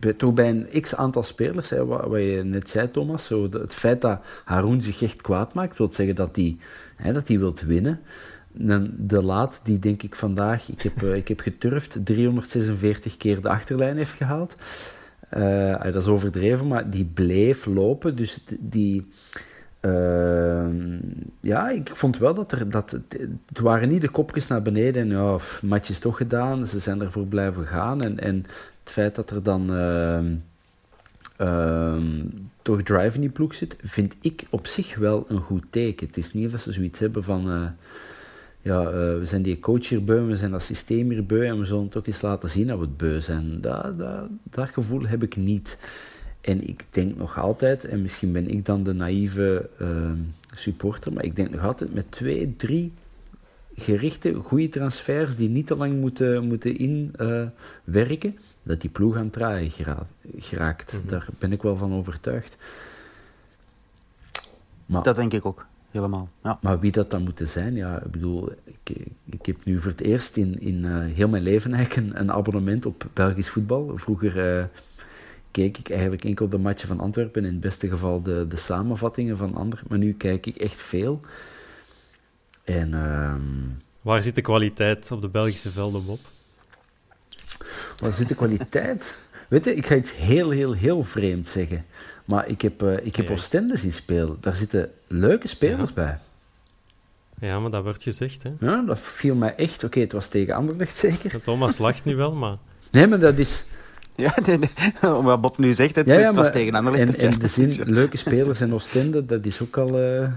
uh, 0.00 0.12
toch 0.16 0.34
bij 0.34 0.48
een 0.48 0.80
x 0.80 0.94
aantal 0.94 1.22
spelers, 1.22 1.70
hè, 1.70 1.84
wat, 1.84 2.10
je 2.10 2.42
net 2.44 2.68
zei, 2.68 2.90
Thomas, 2.90 3.26
zo, 3.26 3.48
het 3.50 3.74
feit 3.74 4.00
dat 4.00 4.20
Haroun 4.44 4.82
zich 4.82 5.02
echt 5.02 5.22
kwaad 5.22 5.54
maakt, 5.54 5.78
wil 5.78 5.92
zeggen 5.92 6.14
dat 6.14 6.36
hij 6.36 6.56
dat 7.12 7.28
wilt 7.28 7.60
winnen. 7.60 8.00
De 8.96 9.22
laat, 9.22 9.60
die 9.64 9.78
denk 9.78 10.02
ik 10.02 10.14
vandaag, 10.14 10.68
ik 10.68 10.82
heb, 10.82 11.02
uh, 11.02 11.16
ik 11.16 11.28
heb 11.28 11.40
geturfd, 11.40 11.98
346 12.04 13.16
keer 13.16 13.40
de 13.40 13.48
achterlijn 13.48 13.96
heeft 13.96 14.16
gehaald. 14.16 14.56
Dat 15.82 16.02
is 16.02 16.06
overdreven, 16.06 16.66
maar 16.66 16.90
die 16.90 17.04
bleef 17.04 17.66
lopen. 17.66 18.16
Dus 18.16 18.38
die, 18.58 19.06
uh, 19.84 20.66
ja, 21.40 21.70
ik 21.70 21.90
vond 21.92 22.18
wel 22.18 22.34
dat 22.34 22.52
er. 22.52 22.70
Dat, 22.70 22.90
het 23.46 23.58
waren 23.60 23.88
niet 23.88 24.00
de 24.00 24.08
kopjes 24.08 24.46
naar 24.46 24.62
beneden 24.62 25.02
en 25.02 25.08
ja, 25.08 25.38
match 25.62 25.88
is 25.88 25.98
toch 25.98 26.16
gedaan. 26.16 26.66
Ze 26.66 26.78
zijn 26.78 27.00
ervoor 27.00 27.26
blijven 27.26 27.66
gaan. 27.66 28.02
En, 28.02 28.18
en 28.18 28.36
het 28.84 28.92
feit 28.92 29.14
dat 29.14 29.30
er 29.30 29.42
dan. 29.42 29.72
Uh, 29.72 30.20
toch 32.62 32.82
drive 32.82 33.14
in 33.14 33.20
die 33.20 33.30
ploeg 33.30 33.54
zit, 33.54 33.76
vind 33.82 34.16
ik 34.20 34.44
op 34.50 34.66
zich 34.66 34.96
wel 34.96 35.24
een 35.28 35.40
goed 35.40 35.64
teken. 35.70 36.06
Het 36.06 36.16
is 36.16 36.32
niet 36.32 36.50
dat 36.50 36.60
ze 36.60 36.72
zoiets 36.72 36.98
hebben 36.98 37.24
van. 37.24 37.48
Uh, 37.48 37.64
ja, 38.62 38.80
uh, 38.80 38.92
we 38.92 39.22
zijn 39.22 39.42
die 39.42 39.60
coach 39.60 39.88
hier 39.88 40.04
beu, 40.04 40.20
we 40.20 40.36
zijn 40.36 40.50
dat 40.50 40.62
systeem 40.62 41.10
hier 41.10 41.26
beu 41.26 41.46
en 41.46 41.58
we 41.58 41.64
zullen 41.64 41.90
ook 41.94 42.06
eens 42.06 42.20
laten 42.20 42.48
zien 42.48 42.66
dat 42.66 42.78
we 42.78 42.84
het 42.84 42.96
beu 42.96 43.20
zijn. 43.20 43.60
Dat, 43.60 43.98
dat, 43.98 44.28
dat 44.42 44.68
gevoel 44.68 45.06
heb 45.06 45.22
ik 45.22 45.36
niet. 45.36 45.78
En 46.42 46.68
ik 46.68 46.84
denk 46.90 47.16
nog 47.16 47.38
altijd, 47.38 47.84
en 47.84 48.02
misschien 48.02 48.32
ben 48.32 48.50
ik 48.50 48.64
dan 48.64 48.82
de 48.82 48.92
naïeve 48.92 49.68
uh, 49.80 50.10
supporter, 50.54 51.12
maar 51.12 51.24
ik 51.24 51.36
denk 51.36 51.50
nog 51.50 51.64
altijd 51.64 51.94
met 51.94 52.10
twee, 52.10 52.56
drie 52.56 52.92
gerichte, 53.76 54.34
goede 54.34 54.68
transfers 54.68 55.36
die 55.36 55.48
niet 55.48 55.66
te 55.66 55.76
lang 55.76 56.00
moeten, 56.00 56.46
moeten 56.46 56.78
inwerken, 56.78 58.32
uh, 58.32 58.40
dat 58.62 58.80
die 58.80 58.90
ploeg 58.90 59.16
aan 59.16 59.24
het 59.24 59.32
draaien 59.32 59.70
geraakt. 60.38 60.92
Mm 60.92 61.00
-hmm. 61.00 61.08
Daar 61.08 61.26
ben 61.38 61.52
ik 61.52 61.62
wel 61.62 61.76
van 61.76 61.92
overtuigd. 61.92 62.56
Maar, 64.86 65.02
dat 65.02 65.16
denk 65.16 65.32
ik 65.32 65.46
ook, 65.46 65.66
helemaal. 65.90 66.28
Ja. 66.42 66.58
Maar 66.60 66.80
wie 66.80 66.92
dat 66.92 67.10
dan 67.10 67.22
moet 67.22 67.42
zijn, 67.44 67.74
ja, 67.74 68.02
ik 68.02 68.10
bedoel, 68.10 68.52
ik, 68.64 68.96
ik 69.24 69.46
heb 69.46 69.64
nu 69.64 69.80
voor 69.80 69.90
het 69.90 70.00
eerst 70.00 70.36
in, 70.36 70.60
in 70.60 70.84
uh, 70.84 71.04
heel 71.04 71.28
mijn 71.28 71.42
leven 71.42 71.72
eigenlijk 71.74 72.06
een, 72.06 72.20
een, 72.20 72.32
abonnement 72.32 72.86
op 72.86 73.06
Belgisch 73.12 73.48
voetbal. 73.48 73.92
Vroeger 73.94 74.58
uh, 74.58 74.64
keek 75.52 75.78
ik 75.78 75.90
eigenlijk 75.90 76.24
enkel 76.24 76.48
de 76.48 76.58
matchen 76.58 76.88
van 76.88 77.00
Antwerpen, 77.00 77.44
in 77.44 77.52
het 77.52 77.60
beste 77.60 77.88
geval 77.88 78.22
de, 78.22 78.46
de 78.48 78.56
samenvattingen 78.56 79.36
van 79.36 79.54
anderen. 79.54 79.84
Maar 79.88 79.98
nu 79.98 80.12
kijk 80.12 80.46
ik 80.46 80.56
echt 80.56 80.80
veel. 80.80 81.20
En, 82.64 82.92
uh, 82.92 83.34
Waar 84.02 84.22
zit 84.22 84.34
de 84.34 84.40
kwaliteit 84.40 85.10
op 85.10 85.20
de 85.20 85.28
Belgische 85.28 85.70
velden 85.70 86.06
op? 86.06 86.20
Waar 87.98 88.12
zit 88.12 88.28
de 88.28 88.34
kwaliteit? 88.34 89.18
Weet 89.48 89.64
je, 89.64 89.74
ik 89.74 89.86
ga 89.86 89.94
iets 89.94 90.16
heel, 90.16 90.50
heel, 90.50 90.72
heel 90.72 91.02
vreemd 91.02 91.48
zeggen. 91.48 91.84
Maar 92.24 92.48
ik 92.48 92.62
heb, 92.62 92.82
uh, 92.82 93.06
ik 93.06 93.16
heb 93.16 93.26
ja. 93.26 93.32
Oostende 93.32 93.76
zien 93.76 93.92
spelen. 93.92 94.36
Daar 94.40 94.56
zitten 94.56 94.90
leuke 95.06 95.48
spelers 95.48 95.88
ja. 95.88 95.94
bij. 95.94 96.18
Ja, 97.48 97.60
maar 97.60 97.70
dat 97.70 97.82
wordt 97.82 98.02
gezegd, 98.02 98.42
hè? 98.42 98.50
Ja, 98.60 98.82
dat 98.82 99.00
viel 99.00 99.34
mij 99.34 99.54
echt... 99.54 99.76
Oké, 99.76 99.84
okay, 99.84 100.02
het 100.02 100.12
was 100.12 100.28
tegen 100.28 100.54
Anderlecht 100.54 100.96
zeker. 100.96 101.42
Thomas 101.42 101.78
lacht 101.78 102.04
nu 102.04 102.16
wel, 102.16 102.34
maar... 102.34 102.56
Nee, 102.90 103.06
maar 103.06 103.18
dat 103.18 103.38
is... 103.38 103.64
Ja, 104.16 104.34
nee, 104.46 104.58
nee. 104.58 104.70
wat 105.22 105.40
Bob 105.40 105.58
nu 105.58 105.74
zegt, 105.74 105.96
het, 105.96 106.06
ja, 106.06 106.18
ja, 106.18 106.26
het 106.26 106.36
was 106.36 106.52
tegen 106.52 106.74
Anderlecht. 106.74 107.16
En, 107.16 107.32
en 107.32 107.38
de 107.38 107.46
zin, 107.46 107.80
leuke 107.98 108.16
spelers 108.16 108.60
en 108.60 108.74
Oostende, 108.74 109.26
dat 109.26 109.44
is 109.44 109.60
ook 109.60 109.76
al... 109.76 110.00
Uh, 110.00 110.28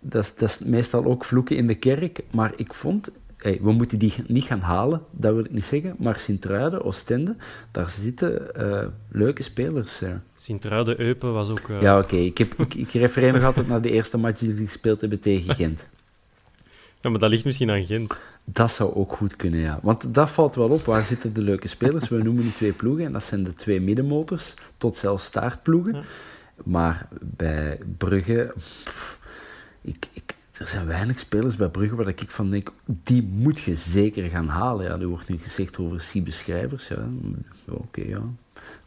dat, 0.00 0.22
is, 0.22 0.34
dat 0.34 0.48
is 0.48 0.58
meestal 0.58 1.04
ook 1.04 1.24
vloeken 1.24 1.56
in 1.56 1.66
de 1.66 1.74
kerk. 1.74 2.20
Maar 2.30 2.52
ik 2.56 2.74
vond... 2.74 3.10
Hey, 3.36 3.58
we 3.62 3.72
moeten 3.72 3.98
die 3.98 4.14
niet 4.26 4.44
gaan 4.44 4.60
halen, 4.60 5.02
dat 5.10 5.34
wil 5.34 5.44
ik 5.44 5.52
niet 5.52 5.64
zeggen. 5.64 5.94
Maar 5.98 6.18
Sint-Truiden, 6.18 6.84
Oostende, 6.84 7.36
daar 7.70 7.90
zitten 7.90 8.42
uh, 8.58 8.82
leuke 9.08 9.42
spelers. 9.42 9.98
Ja. 9.98 10.22
Sint-Truiden, 10.34 11.00
Eupen 11.00 11.32
was 11.32 11.50
ook... 11.50 11.68
Uh... 11.68 11.80
Ja, 11.80 11.98
oké. 11.98 12.14
Okay. 12.14 12.24
Ik, 12.24 12.38
ik, 12.38 12.74
ik 12.74 12.92
refereer 12.92 13.32
nog 13.32 13.44
altijd 13.44 13.68
naar 13.68 13.80
de 13.80 13.90
eerste 13.90 14.18
match 14.18 14.38
die 14.38 14.54
we 14.54 14.64
gespeeld 14.64 15.00
hebben 15.00 15.20
tegen 15.20 15.54
Gent. 15.54 15.88
Ja, 17.00 17.10
maar 17.10 17.18
dat 17.18 17.30
ligt 17.30 17.44
misschien 17.44 17.70
aan 17.70 17.84
Gent. 17.84 18.22
Dat 18.52 18.70
zou 18.70 18.94
ook 18.94 19.12
goed 19.12 19.36
kunnen, 19.36 19.60
ja. 19.60 19.78
Want 19.82 20.14
dat 20.14 20.30
valt 20.30 20.54
wel 20.54 20.68
op. 20.68 20.84
Waar 20.84 21.04
zitten 21.04 21.32
de 21.32 21.42
leuke 21.42 21.68
spelers? 21.68 22.08
We 22.08 22.22
noemen 22.22 22.44
nu 22.44 22.52
twee 22.52 22.72
ploegen. 22.72 23.04
En 23.04 23.12
dat 23.12 23.24
zijn 23.24 23.44
de 23.44 23.54
twee 23.54 23.80
middenmotors, 23.80 24.54
tot 24.76 24.96
zelfs 24.96 25.24
staartploegen. 25.24 25.94
Ja. 25.94 26.02
Maar 26.64 27.08
bij 27.20 27.78
Brugge... 27.96 28.52
Pff, 28.56 29.18
ik, 29.80 30.08
ik, 30.12 30.34
er 30.52 30.66
zijn 30.66 30.86
weinig 30.86 31.18
spelers 31.18 31.56
bij 31.56 31.68
Brugge 31.68 31.94
waar 31.94 32.08
ik 32.08 32.30
van 32.30 32.50
denk... 32.50 32.72
Die 32.84 33.22
moet 33.22 33.60
je 33.60 33.74
zeker 33.74 34.28
gaan 34.28 34.48
halen. 34.48 34.84
Ja, 34.84 34.98
er 34.98 35.06
wordt 35.06 35.28
nu 35.28 35.38
gezegd 35.38 35.78
over 35.78 36.00
Siebeschrijvers. 36.00 36.88
Ja, 36.88 37.08
oké, 37.68 37.80
okay, 37.80 38.08
ja. 38.08 38.22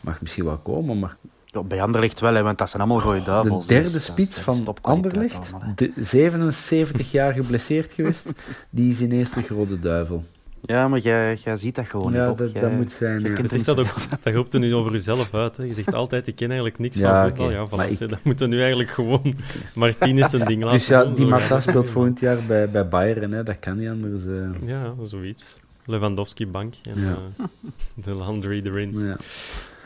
Mag 0.04 0.21
misschien 0.21 0.45
wel 0.45 0.58
komen, 0.58 0.99
maar... 0.99 1.17
Ja, 1.53 1.63
bij 1.63 1.81
Anderlecht 1.81 2.19
wel, 2.19 2.33
hè, 2.33 2.41
want 2.41 2.57
dat 2.57 2.69
zijn 2.69 2.81
allemaal 2.81 3.01
rode 3.01 3.23
duivels. 3.23 3.67
De 3.67 3.73
derde 3.73 3.91
dus, 3.91 4.05
spits 4.05 4.39
van 4.39 4.75
Anderlecht, 4.81 5.51
allemaal, 5.53 5.73
de 5.75 5.91
77 5.95 7.11
jaar 7.11 7.33
geblesseerd 7.33 7.93
geweest, 7.93 8.31
die 8.69 8.89
is 8.89 9.01
ineens 9.01 9.29
terug 9.29 9.47
rode 9.47 9.79
duivel. 9.79 10.23
Ja, 10.65 10.87
maar 10.87 10.99
jij, 10.99 11.35
jij 11.35 11.55
ziet 11.55 11.75
dat 11.75 11.87
gewoon 11.87 12.13
ja, 12.13 12.27
niet, 12.27 12.37
dat, 12.37 12.51
jij, 12.51 12.61
dat 12.61 12.71
moet 12.71 12.91
zijn. 12.91 13.19
Je, 13.19 13.29
ja. 13.29 13.35
je 13.41 13.47
zegt 13.47 13.65
dat 13.65 13.79
ook, 13.79 13.87
dat 14.23 14.33
roept 14.33 14.53
er 14.53 14.59
nu 14.59 14.75
over 14.75 14.91
jezelf 14.91 15.33
uit. 15.33 15.57
Hè. 15.57 15.63
Je 15.63 15.73
zegt 15.73 15.93
altijd, 15.93 16.27
ik 16.27 16.35
ken 16.35 16.47
eigenlijk 16.47 16.79
niks 16.79 16.97
ja, 16.97 17.13
van 17.13 17.27
voetbal. 17.27 17.45
Okay. 17.45 17.59
Ja, 17.59 17.89
voilà, 17.89 18.01
ik... 18.01 18.09
Dat 18.09 18.23
moeten 18.23 18.49
we 18.49 18.55
nu 18.55 18.59
eigenlijk 18.59 18.89
gewoon 18.89 19.35
Martinez 19.75 20.33
een 20.33 20.45
ding 20.45 20.63
laten 20.63 20.77
Dus 20.77 20.87
ja, 20.87 21.05
die 21.05 21.15
zo. 21.15 21.27
Mata 21.27 21.59
speelt 21.59 21.89
volgend 21.95 22.19
jaar 22.19 22.37
bij, 22.47 22.69
bij 22.69 22.87
Bayern, 22.87 23.31
hè. 23.31 23.43
dat 23.43 23.59
kan 23.59 23.77
niet 23.77 23.89
anders. 23.89 24.25
Uh... 24.25 24.49
Ja, 24.65 24.93
zoiets. 25.01 25.57
Lewandowski 25.85 26.47
bank 26.47 26.73
en 26.83 27.01
Ja. 27.01 27.17
uh, 27.39 27.45
de 27.93 28.11
Landry 28.11 28.61
erin. 28.65 28.99
Ja. 28.99 29.17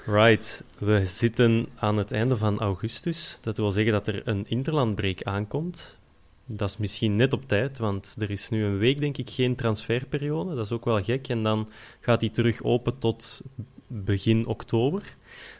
Right, 0.10 0.63
we 0.80 1.06
zitten 1.06 1.67
aan 1.76 1.98
het 1.98 2.12
einde 2.12 2.38
van 2.38 2.60
augustus. 2.60 3.38
Dat 3.41 3.58
wil 3.58 3.72
zeggen 3.72 3.93
dat 3.93 4.08
er 4.08 4.28
een 4.28 4.46
interlandbreak 4.48 5.24
aankomt. 5.24 6.00
Dat 6.46 6.70
is 6.70 6.78
misschien 6.78 7.15
net 7.15 7.34
op 7.34 7.48
tijd, 7.48 7.78
want 7.78 8.15
er 8.20 8.30
is 8.30 8.50
nu 8.50 8.63
een 8.63 8.78
week, 8.78 9.00
denk 9.00 9.17
ik, 9.17 9.30
geen 9.30 9.56
transferperiode. 9.56 10.56
Dat 10.56 10.65
is 10.65 10.72
ook 10.72 10.86
wel 10.86 11.04
gek. 11.04 11.28
En 11.28 11.43
dan 11.43 11.70
gaat 12.00 12.20
die 12.20 12.30
terug 12.30 12.63
open 12.63 12.98
tot 12.98 13.41
begin 13.88 14.46
oktober. 14.46 15.15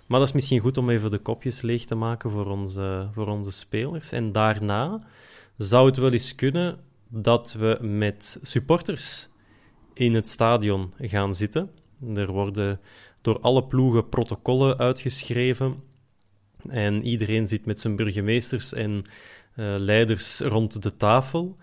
Maar 0.06 0.20
dat 0.20 0.28
is 0.28 0.34
misschien 0.34 0.60
goed 0.60 0.78
om 0.78 0.90
even 0.90 1.12
de 1.12 1.18
kopjes 1.18 1.62
leeg 1.62 1.86
te 1.86 1.96
maken 1.96 2.32
voor 2.32 2.46
onze, 2.46 3.08
voor 3.14 3.28
onze 3.28 3.52
spelers. 3.52 4.12
En 4.12 4.32
daarna 4.32 5.00
zou 5.58 5.86
het 5.86 5.98
wel 5.98 6.12
eens 6.12 6.36
kunnen 6.36 6.80
dat 7.08 7.54
we 7.54 7.78
met 7.82 8.40
supporters 8.42 9.30
in 9.94 10.14
het 10.14 10.28
stadion 10.28 10.94
gaan 10.98 11.36
zitten. 11.36 11.70
Er 12.14 12.32
worden 12.32 12.80
door 13.28 13.40
alle 13.40 13.64
ploegen 13.64 14.10
protocollen 14.10 14.78
uitgeschreven. 14.78 15.84
En 16.68 17.04
iedereen 17.04 17.48
zit 17.48 17.66
met 17.66 17.82
zijn 17.82 17.96
burgemeesters 17.96 18.74
en 18.74 18.92
uh, 18.92 19.76
leiders 19.78 20.40
rond 20.40 20.84
de 20.84 20.96
tafel. 20.96 21.58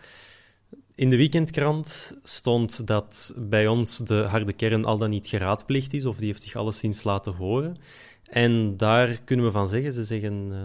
In 0.95 1.11
de 1.11 1.16
weekendkrant 1.16 2.18
stond 2.22 2.86
dat 2.86 3.34
bij 3.36 3.66
ons 3.66 3.99
de 3.99 4.14
harde 4.14 4.53
kern 4.53 4.84
al 4.84 4.99
dan 4.99 5.11
niet 5.11 5.26
geraadpleegd 5.26 5.93
is, 5.93 6.05
of 6.05 6.16
die 6.16 6.26
heeft 6.26 6.43
zich 6.43 6.57
alleszins 6.57 7.05
laten 7.05 7.32
horen. 7.32 7.76
En 8.24 8.76
daar 8.76 9.20
kunnen 9.24 9.45
we 9.45 9.51
van 9.51 9.68
zeggen, 9.68 9.93
ze 9.93 10.05
zeggen, 10.05 10.49
uh, 10.53 10.59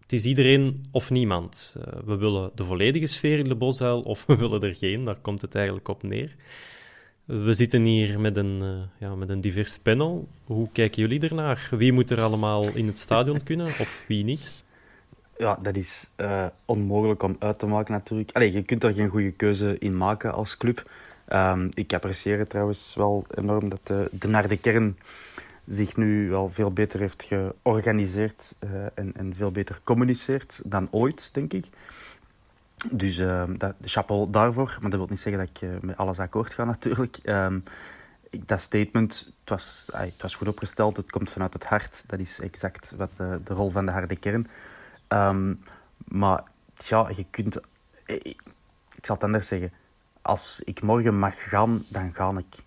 het 0.00 0.12
is 0.12 0.24
iedereen 0.24 0.84
of 0.90 1.10
niemand. 1.10 1.76
Uh, 1.78 1.84
we 2.04 2.16
willen 2.16 2.50
de 2.54 2.64
volledige 2.64 3.06
sfeer 3.06 3.38
in 3.38 3.48
de 3.48 3.54
bosuil, 3.54 4.00
of 4.00 4.26
we 4.26 4.36
willen 4.36 4.62
er 4.62 4.74
geen, 4.74 5.04
daar 5.04 5.20
komt 5.20 5.42
het 5.42 5.54
eigenlijk 5.54 5.88
op 5.88 6.02
neer. 6.02 6.36
We 7.26 7.52
zitten 7.52 7.82
hier 7.82 8.20
met 8.20 8.36
een, 8.36 8.60
uh, 8.62 8.70
ja, 8.98 9.14
met 9.14 9.28
een 9.28 9.40
divers 9.40 9.78
panel. 9.78 10.28
Hoe 10.44 10.68
kijken 10.72 11.02
jullie 11.02 11.20
ernaar? 11.20 11.68
Wie 11.70 11.92
moet 11.92 12.10
er 12.10 12.20
allemaal 12.20 12.64
in 12.74 12.86
het 12.86 12.98
stadion 12.98 13.42
kunnen, 13.42 13.66
of 13.66 14.04
wie 14.08 14.24
niet? 14.24 14.64
Ja, 15.38 15.58
dat 15.62 15.76
is 15.76 16.10
uh, 16.16 16.46
onmogelijk 16.64 17.22
om 17.22 17.36
uit 17.38 17.58
te 17.58 17.66
maken 17.66 17.92
natuurlijk. 17.92 18.30
Allee, 18.32 18.52
je 18.52 18.62
kunt 18.62 18.80
daar 18.80 18.92
geen 18.92 19.08
goede 19.08 19.30
keuze 19.30 19.76
in 19.78 19.96
maken 19.96 20.32
als 20.32 20.56
club. 20.56 20.90
Ehm, 21.28 21.68
ik 21.74 21.92
apprecieer 21.92 22.38
het 22.38 22.48
trouwens 22.48 22.94
wel 22.94 23.26
enorm 23.34 23.68
dat 23.68 23.80
de, 23.82 24.08
de 24.12 24.28
naar 24.28 24.48
de 24.48 24.56
kern 24.56 24.98
zich 25.64 25.96
nu 25.96 26.30
wel 26.30 26.50
veel 26.50 26.70
beter 26.70 27.00
heeft 27.00 27.22
georganiseerd 27.22 28.54
en, 28.94 29.12
en 29.16 29.34
veel 29.34 29.50
beter 29.50 29.80
communiceert 29.84 30.60
dan 30.64 30.88
ooit, 30.90 31.30
denk 31.32 31.52
ik. 31.52 31.66
Dus 32.90 33.18
uh, 33.18 33.44
dat, 33.56 33.74
chapeau 33.84 34.30
daarvoor. 34.30 34.78
Maar 34.80 34.90
dat 34.90 34.98
wil 34.98 35.08
niet 35.10 35.20
zeggen 35.20 35.46
dat 35.46 35.62
ik 35.62 35.68
uh, 35.68 35.80
met 35.80 35.96
alles 35.96 36.18
akkoord 36.18 36.54
ga, 36.54 36.64
natuurlijk. 36.74 37.18
Um, 37.24 37.62
dat 38.44 38.60
statement, 38.60 39.32
het 39.40 39.50
was, 39.50 39.88
het 39.92 40.22
was 40.22 40.34
goed 40.34 40.48
opgesteld. 40.48 40.96
Het 40.96 41.10
komt 41.10 41.30
vanuit 41.30 41.52
het 41.52 41.64
hart. 41.64 42.04
Dat 42.06 42.18
is 42.18 42.40
exact 42.40 42.94
wat 42.96 43.10
de, 43.16 43.40
de 43.44 43.54
rol 43.54 43.70
van 43.70 43.86
de 43.86 43.92
harde 43.92 44.16
kern. 44.16 44.46
Um, 45.08 45.62
maar 46.04 46.42
ja, 46.74 47.08
je 47.16 47.26
kunt... 47.30 47.56
Ik, 48.04 48.40
ik 48.96 49.06
zal 49.06 49.14
het 49.14 49.24
anders 49.24 49.46
zeggen. 49.46 49.72
Als 50.22 50.60
ik 50.64 50.82
morgen 50.82 51.18
mag 51.18 51.48
gaan, 51.48 51.84
dan 51.88 52.14
ga 52.14 52.32
ik. 52.38 52.64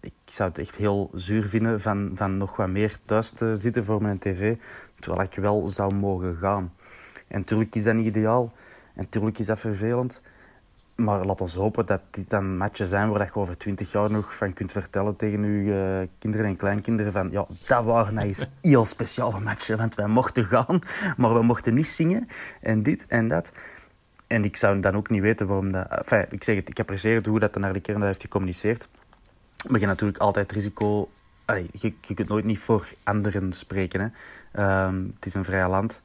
Ik 0.00 0.12
zou 0.24 0.48
het 0.48 0.58
echt 0.58 0.76
heel 0.76 1.10
zuur 1.14 1.48
vinden 1.48 1.80
van, 1.80 2.10
van 2.14 2.36
nog 2.36 2.56
wat 2.56 2.68
meer 2.68 2.98
thuis 3.04 3.30
te 3.30 3.56
zitten 3.56 3.84
voor 3.84 4.02
mijn 4.02 4.18
tv, 4.18 4.56
terwijl 4.98 5.22
ik 5.22 5.34
wel 5.34 5.68
zou 5.68 5.94
mogen 5.94 6.36
gaan. 6.36 6.72
En 7.28 7.38
natuurlijk 7.38 7.74
is 7.74 7.82
dat 7.82 7.94
niet 7.94 8.06
ideaal. 8.06 8.52
En 8.94 9.02
natuurlijk 9.02 9.38
is 9.38 9.46
dat 9.46 9.60
vervelend. 9.60 10.20
Maar 10.94 11.24
laat 11.24 11.40
ons 11.40 11.54
hopen 11.54 11.86
dat 11.86 12.00
dit 12.10 12.30
dan 12.30 12.56
matchen 12.56 12.86
zijn 12.86 13.10
waar 13.10 13.24
je 13.24 13.40
over 13.40 13.56
twintig 13.56 13.92
jaar 13.92 14.10
nog 14.10 14.36
van 14.36 14.52
kunt 14.52 14.72
vertellen 14.72 15.16
tegen 15.16 15.42
uw 15.42 15.66
uh, 15.66 16.06
kinderen 16.18 16.46
en 16.46 16.56
kleinkinderen 16.56 17.12
van 17.12 17.30
ja, 17.30 17.46
dat 17.66 17.84
waren 17.84 18.14
nou 18.14 18.26
eens 18.26 18.46
heel 18.62 18.84
speciale 18.84 19.40
matchen, 19.40 19.76
want 19.76 19.94
wij 19.94 20.06
mochten 20.06 20.46
gaan, 20.46 20.80
maar 21.16 21.34
we 21.34 21.42
mochten 21.42 21.74
niet 21.74 21.86
zingen 21.86 22.28
en 22.60 22.82
dit 22.82 23.06
en 23.06 23.28
dat. 23.28 23.52
En 24.26 24.44
ik 24.44 24.56
zou 24.56 24.80
dan 24.80 24.96
ook 24.96 25.10
niet 25.10 25.20
weten 25.20 25.46
waarom 25.46 25.72
dat... 25.72 25.88
Enfin, 25.88 26.26
ik 26.30 26.44
zeg 26.44 26.56
het, 26.56 26.68
ik 26.68 26.80
apprecieer 26.80 27.28
hoe 27.28 27.40
dat 27.40 27.54
naar 27.54 27.72
de 27.72 27.80
kern 27.80 28.02
heeft 28.02 28.20
gecommuniceerd. 28.20 28.88
Maar 29.66 29.80
je 29.80 29.86
hebt 29.86 30.00
natuurlijk 30.00 30.18
altijd 30.18 30.52
risico... 30.52 31.10
Allee, 31.44 31.66
je, 31.72 31.92
je 32.00 32.14
kunt 32.14 32.28
nooit 32.28 32.44
niet 32.44 32.58
voor 32.58 32.88
anderen 33.02 33.52
spreken. 33.52 34.00
Hè. 34.52 34.86
Um, 34.86 35.10
het 35.14 35.26
is 35.26 35.34
een 35.34 35.44
vrij 35.44 35.68
land. 35.68 36.00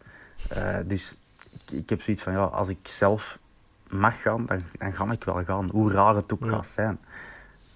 Uh, 0.57 0.77
dus 0.85 1.15
ik, 1.49 1.71
ik, 1.71 1.89
heb 1.89 2.01
zoiets 2.01 2.23
van, 2.23 2.33
ja, 2.33 2.43
als 2.43 2.67
ik 2.67 2.77
zelf 2.83 3.39
mag 3.89 4.21
gaan, 4.21 4.45
dan, 4.45 4.61
dan 4.77 4.93
ga 4.93 5.11
ik 5.11 5.23
wel 5.23 5.43
gaan. 5.43 5.69
Hoe 5.69 5.91
raar 5.91 6.15
het 6.15 6.33
ook 6.33 6.43
ja. 6.43 6.49
gaat 6.49 6.67
zijn. 6.67 6.99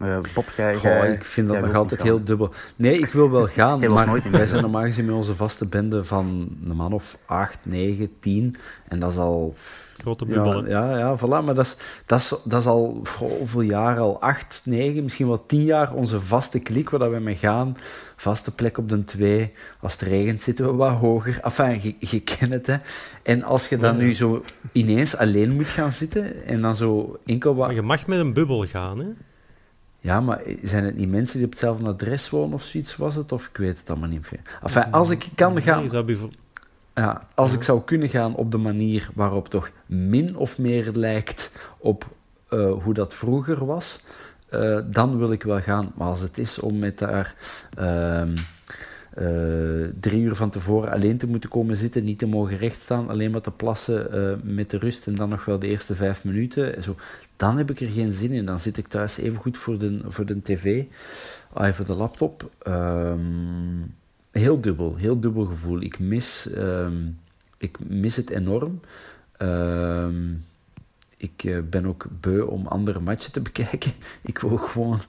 Uh, 0.02 0.18
Bob, 0.34 0.50
jij, 0.50 0.74
Goh, 0.74 0.82
jij, 0.82 1.12
ik 1.12 1.24
vind 1.24 1.48
dat 1.48 1.62
nog 1.62 1.76
altijd 1.76 2.02
heel 2.02 2.24
dubbel. 2.24 2.54
Nee, 2.76 3.00
ik 3.00 3.12
wil 3.12 3.32
wel 3.32 3.48
gaan, 3.48 3.80
maar 3.92 4.32
wij 4.32 4.48
zijn 4.48 4.62
normaal 4.62 4.84
gezien 4.84 5.06
met 5.06 5.16
onze 5.16 5.36
vaste 5.36 5.66
bende 5.66 6.04
van 6.04 6.50
een 6.64 6.76
man 6.76 6.94
of 6.94 7.18
8, 7.26 7.58
9, 7.64 8.10
10. 8.20 8.56
En 8.88 9.00
dat 9.00 9.12
is 9.12 9.18
al... 9.18 9.54
Grote 9.98 10.26
bubbel, 10.26 10.68
ja, 10.68 10.90
ja, 10.90 10.98
ja, 10.98 11.18
voilà. 11.18 11.46
Maar 11.46 11.54
dat 11.54 11.66
is, 11.66 11.78
dat 12.06 12.20
is, 12.20 12.34
dat 12.44 12.62
is 12.62 12.68
al 12.68 13.04
hoeveel 13.18 13.62
jaar 13.62 14.00
al? 14.00 14.22
8, 14.22 14.62
9, 14.64 15.04
misschien 15.04 15.28
wel 15.28 15.46
10 15.46 15.64
jaar 15.64 15.94
onze 15.94 16.22
vaste 16.22 16.60
klik 16.60 16.90
waar 16.90 17.12
we 17.12 17.20
mee 17.20 17.36
gaan. 17.36 17.78
Vaste 18.16 18.52
plek 18.52 18.78
op 18.78 18.90
de 18.90 19.04
2. 19.04 19.52
Als 19.80 19.94
het 19.94 20.02
regent 20.02 20.42
zitten 20.42 20.66
we 20.66 20.72
wat 20.72 20.92
hoger. 20.92 21.40
Enfin, 21.44 21.80
je, 21.82 21.96
je 22.00 22.20
kent 22.20 22.52
het, 22.52 22.68
hè. 22.68 22.76
En 23.24 23.44
als 23.44 23.70
je 23.70 23.78
dan 23.78 23.96
ja. 23.96 24.02
nu 24.02 24.16
zo 24.16 24.42
ineens 24.72 25.18
alleen 25.18 25.56
moet 25.56 25.68
gaan 25.68 25.92
zitten 25.92 26.46
en 26.46 26.62
dan 26.62 26.76
zo 26.76 27.20
enkel 27.26 27.56
wat... 27.56 27.68
Maar 27.68 27.76
je 27.76 27.82
mag 27.82 28.08
met 28.08 28.20
een 28.20 28.34
bubbel 28.34 28.66
gaan, 28.66 29.00
hè? 29.00 29.08
Ja, 30.00 30.22
maar 30.22 30.42
zijn 30.64 30.84
het 30.84 30.96
niet 30.96 31.10
mensen 31.10 31.38
die 31.38 31.46
op 31.46 31.52
hetzelfde 31.52 31.88
adres 31.88 32.30
wonen 32.30 32.54
of 32.54 32.64
zoiets 32.64 32.96
was 32.96 33.16
het? 33.16 33.32
Of 33.32 33.48
ik 33.48 33.58
weet 33.58 33.78
het 33.80 33.90
allemaal 33.90 34.10
niet 34.10 34.32
meer. 34.32 34.42
Enfin, 34.64 34.92
als 34.92 35.10
ik 35.10 35.30
kan 35.36 35.62
gaan... 35.62 35.88
Ja, 36.94 37.28
als 37.36 37.54
ik 37.54 37.64
zou 37.64 37.82
kunnen 37.82 38.10
gaan 38.10 38.36
op 38.36 38.52
de 38.52 38.58
manier 38.58 39.10
waarop 39.14 39.50
toch 39.50 39.72
min 39.86 40.36
of 40.36 40.58
meer 40.58 40.92
lijkt 40.92 41.52
op 41.78 42.08
uh, 42.50 42.84
hoe 42.84 42.94
dat 42.94 43.14
vroeger 43.14 43.66
was, 43.66 44.02
uh, 44.52 44.80
dan 44.86 45.18
wil 45.18 45.32
ik 45.32 45.44
wel 45.44 45.60
gaan. 45.62 45.92
Maar 45.96 46.08
als 46.08 46.20
het 46.20 46.38
is 46.38 46.60
om 46.60 46.80
met 46.80 46.98
daar 47.00 47.36
uh, 47.80 48.22
drie 50.00 50.22
uur 50.22 50.36
van 50.36 50.50
tevoren 50.50 50.92
alleen 50.92 51.18
te 51.18 51.28
moeten 51.28 51.50
komen 51.50 51.76
zitten, 51.76 52.04
niet 52.04 52.20
te 52.20 52.28
mogen 52.28 52.58
rechtstaan, 52.58 53.10
alleen 53.10 53.32
maar 53.32 53.42
te 53.42 53.52
plassen 53.52 54.42
met 54.44 54.70
de 54.70 54.78
rust 54.78 55.08
en 55.08 55.16
dan 55.16 55.30
nog 55.30 55.46
wel 55.46 55.60
de 55.60 55.68
eerste 55.68 55.96
vijf 55.96 56.24
minuten, 56.24 56.84
zo, 56.84 56.96
dan 57.38 57.58
heb 57.58 57.70
ik 57.70 57.80
er 57.80 57.90
geen 57.90 58.12
zin 58.12 58.32
in. 58.32 58.46
Dan 58.46 58.60
zit 58.60 58.78
ik 58.78 58.88
thuis 58.88 59.18
even 59.18 59.40
goed 59.40 59.58
voor 59.58 59.78
de, 59.78 60.02
voor 60.06 60.26
de 60.26 60.42
tv, 60.42 60.84
ah, 61.54 61.74
voor 61.74 61.86
de 61.86 61.94
laptop. 61.94 62.52
Um, 62.68 63.96
heel 64.32 64.62
dubbel, 64.62 64.96
heel 64.96 65.20
dubbel 65.20 65.46
gevoel. 65.46 65.82
Ik 65.82 66.00
mis, 66.00 66.48
um, 66.58 67.20
ik 67.58 67.78
mis 67.88 68.16
het 68.16 68.30
enorm. 68.30 68.80
Um, 69.42 70.46
ik 71.18 71.44
uh, 71.44 71.58
ben 71.70 71.86
ook 71.86 72.08
beu 72.20 72.42
om 72.42 72.68
andere 72.68 73.00
matchen 73.00 73.32
te 73.32 73.42
bekijken. 73.50 73.92
Ik 74.22 74.40
wil 74.40 74.58
gewoon 74.58 75.00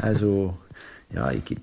also, 0.00 0.58
ja, 1.06 1.30
ik, 1.30 1.50
ik 1.50 1.60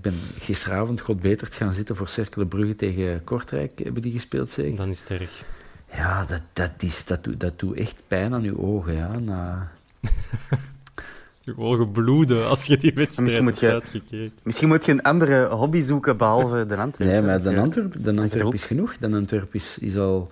ben 0.00 0.14
gisteravond 0.38 1.00
God 1.00 1.20
beter 1.20 1.46
gaan 1.46 1.74
zitten 1.74 1.96
voor 1.96 2.08
Cercle 2.08 2.46
Brugge 2.46 2.74
tegen 2.74 3.24
Kortrijk. 3.24 3.78
Hebben 3.78 4.02
die 4.02 4.12
gespeeld 4.12 4.50
zeker? 4.50 4.76
Dan 4.76 4.88
is 4.88 5.00
het 5.00 5.10
erg. 5.10 5.44
Ja, 5.94 6.24
dat, 6.24 6.40
dat, 6.52 6.72
is, 6.78 7.04
dat, 7.04 7.24
doet, 7.24 7.40
dat 7.40 7.58
doet 7.58 7.76
echt 7.76 8.02
pijn 8.06 8.34
aan 8.34 8.42
je 8.42 8.58
ogen. 8.58 8.94
Ja, 8.94 9.18
na... 9.18 9.70
je 11.44 11.58
ogen 11.58 11.90
bloeden 11.90 12.48
als 12.48 12.66
je 12.66 12.76
die 12.76 12.92
wedstrijd 12.94 13.20
misschien 13.20 13.44
moet 13.44 13.60
je, 13.60 13.66
hebt 13.66 13.82
uitgekeken. 13.82 14.38
Misschien 14.42 14.68
moet 14.68 14.84
je 14.84 14.92
een 14.92 15.02
andere 15.02 15.46
hobby 15.46 15.80
zoeken 15.80 16.16
behalve 16.16 16.66
de 16.66 16.76
Antwerp. 16.76 17.10
Nee, 17.10 17.22
maar 17.22 17.42
de 17.42 17.60
Antwerp, 17.60 18.04
de 18.04 18.16
Antwerp 18.16 18.54
is 18.54 18.64
genoeg. 18.64 18.96
De 18.98 19.10
Antwerp 19.10 19.54
is, 19.54 19.78
is 19.78 19.96
al... 19.96 20.30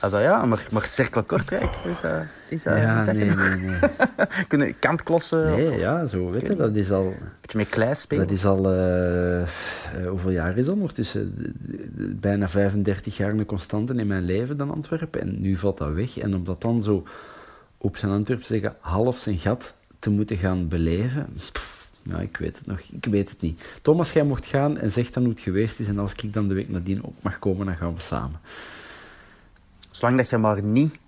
Ah, 0.00 0.20
ja, 0.20 0.44
maar, 0.44 0.66
maar 0.70 0.84
Cercle 0.84 1.22
Kortrijk 1.22 1.62
is 1.62 2.00
dat... 2.00 2.22
Is 2.48 2.62
ja, 2.62 3.04
nee, 3.12 3.30
nee, 3.34 3.56
nee. 3.56 3.78
Kunnen 4.48 4.78
kantklossen... 4.78 5.44
Nee, 5.50 5.72
of, 5.72 5.80
ja, 5.80 6.06
zo, 6.06 6.30
weet 6.30 6.46
je, 6.46 6.54
dat 6.54 6.76
is 6.76 6.90
al... 6.90 7.04
Een 7.04 7.16
beetje 7.40 7.58
met 7.58 7.68
klei 7.68 7.94
spelen. 7.94 8.26
Dat 8.26 8.36
is 8.36 8.44
al... 8.44 8.72
Uh, 8.72 9.40
uh, 9.40 9.46
hoeveel 10.08 10.30
jaar 10.30 10.58
is 10.58 10.66
dat 10.66 10.74
ondertussen? 10.74 11.32
Bijna 12.20 12.48
35 12.48 13.16
jaar 13.16 13.30
een 13.30 13.46
constante 13.46 13.94
in 13.94 14.06
mijn 14.06 14.24
leven 14.24 14.56
dan 14.56 14.70
Antwerpen. 14.70 15.20
En 15.20 15.40
nu 15.40 15.56
valt 15.56 15.78
dat 15.78 15.92
weg. 15.92 16.18
En 16.18 16.34
om 16.34 16.44
dat 16.44 16.60
dan 16.60 16.82
zo 16.82 17.06
op 17.78 17.96
zijn 17.96 18.12
Antwerp 18.12 18.42
zeggen, 18.42 18.76
half 18.80 19.18
zijn 19.18 19.38
gat 19.38 19.74
te 19.98 20.10
moeten 20.10 20.36
gaan 20.36 20.68
beleven... 20.68 21.26
Pff, 21.52 21.90
ja, 22.02 22.18
ik 22.18 22.36
weet 22.36 22.58
het 22.58 22.66
nog. 22.66 22.80
Ik 22.80 23.04
weet 23.04 23.30
het 23.30 23.40
niet. 23.40 23.62
Thomas, 23.82 24.12
jij 24.12 24.24
mocht 24.24 24.46
gaan 24.46 24.78
en 24.78 24.90
zeg 24.90 25.10
dan 25.10 25.22
hoe 25.22 25.32
het 25.32 25.42
geweest 25.42 25.80
is. 25.80 25.88
En 25.88 25.98
als 25.98 26.12
ik 26.12 26.32
dan 26.32 26.48
de 26.48 26.54
week 26.54 26.68
nadien 26.68 27.02
op 27.02 27.14
mag 27.20 27.38
komen, 27.38 27.66
dan 27.66 27.76
gaan 27.76 27.94
we 27.94 28.00
samen. 28.00 28.40
Zolang 29.98 30.16
dat 30.16 30.30
je 30.30 30.38
maar 30.38 30.62
niet 30.62 30.98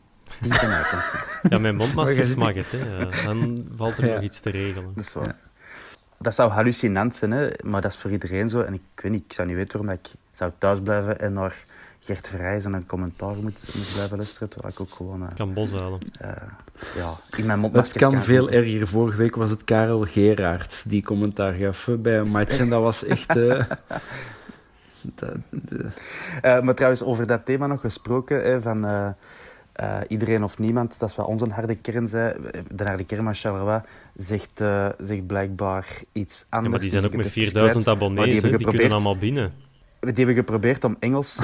die 0.40 0.58
te 0.58 0.66
mij 0.66 0.82
komt. 0.90 1.52
Ja, 1.52 1.58
mijn 1.58 1.76
mondmaskers 1.76 2.34
mag 2.34 2.54
het, 2.54 2.70
hè. 2.70 3.08
Dan 3.24 3.66
valt 3.76 3.98
er 3.98 4.06
ja. 4.06 4.14
nog 4.14 4.22
iets 4.22 4.40
te 4.40 4.50
regelen. 4.50 4.92
Dat 4.94 5.04
is 5.04 5.12
waar. 5.12 5.26
Ja. 5.26 5.36
Dat 6.18 6.34
zou 6.34 6.50
hallucinant 6.50 7.14
zijn, 7.14 7.30
hè? 7.30 7.48
maar 7.64 7.80
dat 7.80 7.92
is 7.92 7.98
voor 7.98 8.10
iedereen 8.10 8.48
zo. 8.48 8.60
En 8.60 8.74
ik 8.74 8.80
weet 8.94 9.12
niet, 9.12 9.24
ik 9.24 9.32
zou 9.32 9.48
niet 9.48 9.56
weten 9.56 9.78
waarom 9.78 9.98
ik 10.02 10.10
zou 10.32 10.52
thuis 10.58 10.80
blijven 10.80 11.20
en 11.20 11.32
naar 11.32 11.64
Gert 12.00 12.28
Verrijs 12.28 12.64
en 12.64 12.72
een 12.72 12.86
commentaar 12.86 13.34
moet, 13.34 13.74
moet 13.74 13.90
blijven 13.94 14.16
luisteren, 14.16 14.48
terwijl 14.48 14.72
ik 14.72 14.80
ook 14.80 14.90
gewoon... 14.90 15.22
Uh, 15.22 15.28
kan 15.34 15.54
bos 15.54 15.70
halen. 15.72 16.00
Uh, 16.22 16.30
ja, 16.96 17.16
in 17.36 17.46
mijn 17.46 17.58
mondmasker 17.58 17.92
Het 17.92 18.02
kan, 18.02 18.10
kan 18.10 18.22
veel 18.22 18.50
erger. 18.50 18.88
Vorige 18.88 19.16
week 19.16 19.34
was 19.34 19.50
het 19.50 19.64
Karel 19.64 20.04
Geraerts 20.04 20.82
die 20.82 21.02
commentaar 21.02 21.52
gaf 21.52 21.88
bij 21.98 22.18
een 22.18 22.30
match 22.30 22.58
en 22.58 22.68
dat 22.68 22.82
was 22.82 23.04
echt... 23.04 23.36
Uh, 23.36 23.62
dat, 25.14 25.34
uh, 26.42 26.60
maar 26.60 26.74
trouwens, 26.74 27.02
over 27.02 27.26
dat 27.26 27.44
thema 27.44 27.66
nog 27.66 27.80
gesproken, 27.80 28.42
hè, 28.42 28.60
van 28.60 28.84
uh, 28.84 29.08
uh, 29.80 29.98
iedereen 30.08 30.44
of 30.44 30.58
niemand, 30.58 30.98
dat 30.98 31.08
is 31.08 31.16
wat 31.16 31.26
onze 31.26 31.48
harde 31.50 31.74
kern 31.74 32.06
zei. 32.06 32.34
De 32.70 32.84
harde 32.84 33.04
kern 33.04 33.24
van 33.24 33.34
Charleroi 33.34 33.80
zegt, 34.16 34.62
zegt 34.98 35.26
blijkbaar 35.26 35.86
iets 36.12 36.46
anders. 36.48 36.64
Ja, 36.64 36.70
maar 36.70 36.80
die 36.80 36.90
zijn 36.90 37.04
ook 37.04 37.14
met 37.14 37.30
4000 37.30 37.88
abonnees, 37.88 38.40
die, 38.40 38.56
die 38.56 38.66
kunnen 38.66 38.92
allemaal 38.92 39.16
binnen. 39.16 39.52
Die 40.00 40.14
hebben 40.14 40.34
geprobeerd 40.34 40.84
om 40.84 40.96
Engels 40.98 41.34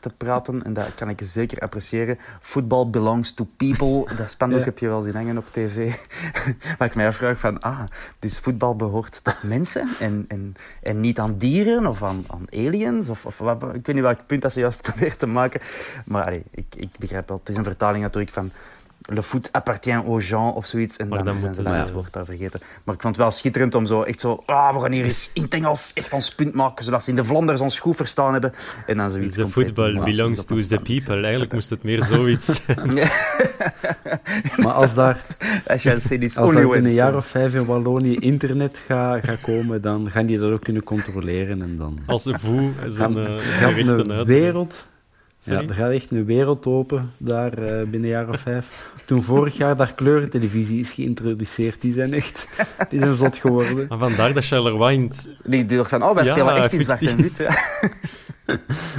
te 0.00 0.10
praten 0.16 0.64
en 0.64 0.72
dat 0.72 0.94
kan 0.94 1.08
ik 1.08 1.20
zeker 1.24 1.58
appreciëren. 1.58 2.18
Football 2.40 2.86
belongs 2.90 3.32
to 3.32 3.46
people. 3.56 4.16
Dat 4.16 4.30
spandoek 4.30 4.58
ja. 4.58 4.64
heb 4.64 4.78
je 4.78 4.88
wel 4.88 5.02
zien 5.02 5.14
hangen 5.14 5.38
op 5.38 5.46
tv. 5.52 5.94
Waar 6.78 6.88
ik 6.88 6.94
mij 6.94 7.06
afvraag 7.06 7.40
van, 7.40 7.60
ah, 7.60 7.80
dus 8.18 8.38
voetbal 8.38 8.76
behoort 8.76 9.24
tot 9.24 9.42
mensen 9.42 9.88
en, 10.00 10.24
en, 10.28 10.54
en 10.82 11.00
niet 11.00 11.18
aan 11.18 11.38
dieren 11.38 11.86
of 11.86 12.02
aan, 12.02 12.24
aan 12.26 12.46
aliens? 12.50 13.08
Of, 13.08 13.26
of 13.26 13.38
wat, 13.38 13.62
ik 13.62 13.86
weet 13.86 13.94
niet 13.94 14.04
welk 14.04 14.26
punt 14.26 14.42
dat 14.42 14.52
ze 14.52 14.60
juist 14.60 14.82
probeert 14.92 15.18
te 15.18 15.26
maken. 15.26 15.60
Maar 16.04 16.24
allee, 16.24 16.42
ik, 16.50 16.66
ik 16.76 16.90
begrijp 16.98 17.28
wel, 17.28 17.38
het 17.38 17.48
is 17.48 17.56
een 17.56 17.64
vertaling 17.64 18.02
natuurlijk 18.02 18.32
van 18.32 18.50
Le 19.10 19.22
foot 19.22 19.48
appartient 19.52 20.04
aux 20.06 20.28
gens 20.28 20.54
of 20.54 20.66
zoiets. 20.66 20.96
En 20.96 21.08
maar 21.08 21.24
dan, 21.24 21.40
dan 21.40 21.54
zijn 21.54 21.66
ze 21.66 21.72
het 21.72 21.92
woord 21.92 22.12
daar 22.12 22.24
vergeten. 22.24 22.60
Maar 22.84 22.94
ik 22.94 23.00
vond 23.00 23.16
het 23.16 23.24
wel 23.24 23.30
schitterend 23.30 23.74
om 23.74 23.86
zo 23.86 24.02
echt 24.02 24.20
zo... 24.20 24.42
Ah, 24.46 24.74
we 24.74 24.80
gaan 24.80 24.92
hier 24.92 25.04
eens 25.04 25.30
in 25.34 25.42
het 25.42 25.54
Engels 25.54 25.90
echt 25.94 26.12
ons 26.12 26.34
punt 26.34 26.54
maken, 26.54 26.84
zodat 26.84 27.04
ze 27.04 27.10
in 27.10 27.16
de 27.16 27.24
Vlaanders 27.24 27.60
ons 27.60 27.78
goed 27.78 27.96
verstaan 27.96 28.32
hebben. 28.32 28.52
En 28.86 28.96
dan 28.96 29.10
zoiets... 29.10 29.36
The 29.36 29.46
football 29.46 30.02
belongs 30.04 30.44
to 30.44 30.60
the 30.60 30.78
people. 30.78 31.22
Eigenlijk 31.22 31.52
moest 31.52 31.70
het 31.70 31.82
meer 31.82 32.02
zoiets 32.14 32.64
zijn. 32.64 32.94
maar 34.62 34.72
als 34.72 34.94
daar... 34.94 35.20
Als, 35.66 35.82
daar 35.82 36.76
in 36.76 36.84
een 36.84 36.92
jaar 36.92 37.16
of 37.16 37.26
vijf 37.26 37.54
in 37.54 37.64
Wallonië 37.64 38.14
internet 38.14 38.82
gaat 38.86 39.24
ga 39.24 39.36
komen, 39.42 39.82
dan 39.82 40.10
gaan 40.10 40.26
die 40.26 40.38
dat 40.38 40.52
ook 40.52 40.62
kunnen 40.62 40.84
controleren. 40.84 41.62
En 41.62 41.76
dan 41.76 41.98
als 42.06 42.28
voe 42.32 42.70
is 42.86 42.98
een, 42.98 43.16
uh, 43.16 44.08
een 44.08 44.24
wereld 44.24 44.86
Ja, 45.40 45.62
er 45.62 45.74
gaat 45.74 45.90
echt 45.90 46.10
een 46.10 46.24
wereld 46.24 46.66
open 46.66 47.10
daar 47.16 47.58
uh, 47.58 47.88
binnen 47.88 48.10
jaar 48.10 48.28
of 48.28 48.40
vijf. 48.40 48.92
Toen 49.06 49.22
vorig 49.22 49.56
jaar 49.56 49.76
daar 49.76 49.94
kleurentelevisie 49.94 50.78
is 50.78 50.92
geïntroduceerd, 50.92 51.80
die 51.80 51.92
zijn 51.92 52.12
echt 52.12 52.48
die 52.88 53.00
zijn 53.00 53.14
zot 53.14 53.36
geworden. 53.36 53.86
Maar 53.88 53.98
vandaar 53.98 54.32
dat 54.32 54.44
Charleroi... 54.44 55.10
Die 55.42 55.64
dacht 55.64 55.90
van, 55.90 56.02
oh, 56.02 56.14
wij 56.14 56.24
spelen 56.24 56.56
echt 56.56 56.72
in 56.72 56.82
zwart 56.82 57.02
en 57.02 57.16
wit. 57.16 57.36
Ja. 57.36 57.56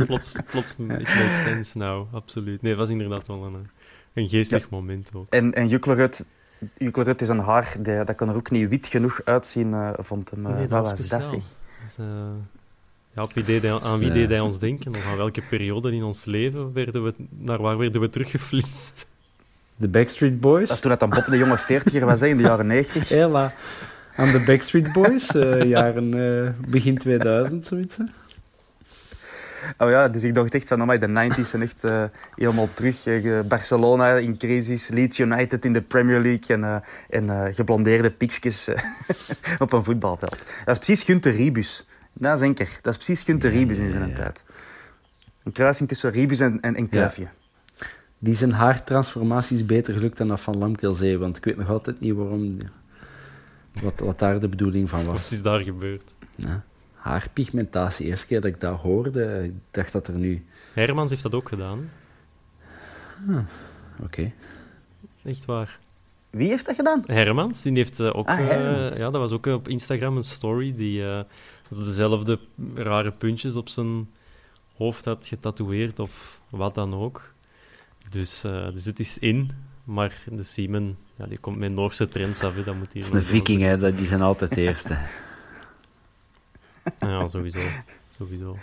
plots, 0.05 0.35
plots, 0.51 0.71
it 0.71 0.87
makes 0.87 1.41
sense 1.41 1.77
now, 1.77 2.07
absoluut. 2.13 2.61
Nee, 2.61 2.71
het 2.71 2.81
was 2.81 2.89
inderdaad 2.89 3.27
wel 3.27 3.43
een, 3.43 3.69
een 4.13 4.27
geestig 4.27 4.69
moment 4.69 5.09
ook. 5.13 5.27
En, 5.29 5.53
en 5.53 5.67
Juklerud, 5.67 6.25
Juklerud 6.77 7.21
is 7.21 7.29
een 7.29 7.39
haar, 7.39 7.75
die, 7.79 8.03
dat 8.03 8.15
kan 8.15 8.29
er 8.29 8.35
ook 8.35 8.51
niet 8.51 8.69
wit 8.69 8.87
genoeg 8.87 9.21
uitzien, 9.25 9.67
uh, 9.67 9.89
vond 9.97 10.29
hem. 10.29 10.45
Uh, 10.45 10.55
nee, 10.55 10.67
dat 10.67 10.89
was 10.89 11.07
dat 11.07 11.35
ja, 13.15 13.21
op 13.21 13.83
aan 13.83 13.99
wie 13.99 14.11
deed 14.11 14.29
hij 14.29 14.39
ons 14.39 14.59
denken? 14.59 14.95
Of 14.95 15.05
aan 15.05 15.17
welke 15.17 15.41
periode 15.41 15.91
in 15.91 16.03
ons 16.03 16.25
leven 16.25 16.73
werden 16.73 17.03
we, 17.03 17.13
naar 17.29 17.61
waar 17.61 17.77
werden 17.77 18.01
we 18.01 18.09
teruggeflitst? 18.09 19.07
De 19.75 19.87
Backstreet 19.87 20.39
Boys? 20.39 20.67
Dat 20.67 20.81
toen 20.81 20.89
dat 20.89 20.99
dan 20.99 21.09
Bob 21.09 21.25
de 21.25 21.37
jonge 21.37 21.57
40 21.57 22.03
was, 22.03 22.21
in 22.21 22.37
de 22.37 22.43
jaren 22.43 22.67
90. 22.67 23.09
Hela. 23.09 23.53
Aan 24.15 24.31
de 24.31 24.43
Backstreet 24.45 24.93
Boys, 24.93 25.35
uh, 25.35 25.63
jaren 25.63 26.15
uh, 26.15 26.49
begin 26.67 26.97
2000, 26.97 27.65
zoiets. 27.65 27.97
Hè? 27.97 28.03
Oh 29.77 29.89
ja, 29.89 30.09
dus 30.09 30.23
ik 30.23 30.35
dacht 30.35 30.53
echt 30.53 30.67
van, 30.67 30.81
amai, 30.81 30.99
de 30.99 31.07
90s 31.07 31.47
zijn 31.47 31.61
echt 31.61 31.83
uh, 31.83 32.03
helemaal 32.35 32.69
terug. 32.73 33.03
Barcelona 33.47 34.15
in 34.15 34.37
crisis, 34.37 34.87
Leeds 34.87 35.19
United 35.19 35.65
in 35.65 35.73
de 35.73 35.81
Premier 35.81 36.19
League 36.19 36.57
en, 36.57 36.83
en 37.09 37.53
geblondeerde 37.53 38.11
pikjes 38.11 38.67
op 39.59 39.73
een 39.73 39.83
voetbalveld. 39.83 40.37
Dat 40.65 40.79
is 40.79 40.85
precies 40.85 41.03
Gunther 41.03 41.35
Ribus. 41.35 41.85
Dat 42.19 42.37
is 42.37 42.43
enker. 42.43 42.79
Dat 42.81 42.97
is 42.97 43.05
precies 43.05 43.23
Gunther 43.23 43.51
Ribus 43.51 43.77
in 43.77 43.89
zijn 43.89 44.13
tijd. 44.13 44.43
Een 45.43 45.51
kruising 45.51 45.89
tussen 45.89 46.11
Ribus 46.11 46.39
en, 46.39 46.61
en, 46.61 46.75
en 46.75 46.89
Kruifje. 46.89 47.27
Die 48.17 48.35
zijn 48.35 48.51
haartransformatie 48.51 49.57
is 49.57 49.65
beter 49.65 49.93
gelukt 49.93 50.17
dan 50.17 50.27
dat 50.27 50.41
van 50.41 50.57
Lamkelzee, 50.57 51.17
want 51.17 51.37
ik 51.37 51.43
weet 51.43 51.57
nog 51.57 51.69
altijd 51.69 51.99
niet 51.99 52.13
waarom... 52.13 52.57
Wat, 53.81 53.99
wat 53.99 54.19
daar 54.19 54.39
de 54.39 54.47
bedoeling 54.47 54.89
van 54.89 55.05
was. 55.05 55.23
Wat 55.23 55.31
is 55.31 55.41
daar 55.41 55.63
gebeurd? 55.63 56.15
Ja. 56.35 56.63
Haarpigmentatie. 56.93 58.05
Eerste 58.05 58.27
keer 58.27 58.41
dat 58.41 58.49
ik 58.49 58.59
dat 58.59 58.79
hoorde, 58.79 59.43
ik 59.43 59.53
dacht 59.71 59.91
dat 59.91 60.07
er 60.07 60.13
nu... 60.13 60.45
Hermans 60.73 61.09
heeft 61.09 61.23
dat 61.23 61.35
ook 61.35 61.49
gedaan. 61.49 61.89
Ah, 63.29 63.37
Oké. 64.03 64.31
Echt 65.23 65.45
waar. 65.45 65.79
Wie 66.29 66.47
heeft 66.47 66.65
dat 66.65 66.75
gedaan? 66.75 67.03
Hermans. 67.05 67.61
Die 67.61 67.73
heeft 67.73 67.99
uh, 67.99 68.15
ook... 68.15 68.27
Ah, 68.27 68.39
uh, 68.39 68.97
ja, 68.97 69.09
dat 69.09 69.21
was 69.21 69.31
ook 69.31 69.45
op 69.45 69.67
Instagram 69.67 70.15
een 70.15 70.23
story 70.23 70.73
die... 70.75 71.01
Uh, 71.01 71.19
dezelfde 71.77 72.39
rare 72.75 73.11
puntjes 73.11 73.55
op 73.55 73.69
zijn 73.69 74.09
hoofd 74.75 75.05
had 75.05 75.27
getatoeëerd 75.27 75.99
of 75.99 76.41
wat 76.49 76.75
dan 76.75 76.93
ook. 76.93 77.33
Dus, 78.09 78.45
uh, 78.45 78.71
dus 78.73 78.85
het 78.85 78.99
is 78.99 79.17
in. 79.17 79.51
Maar 79.83 80.23
de 80.31 80.43
Siemen, 80.43 80.97
ja, 81.15 81.25
die 81.25 81.37
komt 81.37 81.57
met 81.57 81.71
Noorse 81.71 82.07
trends 82.07 82.43
af. 82.43 82.55
Dat 82.55 82.75
moet 82.75 82.93
hier 82.93 83.03
dat 83.03 83.13
is 83.13 83.19
een 83.19 83.25
viking, 83.25 83.61
hè. 83.61 83.93
Die 83.93 84.07
zijn 84.07 84.21
altijd 84.21 84.53
de 84.53 84.61
eerste. 84.61 84.93
ja, 86.99 87.27
sowieso. 87.27 87.59
sowieso. 88.17 88.57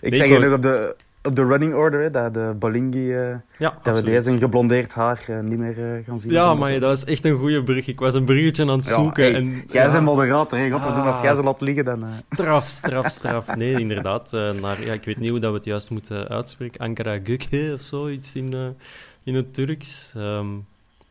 Ik 0.00 0.10
nee, 0.10 0.20
zeg 0.20 0.28
je 0.28 0.38
nog 0.38 0.52
op 0.52 0.62
de, 0.62 0.96
op 1.26 1.36
de 1.36 1.44
running 1.44 1.74
order, 1.74 2.00
hè, 2.00 2.10
dat 2.10 2.34
de 2.34 2.54
Bolingi, 2.58 3.14
uh, 3.14 3.34
ja, 3.58 3.78
dat 3.82 3.96
we 3.96 4.04
deze 4.04 4.38
geblondeerd 4.38 4.94
haar 4.94 5.24
uh, 5.30 5.40
niet 5.40 5.58
meer 5.58 5.78
uh, 5.78 6.04
gaan 6.06 6.20
zien. 6.20 6.32
Ja, 6.32 6.54
maar 6.54 6.80
dat 6.80 6.96
is 6.96 7.04
echt 7.04 7.24
een 7.24 7.38
goede 7.38 7.62
brug. 7.62 7.86
Ik 7.86 7.98
was 7.98 8.14
een 8.14 8.24
bruggetje 8.24 8.62
aan 8.62 8.68
het 8.68 8.86
zoeken. 8.86 9.24
Hey, 9.24 9.34
en, 9.34 9.64
jij 9.68 9.84
ja. 9.84 9.92
bent 9.92 10.04
moderator, 10.04 10.58
hè. 10.58 10.70
God, 10.70 10.80
ah, 10.80 11.12
als 11.12 11.20
jij 11.20 11.34
ze 11.34 11.42
laat 11.42 11.60
liggen, 11.60 11.84
dan... 11.84 12.06
Straf, 12.06 12.68
straf, 12.68 13.08
straf. 13.08 13.56
Nee, 13.56 13.78
inderdaad. 13.78 14.32
naar, 14.32 14.84
ja, 14.84 14.92
ik 14.92 15.04
weet 15.04 15.18
niet 15.18 15.30
hoe 15.30 15.38
dat 15.38 15.50
we 15.50 15.56
het 15.56 15.66
juist 15.66 15.90
moeten 15.90 16.28
uitspreken. 16.28 16.80
Ankara 16.80 17.18
Gökhe 17.18 17.72
of 17.72 17.80
zo, 17.80 18.08
iets 18.08 18.34
in, 18.34 18.74
in 19.22 19.34
het 19.34 19.54
Turks. 19.54 20.14
Um, 20.16 20.66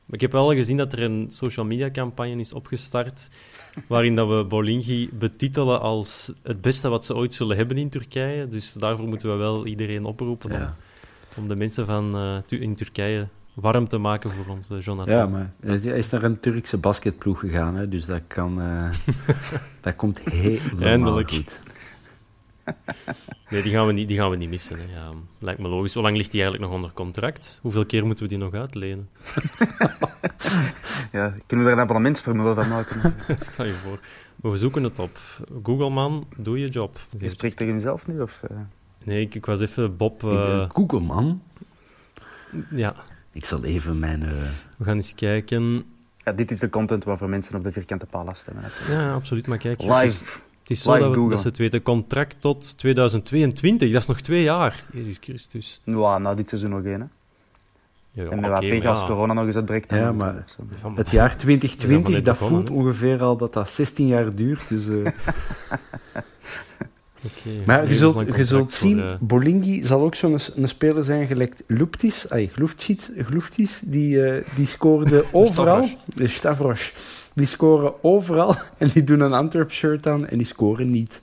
ik 0.10 0.22
heb 0.22 0.32
wel 0.32 0.54
gezien 0.54 0.78
dat 0.78 0.94
er 0.94 1.02
een 1.02 1.26
social 1.30 1.66
media 1.66 1.92
campagne 1.92 2.40
is 2.40 2.54
opgestart 2.54 3.30
waarin 3.88 4.16
dat 4.16 4.28
we 4.28 4.44
Bolingi 4.44 5.10
betitelen 5.14 5.80
als 5.82 6.34
het 6.44 6.62
beste 6.62 6.90
wat 6.90 7.06
ze 7.06 7.16
ooit 7.16 7.34
zullen 7.34 7.58
hebben 7.58 7.78
in 7.78 7.90
Turkije. 7.90 8.48
Dus 8.48 8.74
daarvoor 8.74 9.08
moeten 9.08 9.30
we 9.30 9.36
wel 9.36 9.66
iedereen 9.66 10.06
oproepen 10.06 10.52
om, 10.52 10.74
om 11.36 11.48
de 11.48 11.56
mensen 11.56 11.86
van, 11.86 12.16
uh, 12.16 12.62
in 12.62 12.76
Turkije 12.76 13.28
warm 13.54 13.88
te 13.88 13.98
maken 13.98 14.30
voor 14.30 14.46
onze 14.48 14.78
Jonathan. 14.78 15.16
Ja, 15.16 15.26
maar 15.26 15.52
hij 15.60 15.78
is 15.78 16.10
naar 16.10 16.24
een 16.24 16.40
Turkse 16.40 16.78
basketploeg 16.78 17.40
gegaan, 17.40 17.76
hè, 17.76 17.90
dus 17.90 18.06
dat, 18.06 18.22
kan, 18.28 18.62
uh, 18.62 18.90
dat 19.82 19.96
komt 19.96 20.20
helemaal 20.20 20.88
Eindelijk. 20.88 21.32
goed. 21.32 21.60
Nee, 23.50 23.62
die 23.62 23.72
gaan 23.72 23.88
we 23.88 23.94
niet, 23.94 24.08
die 24.08 24.18
gaan 24.18 24.30
we 24.30 24.36
niet 24.36 24.50
missen. 24.50 24.80
Hè. 24.80 24.96
Ja, 24.96 25.12
lijkt 25.40 25.60
me 25.60 25.68
logisch. 25.68 25.94
Hoe 25.94 26.04
lang 26.04 26.18
ligt 26.18 26.32
hij 26.32 26.42
eigenlijk 26.42 26.72
nog 26.72 26.80
onder 26.80 26.96
contract? 26.96 27.60
Hoeveel 27.62 27.86
keer 27.86 28.06
moeten 28.06 28.24
we 28.24 28.30
die 28.30 28.38
nog 28.38 28.54
uitlenen? 28.54 29.10
ja, 31.12 31.34
kunnen 31.46 31.66
we 31.66 31.72
er 31.72 31.78
een 31.78 31.84
abonnementsformule 31.84 32.54
van 32.54 32.68
maken? 32.68 33.16
Stel 33.40 33.66
je 33.66 33.74
voor. 33.74 34.00
we 34.52 34.58
zoeken 34.58 34.84
het 34.84 35.00
op. 35.00 35.20
Google, 35.64 35.90
man, 35.90 36.28
doe 36.38 36.60
je 36.60 36.70
job. 36.70 37.00
Je 37.18 37.30
spreekt 37.30 37.58
tegen 37.58 37.74
jezelf 37.74 38.08
nu? 38.08 38.22
Of, 38.22 38.42
uh... 38.52 38.58
Nee, 39.04 39.22
ik, 39.22 39.36
ik, 39.36 39.46
was 39.46 39.62
even 39.62 39.98
Bob... 39.98 40.24
Uh... 40.24 40.70
Google, 40.74 41.00
man? 41.00 41.42
Ja. 42.70 42.96
Ik 43.32 43.46
zal 43.46 43.64
even 43.64 44.00
mijn... 44.00 44.22
Uh... 44.22 44.30
We 44.78 44.84
gaan 44.84 44.96
eens 44.96 45.16
kijken... 45.16 45.84
Ja, 46.24 46.32
dit 46.32 46.52
is 46.52 46.60
de 46.60 46.70
content 46.70 47.04
waarvoor 47.04 47.30
mensen 47.30 47.56
op 47.56 47.64
de 47.64 47.72
vierkante 47.72 48.06
paal 48.06 48.28
afstemmen. 48.28 48.64
Ja, 48.90 49.14
absoluut. 49.14 49.48
Maar 49.48 49.58
kijk... 49.58 49.82
Live. 49.82 50.26
Het 50.66 50.78
is 50.78 50.84
zo 50.84 50.98
dat, 50.98 51.16
we, 51.16 51.30
dat, 51.30 51.42
ze 51.42 51.48
het 51.48 51.58
weten. 51.58 51.82
Contract 51.82 52.36
tot 52.40 52.78
2022, 52.78 53.92
dat 53.92 54.02
is 54.02 54.08
nog 54.08 54.22
twee 54.22 54.44
jaar. 54.44 54.84
Jezus 54.92 55.18
Christus. 55.22 55.82
Ja, 55.84 56.18
nou 56.18 56.36
dit 56.36 56.50
seizoen 56.50 56.70
nog 56.70 56.84
één, 56.84 57.00
hè. 57.02 57.06
Ja, 58.12 58.30
en 58.30 58.40
met 58.40 58.50
okay, 58.50 58.82
wat 58.82 58.86
als 58.86 59.06
corona 59.06 59.34
nog 59.34 59.46
eens 59.46 59.56
uitbreekt. 59.56 59.92
Ja, 59.92 60.12
maar 60.12 60.46
het 60.96 61.12
jaar 61.12 61.38
2020, 61.38 62.22
dat 62.22 62.38
voelt 62.38 62.70
ongeveer 62.70 63.22
al 63.22 63.38
dat 63.38 63.54
dat 63.54 63.70
16 63.70 64.08
jaar 64.08 64.36
duurt. 64.36 64.70
Dus, 64.70 64.88
uh... 64.90 64.96
okay, 67.26 67.64
maar 67.66 67.88
je 67.88 67.96
zult, 67.96 68.36
je 68.36 68.46
zult 68.46 68.72
zien, 68.72 68.98
uh... 68.98 69.14
Bolingi 69.20 69.84
zal 69.84 70.02
ook 70.02 70.16
zo'n 70.16 70.40
een 70.56 70.68
speler 70.68 71.04
zijn 71.04 71.28
gelijk 71.28 71.56
Luptis, 71.68 72.30
ay, 72.30 72.52
Gluftis, 73.26 73.82
die, 73.86 74.16
uh, 74.16 74.44
die 74.56 74.68
scoorde 74.68 75.26
overal. 75.32 75.90
Stavros. 76.16 76.94
Die 77.36 77.46
scoren 77.46 78.04
overal 78.04 78.56
en 78.78 78.88
die 78.88 79.04
doen 79.04 79.20
een 79.20 79.34
Antwerp-shirt 79.34 80.08
aan 80.08 80.28
en 80.28 80.38
die 80.38 80.48
scoren 80.48 80.92
niet. 80.92 81.22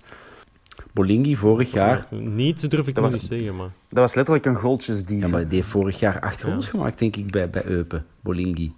Bolingi 0.93 1.37
vorig 1.37 1.73
jaar... 1.73 2.07
Niet, 2.11 2.71
durf 2.71 2.89
ik 2.89 2.95
dat 2.95 3.13
niet 3.13 3.23
zeggen, 3.23 3.57
maar... 3.57 3.71
Dat 3.89 3.99
was 3.99 4.15
letterlijk 4.15 4.47
een 4.47 4.57
goaltjesdief. 4.57 5.21
Ja, 5.21 5.29
maar 5.29 5.49
die 5.49 5.57
heeft 5.57 5.69
vorig 5.69 5.99
jaar 5.99 6.21
acht 6.21 6.43
goals 6.43 6.69
gemaakt, 6.69 6.99
denk 6.99 7.17
ik, 7.17 7.31
bij, 7.31 7.51
bij 7.51 7.65
Eupen, 7.65 8.07
Bolingi. 8.21 8.75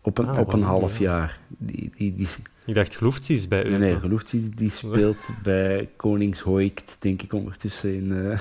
Op 0.00 0.18
een, 0.18 0.28
ah, 0.28 0.38
op 0.38 0.52
een 0.52 0.62
half 0.62 0.98
jaar. 0.98 1.38
Die, 1.48 1.92
die, 1.96 2.14
die, 2.14 2.28
ik 2.68 2.74
dacht 2.74 2.96
Gloeftsies 2.96 3.48
bij 3.48 3.64
u. 3.64 3.76
Nee, 3.76 3.78
nee 3.78 4.50
die 4.54 4.70
speelt 4.70 5.28
bij 5.42 5.88
Koningshoikt, 5.96 6.96
denk 6.98 7.22
ik, 7.22 7.32
ondertussen 7.32 7.94
in, 7.94 8.12
uh, 8.12 8.38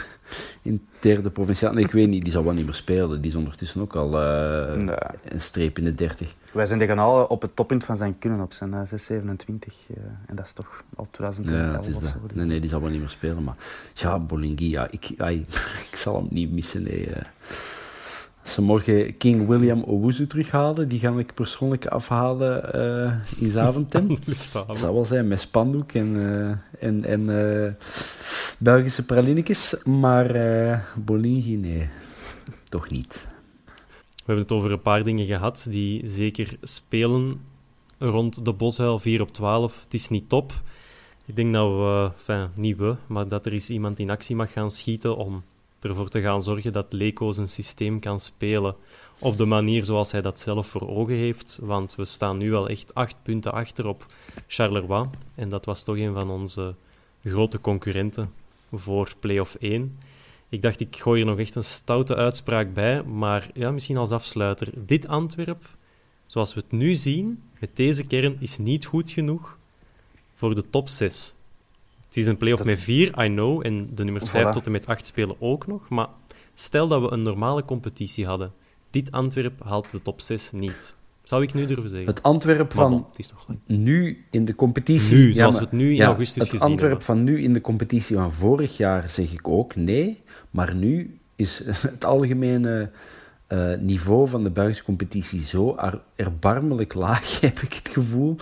in 0.62 0.88
derde 1.00 1.30
provinciaal. 1.30 1.74
Nee, 1.74 1.84
ik 1.84 1.92
weet 1.92 2.10
niet, 2.10 2.24
die 2.24 2.32
zal 2.32 2.44
wel 2.44 2.54
niet 2.54 2.66
meer 2.66 2.74
spelen. 2.74 3.22
Die 3.22 3.32
is 3.32 3.38
ondertussen 3.38 3.82
ook 3.82 3.96
al 3.96 4.22
uh, 4.22 4.88
een 5.24 5.42
streep 5.42 5.78
in 5.78 5.84
de 5.84 5.96
30. 5.96 6.34
Wij 6.54 6.66
zijn 6.66 6.80
de 6.80 6.86
kanaal 6.86 7.26
op 7.26 7.42
het 7.42 7.56
toppunt 7.56 7.84
van 7.84 7.98
zijn 7.98 8.20
kunnen 8.20 8.42
op 8.42 8.54
zijn 8.54 8.70
uh, 8.70 8.82
627. 8.86 9.74
en 10.26 10.36
dat 10.36 10.46
is 10.46 10.54
toch 10.54 10.84
al 10.96 11.08
2011 11.12 11.88
ja, 11.88 11.96
of 11.96 12.10
zo. 12.10 12.16
Nee, 12.34 12.46
nee, 12.46 12.60
die 12.60 12.70
zal 12.70 12.82
wel 12.82 12.90
niet 12.90 13.00
meer 13.00 13.10
spelen. 13.10 13.44
Maar 13.44 13.58
ja, 13.94 14.20
Bolingi, 14.20 14.70
ja, 14.70 14.88
ik, 14.92 15.10
ik 15.92 15.96
zal 15.96 16.16
hem 16.16 16.28
niet 16.30 16.52
missen. 16.52 16.84
Nee, 16.84 17.10
als 18.48 18.56
ze 18.56 18.62
morgen 18.62 19.18
King 19.18 19.48
William 19.48 19.84
Owuzu 19.84 20.28
terughalen, 20.28 20.88
die 20.88 21.00
ga 21.00 21.18
ik 21.18 21.34
persoonlijk 21.34 21.86
afhalen 21.86 22.76
uh, 22.76 23.42
in 23.44 23.52
Zaventem. 23.52 24.10
Het 24.68 24.78
zal 24.78 24.94
wel 24.94 25.06
zijn 25.06 25.28
met 25.28 25.42
spandoek 25.42 25.92
en, 25.92 26.16
uh, 26.16 26.52
en, 26.80 27.06
en 27.06 27.22
uh, 27.22 27.72
Belgische 28.58 29.06
pralinekes, 29.06 29.76
maar 29.84 30.36
uh, 30.36 30.80
Bolingi, 30.96 31.56
nee, 31.56 31.90
toch 32.70 32.90
niet. 32.90 33.28
We 34.16 34.24
hebben 34.26 34.44
het 34.44 34.52
over 34.52 34.72
een 34.72 34.82
paar 34.82 35.04
dingen 35.04 35.26
gehad 35.26 35.68
die 35.70 36.08
zeker 36.08 36.58
spelen 36.62 37.42
rond 37.98 38.46
de 38.46 38.54
Boshuil 38.54 39.00
4 39.00 39.22
op 39.22 39.32
12. 39.32 39.84
Het 39.84 39.94
is 39.94 40.10
niet 40.10 40.30
top. 40.30 40.54
Ik 41.26 41.36
denk 41.36 41.54
dat 41.54 41.70
we, 41.70 42.12
enfin, 42.18 42.50
niet 42.54 42.78
we, 42.78 42.96
maar 43.08 43.28
dat 43.28 43.46
er 43.46 43.52
eens 43.52 43.70
iemand 43.70 44.00
in 44.00 44.10
actie 44.10 44.36
mag 44.36 44.52
gaan 44.52 44.72
schieten 44.72 45.18
om 45.18 45.44
ervoor 45.88 46.10
te 46.10 46.22
gaan 46.22 46.42
zorgen 46.42 46.74
dat 46.74 46.94
Leco 46.94 47.32
zijn 47.32 47.50
systeem 47.50 48.00
kan 48.00 48.20
spelen 48.20 48.76
op 49.20 49.38
de 49.38 49.46
manier 49.46 49.84
zoals 49.84 50.12
hij 50.12 50.22
dat 50.22 50.40
zelf 50.40 50.68
voor 50.68 50.90
ogen 50.90 51.16
heeft. 51.16 51.60
Want 51.62 51.96
we 51.96 52.06
staan 52.06 52.38
nu 52.38 52.54
al 52.54 52.70
echt 52.70 52.94
acht 52.94 53.16
punten 53.24 53.54
achter 53.54 53.88
op 53.88 54.06
Charleroi. 54.48 55.10
En 55.36 55.50
dat 55.50 55.66
was 55.66 55.84
toch 55.84 55.98
een 55.98 56.14
van 56.14 56.30
onze 56.30 56.76
grote 57.24 57.60
concurrenten 57.60 58.34
voor 58.74 59.14
play-off 59.20 59.56
1. 59.56 60.00
Ik 60.50 60.62
dacht, 60.62 60.80
ik 60.80 60.98
gooi 60.98 61.22
er 61.22 61.28
nog 61.28 61.40
echt 61.40 61.56
een 61.56 61.64
stoute 61.64 62.16
uitspraak 62.16 62.74
bij. 62.74 63.04
Maar 63.04 63.50
ja, 63.54 63.72
misschien 63.72 63.98
als 63.98 64.12
afsluiter. 64.12 64.70
Dit 64.86 65.08
Antwerp, 65.08 65.70
zoals 66.26 66.54
we 66.54 66.60
het 66.60 66.72
nu 66.72 66.96
zien, 66.96 67.44
met 67.60 67.70
deze 67.74 68.08
kern, 68.08 68.38
is 68.40 68.58
niet 68.58 68.86
goed 68.86 69.12
genoeg 69.12 69.58
voor 70.36 70.56
de 70.56 70.70
top 70.70 70.90
6. 70.90 71.36
Het 72.08 72.18
is 72.18 72.28
een 72.28 72.38
play-off 72.38 72.64
met 72.64 72.80
vier, 72.80 73.24
I 73.24 73.28
know, 73.28 73.66
en 73.66 73.90
de 73.94 74.04
nummers 74.04 74.30
5 74.30 74.50
tot 74.50 74.66
en 74.66 74.72
met 74.72 74.88
8 74.88 75.08
spelen 75.08 75.36
ook 75.40 75.68
nog. 75.68 75.90
Maar 75.90 76.08
stel 76.54 76.88
dat 76.88 77.02
we 77.02 77.12
een 77.12 77.22
normale 77.22 77.66
competitie 77.66 78.26
hadden. 78.26 78.52
Dit 78.90 79.12
Antwerp 79.12 79.64
haalt 79.64 79.92
de 79.92 80.02
top 80.02 80.22
6 80.22 80.52
niet. 80.52 80.96
Zou 81.24 81.44
ik 81.44 81.54
nu 81.54 81.66
durven 81.66 81.90
zeggen. 81.90 82.08
Het 82.08 82.24
Antwerp 82.24 82.74
van 82.74 83.06
het 83.10 83.20
is 83.20 83.32
nog 83.32 83.48
nu 83.66 84.26
in 84.32 84.46
de 84.46 84.56
competitie... 84.56 85.18
Nu, 85.18 85.34
zoals 85.34 85.56
we 85.58 85.62
het 85.64 85.72
nu 85.72 85.94
in 85.96 86.02
augustus 86.04 86.36
het 86.44 86.44
gezien 86.50 86.60
Het 86.62 86.70
Antwerp 86.70 86.90
hebben. 86.90 87.08
van 87.08 87.24
nu 87.24 87.42
in 87.44 87.54
de 87.54 87.62
competitie 87.62 88.16
van 88.16 88.32
vorig 88.34 88.78
jaar 88.78 89.10
zeg 89.10 89.32
ik 89.34 89.48
ook 89.48 89.76
nee. 89.76 90.22
Maar 90.52 90.76
nu 90.76 91.20
is 91.36 91.62
het 91.92 92.06
algemene 92.06 92.90
eh, 93.48 93.74
niveau 93.80 94.28
van 94.28 94.44
de 94.44 94.50
Belgische 94.50 94.84
competitie 94.84 95.44
zo 95.44 95.76
er- 95.78 96.02
erbarmelijk 96.16 96.94
laag, 96.94 97.40
heb 97.42 97.60
ik 97.60 97.74
het 97.74 97.90
gevoel. 97.90 98.36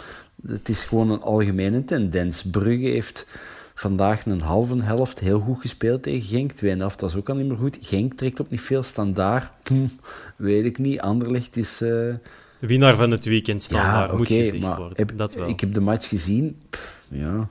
Het 0.47 0.70
is 0.70 0.84
gewoon 0.84 1.11
een 1.11 1.22
algemene 1.22 1.86
tendens. 1.86 2.43
Brugge 2.43 2.88
heeft 2.88 3.28
vandaag 3.76 4.26
een 4.26 4.41
halve 4.41 4.82
helft 4.82 5.19
heel 5.19 5.39
goed 5.39 5.61
gespeeld 5.61 6.03
tegen 6.03 6.28
Genk. 6.28 6.51
Tweede 6.51 6.78
helft 6.80 7.01
was 7.01 7.15
ook 7.15 7.30
al 7.30 7.36
niet 7.36 7.47
meer 7.47 7.57
goed. 7.57 7.78
Genk 7.82 8.13
trekt 8.13 8.39
op 8.39 8.49
niet 8.49 8.61
veel 8.61 8.84
standaard. 8.84 9.51
Hm, 9.67 9.88
weet 10.36 10.65
ik 10.65 10.78
niet. 10.78 10.99
Anderlecht 10.99 11.57
is... 11.57 11.82
eh, 11.82 11.88
De 11.89 12.17
winnaar 12.59 12.95
van 12.95 13.11
het 13.11 13.26
weekend 13.26 13.63
staan 13.63 13.93
daar, 13.93 14.07
oké, 14.07 14.17
moet 14.17 14.28
gezegd 14.28 14.59
maar 14.59 14.78
worden. 14.78 14.97
heb- 14.97 15.11
dat 15.17 15.34
wel. 15.34 15.49
Ik 15.49 15.59
heb 15.59 15.73
de 15.73 15.80
match 15.80 16.07
gezien. 16.07 16.57
Pff, 16.69 17.01
ja, 17.09 17.49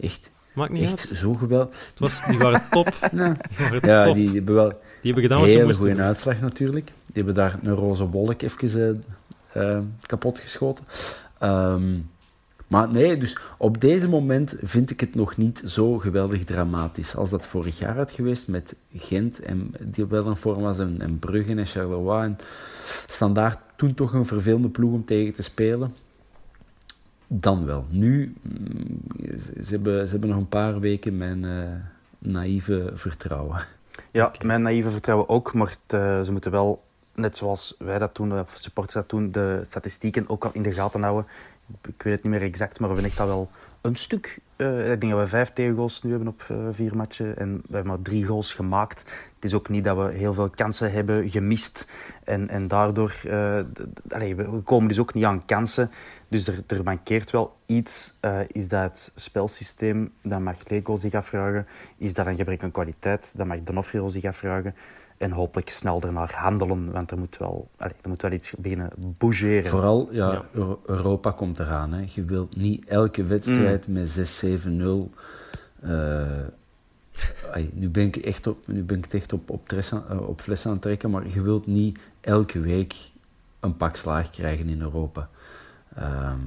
echt, 0.00 0.30
Maakt 0.54 0.72
niet 0.72 0.82
echt 0.82 1.08
uit. 1.10 1.18
zo 1.18 1.34
geweldig. 1.34 1.74
Het 1.90 1.98
was, 1.98 2.20
die 2.28 2.38
waren 2.38 2.62
top. 2.70 2.94
Nee. 3.12 3.32
Die 3.58 3.80
waren 3.80 3.88
Ja, 3.88 4.02
top. 4.02 4.14
die, 4.14 4.22
Die, 4.22 4.32
die 4.32 4.34
hebben 4.34 4.54
wel 4.54 4.80
hebben 5.02 5.22
gedaan 5.22 5.40
wat 5.40 5.50
ze 5.50 5.62
moesten 5.64 5.86
goede 5.86 6.02
uitslag 6.02 6.40
natuurlijk. 6.40 6.86
Die 6.86 7.14
hebben 7.24 7.34
daar 7.34 7.58
een 7.62 7.74
roze 7.74 8.04
wolk 8.08 8.42
even 8.42 9.04
eh, 9.52 9.72
eh, 9.72 9.78
kapot 10.06 10.38
geschoten. 10.38 10.84
Ehm, 11.38 11.82
maar 12.66 12.88
nee, 12.88 13.18
dus 13.18 13.38
op 13.58 13.80
deze 13.80 14.08
moment 14.08 14.56
vind 14.62 14.90
ik 14.90 15.00
het 15.00 15.14
nog 15.14 15.36
niet 15.36 15.62
zo 15.64 15.98
geweldig 15.98 16.44
dramatisch. 16.44 17.16
Als 17.16 17.30
dat 17.30 17.46
vorig 17.46 17.78
jaar 17.78 17.96
had 17.96 18.10
geweest 18.10 18.48
met 18.48 18.74
Gent, 18.94 19.40
en, 19.40 19.74
die 19.80 20.06
wel 20.06 20.26
in 20.26 20.36
vorm 20.36 20.62
was, 20.62 20.78
en, 20.78 21.00
en 21.00 21.18
Brugge 21.18 21.54
en 21.54 21.66
Charleroi. 21.66 22.24
En 22.24 22.38
Standaard 23.06 23.58
toen 23.76 23.94
toch 23.94 24.12
een 24.12 24.26
vervelende 24.26 24.68
ploeg 24.68 24.92
om 24.92 25.04
tegen 25.04 25.34
te 25.34 25.42
spelen. 25.42 25.94
Dan 27.26 27.64
wel. 27.64 27.86
Nu, 27.88 28.34
mm, 28.42 29.00
ze 29.62 29.70
hebben, 29.70 30.04
ze 30.04 30.10
hebben 30.10 30.28
nog 30.28 30.38
een 30.38 30.48
paar 30.48 30.80
weken 30.80 31.16
mijn 31.16 31.44
eh, 31.44 31.68
naïeve 32.18 32.90
vertrouwen. 32.94 33.60
Ja, 34.10 34.32
mijn 34.42 34.62
naïeve 34.62 34.90
vertrouwen 34.90 35.28
ook, 35.28 35.54
maar 35.54 35.68
het, 35.68 36.00
eh, 36.00 36.20
ze 36.20 36.32
moeten 36.32 36.50
wel, 36.50 36.82
net 37.14 37.36
zoals 37.36 37.74
wij 37.78 37.98
dat 37.98 38.16
doen, 38.16 38.38
of 38.40 38.56
supporters 38.60 38.94
dat 38.94 39.08
doen, 39.08 39.32
de 39.32 39.62
statistieken 39.68 40.28
ook 40.28 40.44
al 40.44 40.50
in 40.52 40.62
de 40.62 40.72
gaten 40.72 41.02
houden. 41.02 41.26
Ik 41.88 42.02
weet 42.02 42.14
het 42.14 42.22
niet 42.22 42.32
meer 42.32 42.42
exact, 42.42 42.80
maar 42.80 42.94
we 42.94 43.02
echt 43.02 43.20
al 43.20 43.26
wel 43.26 43.50
een 43.80 43.96
stuk. 43.96 44.38
eh, 44.56 44.92
ik 44.92 45.00
denk 45.00 45.12
dat 45.12 45.22
we 45.22 45.28
vijf 45.28 45.52
tegengoals 45.52 46.02
nu 46.02 46.10
hebben 46.10 46.28
op 46.28 46.44
eh, 46.48 46.56
vier 46.70 46.96
matchen 46.96 47.38
en 47.38 47.54
we 47.54 47.74
hebben 47.74 47.86
maar 47.86 48.02
drie 48.02 48.24
goals 48.24 48.54
gemaakt. 48.54 49.00
Het 49.34 49.44
is 49.44 49.54
ook 49.54 49.68
niet 49.68 49.84
dat 49.84 49.96
we 49.96 50.12
heel 50.12 50.34
veel 50.34 50.50
kansen 50.50 50.92
hebben 50.92 51.30
gemist 51.30 51.88
en, 52.24 52.48
en 52.48 52.68
daardoor, 52.68 53.14
eh, 53.24 53.60
we 54.36 54.60
komen 54.64 54.88
dus 54.88 54.98
ook 54.98 55.14
niet 55.14 55.24
aan 55.24 55.44
kansen. 55.44 55.90
Dus 56.28 56.46
er, 56.46 56.62
er 56.66 56.82
mankeert 56.84 57.30
wel 57.30 57.56
iets. 57.66 58.18
Is 58.46 58.68
dat 58.68 58.82
het 58.82 59.12
spelsysteem? 59.14 60.12
Dat 60.22 60.40
mag 60.40 60.56
Lego 60.68 60.96
zich 60.96 61.14
afvragen. 61.14 61.66
Is 61.98 62.14
dat 62.14 62.26
een 62.26 62.36
gebrek 62.36 62.62
aan 62.62 62.70
kwaliteit? 62.70 63.34
Dat 63.36 63.46
mag 63.46 63.62
Donofrio 63.62 64.08
zich 64.08 64.24
afvragen. 64.24 64.74
En 65.18 65.30
hopelijk 65.30 65.70
snel 65.70 66.02
ernaar 66.02 66.32
handelen, 66.34 66.92
want 66.92 67.10
er 67.10 67.18
moet 67.18 67.36
wel, 67.38 67.68
allee, 67.76 67.94
er 68.02 68.08
moet 68.08 68.22
wel 68.22 68.32
iets 68.32 68.52
beginnen 68.58 68.90
bougeren. 68.96 69.70
Vooral, 69.70 70.08
ja, 70.10 70.32
Ja. 70.32 70.44
Euro- 70.52 70.80
Europa 70.86 71.30
komt 71.30 71.58
eraan. 71.58 71.92
Hè. 71.92 72.04
Je 72.14 72.24
wilt 72.24 72.56
niet 72.56 72.84
elke 72.88 73.24
wedstrijd 73.24 73.88
met 73.88 74.08
6-7-0. 74.08 75.10
eh, 75.80 77.62
nu 77.72 77.88
ben 77.88 78.04
ik 78.04 78.16
echt 78.16 78.46
op, 78.46 78.66
nu 78.66 78.82
ben 78.82 78.98
ik 78.98 79.04
het 79.04 79.14
echt 79.14 79.32
op, 79.32 79.50
op, 79.50 79.68
tres 79.68 79.92
aan- 79.92 80.04
eh, 80.08 80.28
op 80.28 80.40
fles 80.40 80.66
aan 80.66 80.72
het 80.72 80.82
trekken, 80.82 81.10
maar 81.10 81.28
je 81.28 81.42
wilt 81.42 81.66
niet 81.66 81.98
elke 82.20 82.60
week 82.60 82.94
een 83.60 83.76
pak 83.76 83.96
slaag 83.96 84.30
krijgen 84.30 84.68
in 84.68 84.80
Europa. 84.80 85.28
Ehm, 85.94 86.38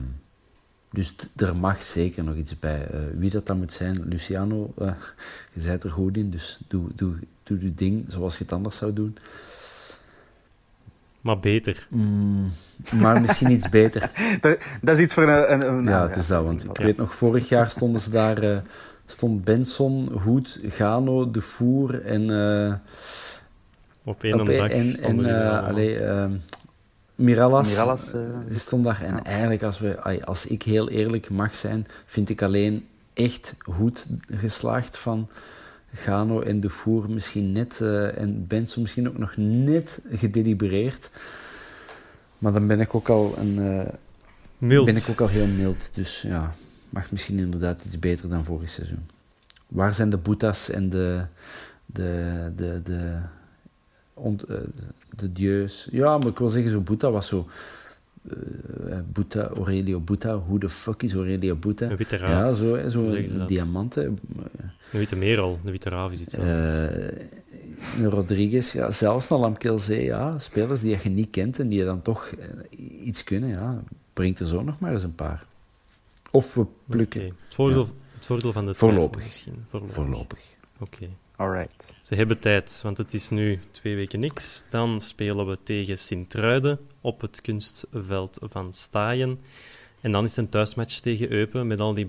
dus 0.91 1.15
er 1.35 1.55
mag 1.55 1.83
zeker 1.83 2.23
nog 2.23 2.35
iets 2.35 2.59
bij. 2.59 2.87
Eh, 2.91 2.99
wie 3.17 3.29
dat 3.29 3.45
dan 3.45 3.57
moet 3.57 3.73
zijn, 3.73 3.97
Luciano, 4.07 4.73
eh, 4.77 4.87
je 5.53 5.61
bent 5.61 5.83
er 5.83 5.91
goed 5.91 6.17
in, 6.17 6.29
dus 6.29 6.59
doe, 6.67 6.87
doe, 6.95 7.13
doe 7.43 7.61
je 7.63 7.75
ding 7.75 8.05
zoals 8.07 8.37
je 8.37 8.43
het 8.43 8.53
anders 8.53 8.77
zou 8.77 8.93
doen. 8.93 9.17
Maar 11.21 11.39
beter. 11.39 11.87
Mm, 11.89 12.51
maar 12.93 13.21
misschien 13.21 13.51
iets 13.51 13.69
beter. 13.69 14.11
Dat, 14.41 14.57
dat 14.81 14.97
is 14.97 15.03
iets 15.03 15.13
voor 15.13 15.23
een... 15.23 15.53
een, 15.53 15.67
een 15.67 15.83
Ja, 15.83 16.07
het 16.07 16.15
is 16.15 16.27
dat, 16.27 16.43
want 16.43 16.63
ik 16.63 16.77
weet 16.77 16.97
nog, 16.97 17.15
vorig 17.15 17.49
jaar 17.49 17.69
stonden 17.69 18.01
ze 18.01 18.09
daar, 18.09 18.37
eh, 18.37 18.57
stond 19.05 19.43
Benson, 19.43 20.09
Hoed, 20.23 20.59
Gano, 20.63 21.31
De 21.31 21.41
Voer 21.41 22.05
en... 22.05 22.29
eh, 22.29 22.73
Op 24.03 24.23
één 24.23 24.39
op- 24.39 24.45
dag 24.45 24.69
en, 24.69 24.93
stonden 24.93 25.25
en 25.25 25.31
die 25.33 25.41
eh, 25.43 25.49
allemaal. 25.49 25.63
allee, 25.69 25.99
ehm, 25.99 26.31
Mirallas. 27.19 27.67
Mirallas, 27.69 28.13
eh, 28.13 28.21
die 28.47 28.59
stond 28.59 28.83
daar. 28.83 29.01
En 29.01 29.23
eigenlijk, 29.23 29.63
als, 29.63 29.79
we, 29.79 30.23
als 30.25 30.45
ik 30.45 30.63
heel 30.63 30.89
eerlijk 30.89 31.29
mag 31.29 31.55
zijn, 31.55 31.87
vind 32.05 32.29
ik 32.29 32.41
alleen 32.41 32.87
echt 33.13 33.55
Hoed 33.63 34.07
geslaagd 34.29 34.97
van 34.97 35.29
Gano 35.93 36.41
en 36.41 36.59
De 36.59 36.69
Voer 36.69 37.09
misschien 37.09 37.51
net, 37.51 37.81
eh, 37.81 38.17
en 38.17 38.47
Benson 38.47 38.81
misschien 38.81 39.07
ook 39.07 39.17
nog 39.17 39.33
net 39.37 39.99
gedelibereerd. 40.11 41.09
Maar 42.37 42.53
dan 42.53 42.67
ben 42.67 42.79
ik 42.79 42.95
ook 42.95 43.09
al 43.09 43.35
een... 43.37 43.59
eh, 43.59 43.93
Mild. 44.57 44.85
ben 44.85 44.95
ik 44.95 45.07
ook 45.09 45.21
al 45.21 45.27
heel 45.27 45.47
mild. 45.47 45.89
Dus 45.93 46.21
ja, 46.21 46.53
mag 46.89 47.11
misschien 47.11 47.39
inderdaad 47.39 47.85
iets 47.85 47.99
beter 47.99 48.29
dan 48.29 48.43
vorig 48.43 48.69
seizoen. 48.69 49.09
Waar 49.67 49.93
zijn 49.93 50.09
de 50.09 50.17
Boetas 50.17 50.69
en 50.69 50.89
de, 50.89 51.23
de, 51.85 52.51
de, 52.55 52.81
de, 52.83 53.17
ont, 54.19 54.43
eh, 54.43 54.57
de 55.17 55.31
dieus? 55.33 55.87
Ja, 55.91 56.17
maar 56.17 56.27
ik 56.27 56.37
wil 56.37 56.49
zeggen, 56.49 56.71
zo 56.71 56.79
Boeta 56.81 57.11
was 57.11 57.27
zo... 57.27 57.47
eh 58.29 58.97
Boeta, 59.13 59.47
Aurelio 59.47 59.99
Boeta, 59.99 60.35
hoe 60.35 60.59
de 60.59 60.69
fuck 60.69 61.03
is 61.03 61.13
Aurelio 61.13 61.55
Boeta? 61.55 61.89
Een 61.89 61.95
witte 61.95 62.17
raaf. 62.17 62.31
Ja, 62.31 62.53
zo, 62.53 62.75
hè, 62.75 62.89
zo 62.89 63.03
een 63.03 63.37
dat? 63.37 63.47
diamant. 63.47 63.95
hè. 63.95 64.03
Een 64.03 64.17
witte 64.91 65.15
merel, 65.15 65.59
een 65.65 65.71
witte 65.71 65.89
raaf 65.89 66.11
is 66.11 66.21
iets 66.21 66.37
anders. 66.37 66.73
Eh, 66.73 67.27
een 67.97 68.09
Rodriguez, 68.09 68.73
ja, 68.73 68.91
zelfs 68.91 69.27
naar 69.29 69.39
Lamkelzee, 69.39 70.03
ja, 70.03 70.39
spelers 70.39 70.81
die 70.81 70.97
je 71.03 71.09
niet 71.09 71.29
kent 71.29 71.59
en 71.59 71.67
die 71.67 71.83
dan 71.85 72.01
toch 72.01 72.25
eh, 72.27 72.47
iets 73.05 73.23
kunnen, 73.23 73.49
ja, 73.49 73.81
brengt 74.13 74.39
er 74.39 74.47
zo 74.47 74.63
nog 74.63 74.79
maar 74.79 74.93
eens 74.93 75.03
een 75.03 75.15
paar. 75.15 75.45
Of 76.31 76.53
we 76.53 76.65
plukken. 76.85 77.21
Het, 77.23 77.33
voordeel, 77.55 77.87
het 78.15 78.25
voordeel 78.25 78.53
van 78.53 78.65
de 78.65 78.73
Voorlopig. 78.73 79.23
misschien. 79.23 79.65
Voorlopig. 79.69 79.95
voorlopig. 79.95 80.39
Oké. 80.79 81.07
Ze 82.01 82.15
hebben 82.15 82.39
tijd, 82.39 82.79
want 82.83 82.97
het 82.97 83.13
is 83.13 83.29
nu 83.29 83.59
twee 83.71 83.95
weken 83.95 84.19
niks. 84.19 84.65
Dan 84.69 85.01
spelen 85.01 85.47
we 85.47 85.57
tegen 85.63 85.97
Sint-Truiden 85.97 86.79
op 87.01 87.21
het 87.21 87.41
kunstveld 87.41 88.37
van 88.41 88.73
Staaien. 88.73 89.39
En 90.01 90.11
dan 90.11 90.23
is 90.23 90.35
het 90.35 90.45
een 90.45 90.51
thuismatch 90.51 90.99
tegen 90.99 91.31
Eupen 91.31 91.67
met 91.67 91.79
al 91.79 91.93
die 91.93 92.05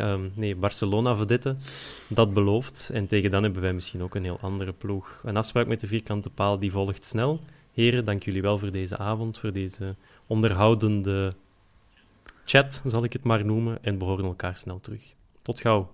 ehm, 0.00 0.28
nee, 0.34 0.56
Barcelona-vedetten. 0.56 1.58
Dat 2.08 2.32
belooft. 2.32 2.90
En 2.92 3.06
tegen 3.06 3.30
dan 3.30 3.42
hebben 3.42 3.62
wij 3.62 3.72
misschien 3.72 4.02
ook 4.02 4.14
een 4.14 4.24
heel 4.24 4.38
andere 4.40 4.72
ploeg. 4.72 5.22
Een 5.24 5.36
afspraak 5.36 5.66
met 5.66 5.80
de 5.80 5.86
vierkante 5.86 6.30
paal 6.30 6.58
die 6.58 6.70
volgt 6.70 7.04
snel. 7.04 7.40
Heren, 7.72 8.04
dank 8.04 8.22
jullie 8.22 8.42
wel 8.42 8.58
voor 8.58 8.72
deze 8.72 8.98
avond, 8.98 9.38
voor 9.38 9.52
deze 9.52 9.94
onderhoudende 10.26 11.34
chat, 12.44 12.82
zal 12.84 13.04
ik 13.04 13.12
het 13.12 13.24
maar 13.24 13.44
noemen. 13.44 13.78
En 13.82 13.98
we 13.98 14.04
horen 14.04 14.24
elkaar 14.24 14.56
snel 14.56 14.80
terug. 14.80 15.14
Tot 15.42 15.60
gauw. 15.60 15.93